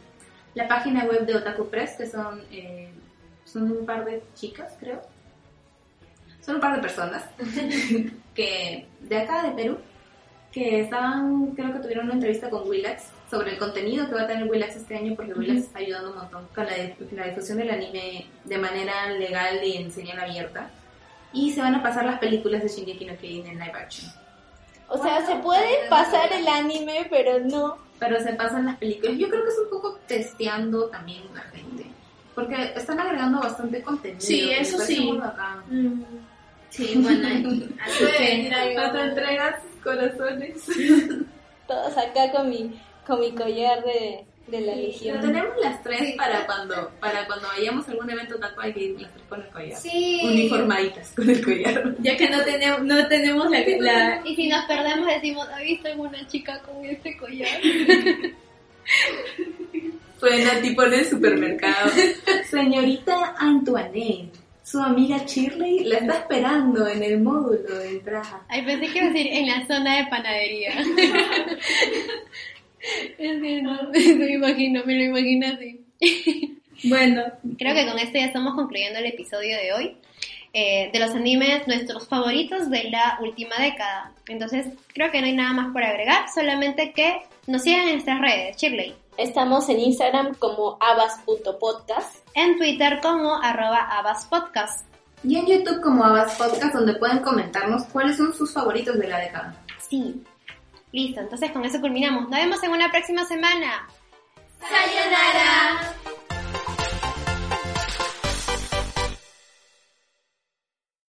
la 0.55 0.67
página 0.67 1.05
web 1.05 1.27
de 1.27 1.35
Otaku 1.35 1.67
Press, 1.69 1.95
que 1.95 2.07
son, 2.07 2.41
eh, 2.51 2.89
son 3.43 3.71
un 3.71 3.85
par 3.85 4.03
de 4.03 4.23
chicas, 4.33 4.73
creo. 4.79 5.01
Son 6.41 6.55
un 6.55 6.61
par 6.61 6.75
de 6.75 6.81
personas 6.81 7.23
que 8.33 8.87
de 8.99 9.17
acá, 9.17 9.43
de 9.43 9.51
Perú, 9.51 9.77
que 10.51 10.81
estaban, 10.81 11.51
creo 11.51 11.73
que 11.73 11.79
tuvieron 11.79 12.05
una 12.05 12.13
entrevista 12.15 12.49
con 12.49 12.67
Willax 12.67 13.03
sobre 13.35 13.51
el 13.51 13.57
contenido 13.57 14.07
que 14.07 14.15
va 14.15 14.21
a 14.21 14.27
tener 14.27 14.49
Willax 14.49 14.77
este 14.77 14.95
año, 14.95 15.13
porque 15.15 15.33
Willax 15.33 15.59
está 15.65 15.79
ayudando 15.79 16.11
un 16.11 16.17
montón 16.17 16.47
con 16.55 16.65
la, 16.65 16.71
la 17.11 17.27
difusión 17.27 17.57
del 17.57 17.69
anime 17.69 18.27
de 18.45 18.57
manera 18.57 19.09
legal 19.11 19.59
y 19.63 19.75
en 19.77 19.91
señal 19.91 20.19
abierta. 20.19 20.69
Y 21.33 21.51
se 21.51 21.59
van 21.61 21.75
a 21.75 21.83
pasar 21.83 22.05
las 22.05 22.19
películas 22.19 22.63
de 22.63 22.69
Shingeki 22.69 23.05
no 23.05 23.17
Kyojin 23.17 23.45
en 23.47 23.59
live 23.59 23.73
action. 23.73 24.09
O 24.87 24.97
sea, 24.97 25.15
Bueno, 25.19 25.27
se 25.27 25.35
puede 25.43 25.89
pasar 25.89 26.31
el 26.31 26.47
anime, 26.47 27.07
pero 27.09 27.39
no. 27.39 27.77
pero 27.99 28.19
se 28.21 28.33
pasan 28.33 28.65
las 28.67 28.77
películas. 28.77 29.17
Yo 29.17 29.27
creo 29.29 29.43
que 29.43 29.49
es 29.49 29.59
un 29.59 29.69
poco 29.69 29.99
testeando 30.07 30.87
también 30.87 31.23
la 31.33 31.41
gente. 31.41 31.85
Porque 32.35 32.71
están 32.75 32.99
agregando 32.99 33.39
bastante 33.41 33.81
contenido. 33.81 34.21
Sí, 34.21 34.49
eso 34.51 34.77
sí. 34.79 35.11
bacán. 35.19 36.05
Sí, 36.69 36.93
bueno, 36.97 37.27
así. 37.83 38.49
Hasta 38.77 39.05
entregas 39.05 39.55
corazones. 39.83 40.65
Todos 41.67 41.97
acá 41.97 42.31
con 42.31 42.49
mi, 42.49 42.79
con 43.05 43.19
mi 43.19 43.31
collar 43.33 43.83
de, 43.83 44.25
de 44.47 44.61
la 44.61 44.73
Pero 44.73 44.87
legión. 44.87 45.21
tenemos 45.21 45.53
las 45.61 45.81
tres 45.83 45.99
Sí. 45.99 46.13
para 46.17 46.45
cuando 46.45 46.91
para 46.99 47.25
cuando 47.25 47.47
vayamos 47.47 47.87
a 47.87 47.91
algún 47.91 48.09
evento 48.09 48.37
taco 48.37 48.61
hay 48.61 48.73
que 48.73 48.79
ir 48.83 49.01
las 49.01 49.11
tres 49.13 49.23
con 49.29 49.41
el 49.41 49.47
collar. 49.49 49.77
Sí. 49.77 50.21
Uniformaditas 50.23 51.11
con 51.15 51.29
el 51.29 51.43
collar. 51.43 51.95
Ya 51.99 52.17
que 52.17 52.29
no 52.29 52.43
tenemos, 52.43 52.81
no 52.83 53.07
tenemos 53.07 53.49
la, 53.49 53.59
la- 53.79 54.21
Y 54.25 54.35
si 54.35 54.47
nos 54.47 54.65
perdemos 54.65 55.07
decimos, 55.07 55.47
¿ha 55.49 55.59
visto 55.61 55.87
alguna 55.87 56.27
chica 56.27 56.59
con 56.61 56.83
este 56.85 57.15
collar? 57.17 57.59
Suena 60.19 60.61
tipo 60.61 60.83
en 60.83 60.93
el 60.93 61.05
supermercado. 61.05 61.91
Señorita 62.49 63.35
Antoinette, 63.37 64.31
su 64.63 64.79
amiga 64.81 65.17
Shirley 65.25 65.83
la 65.83 65.97
está 65.97 66.13
esperando 66.19 66.87
en 66.87 67.03
el 67.03 67.19
módulo 67.19 67.77
de 67.79 67.89
entrada. 67.89 68.41
Ay, 68.47 68.63
pensé 68.63 68.87
que 68.91 68.97
iba 68.99 69.07
a 69.07 69.09
decir 69.11 69.27
en 69.27 69.47
la 69.47 69.67
zona 69.67 69.97
de 69.97 70.05
panadería. 70.07 70.71
Es 73.17 73.41
que 73.41 73.61
no, 73.61 73.89
me 73.93 74.33
imagino, 74.33 74.83
me 74.85 74.95
lo 74.95 75.03
imagino 75.03 75.47
así. 75.47 75.81
Bueno, 76.83 77.23
Creo 77.57 77.73
que 77.73 77.87
con 77.87 77.97
esto 77.97 78.17
ya 78.19 78.25
estamos 78.25 78.53
concluyendo 78.53 78.99
el 78.99 79.05
episodio 79.05 79.57
de 79.57 79.73
hoy. 79.73 79.97
eh, 80.53 80.89
de 80.93 80.99
los 80.99 81.11
animes, 81.11 81.65
nuestros 81.67 82.07
favoritos 82.07 82.69
de 82.69 82.83
la 82.91 83.17
última 83.21 83.55
década. 83.59 84.11
Entonces, 84.27 84.67
creo 84.93 85.09
que 85.09 85.19
no 85.21 85.27
hay 85.27 85.33
nada 85.33 85.53
más 85.53 85.71
por 85.73 85.83
agregar, 85.83 86.25
solamente 86.33 86.91
que 86.91 87.21
nos 87.47 87.63
sigan 87.63 87.87
en 87.87 87.93
nuestras 87.93 88.19
redes, 88.19 88.57
Shirley. 88.57 88.93
Estamos 89.17 89.67
en 89.69 89.79
Instagram 89.79 90.35
como 90.35 90.77
abas.podcast. 90.81 92.17
En 92.35 92.57
Twitter 92.57 92.99
como 93.01 93.41
arroba 93.41 93.79
abaspodcast. 93.97 94.85
Y 95.23 95.37
en 95.37 95.47
YouTube 95.47 95.81
como 95.81 96.03
Abas 96.03 96.35
Podcast, 96.35 96.73
donde 96.75 96.93
pueden 96.95 97.19
comentarnos 97.19 97.85
cuáles 97.85 98.17
son 98.17 98.31
sus 98.33 98.53
favoritos 98.53 98.99
de 98.99 99.07
la 99.07 99.19
década. 99.19 99.55
Sí. 99.89 100.21
Listo, 100.95 101.19
entonces 101.19 101.51
con 101.51 101.65
eso 101.65 101.81
culminamos. 101.81 102.29
Nos 102.29 102.39
vemos 102.39 102.63
en 102.63 102.71
una 102.71 102.89
próxima 102.89 103.25
semana. 103.25 103.85
¡Sayonara! 104.61 105.93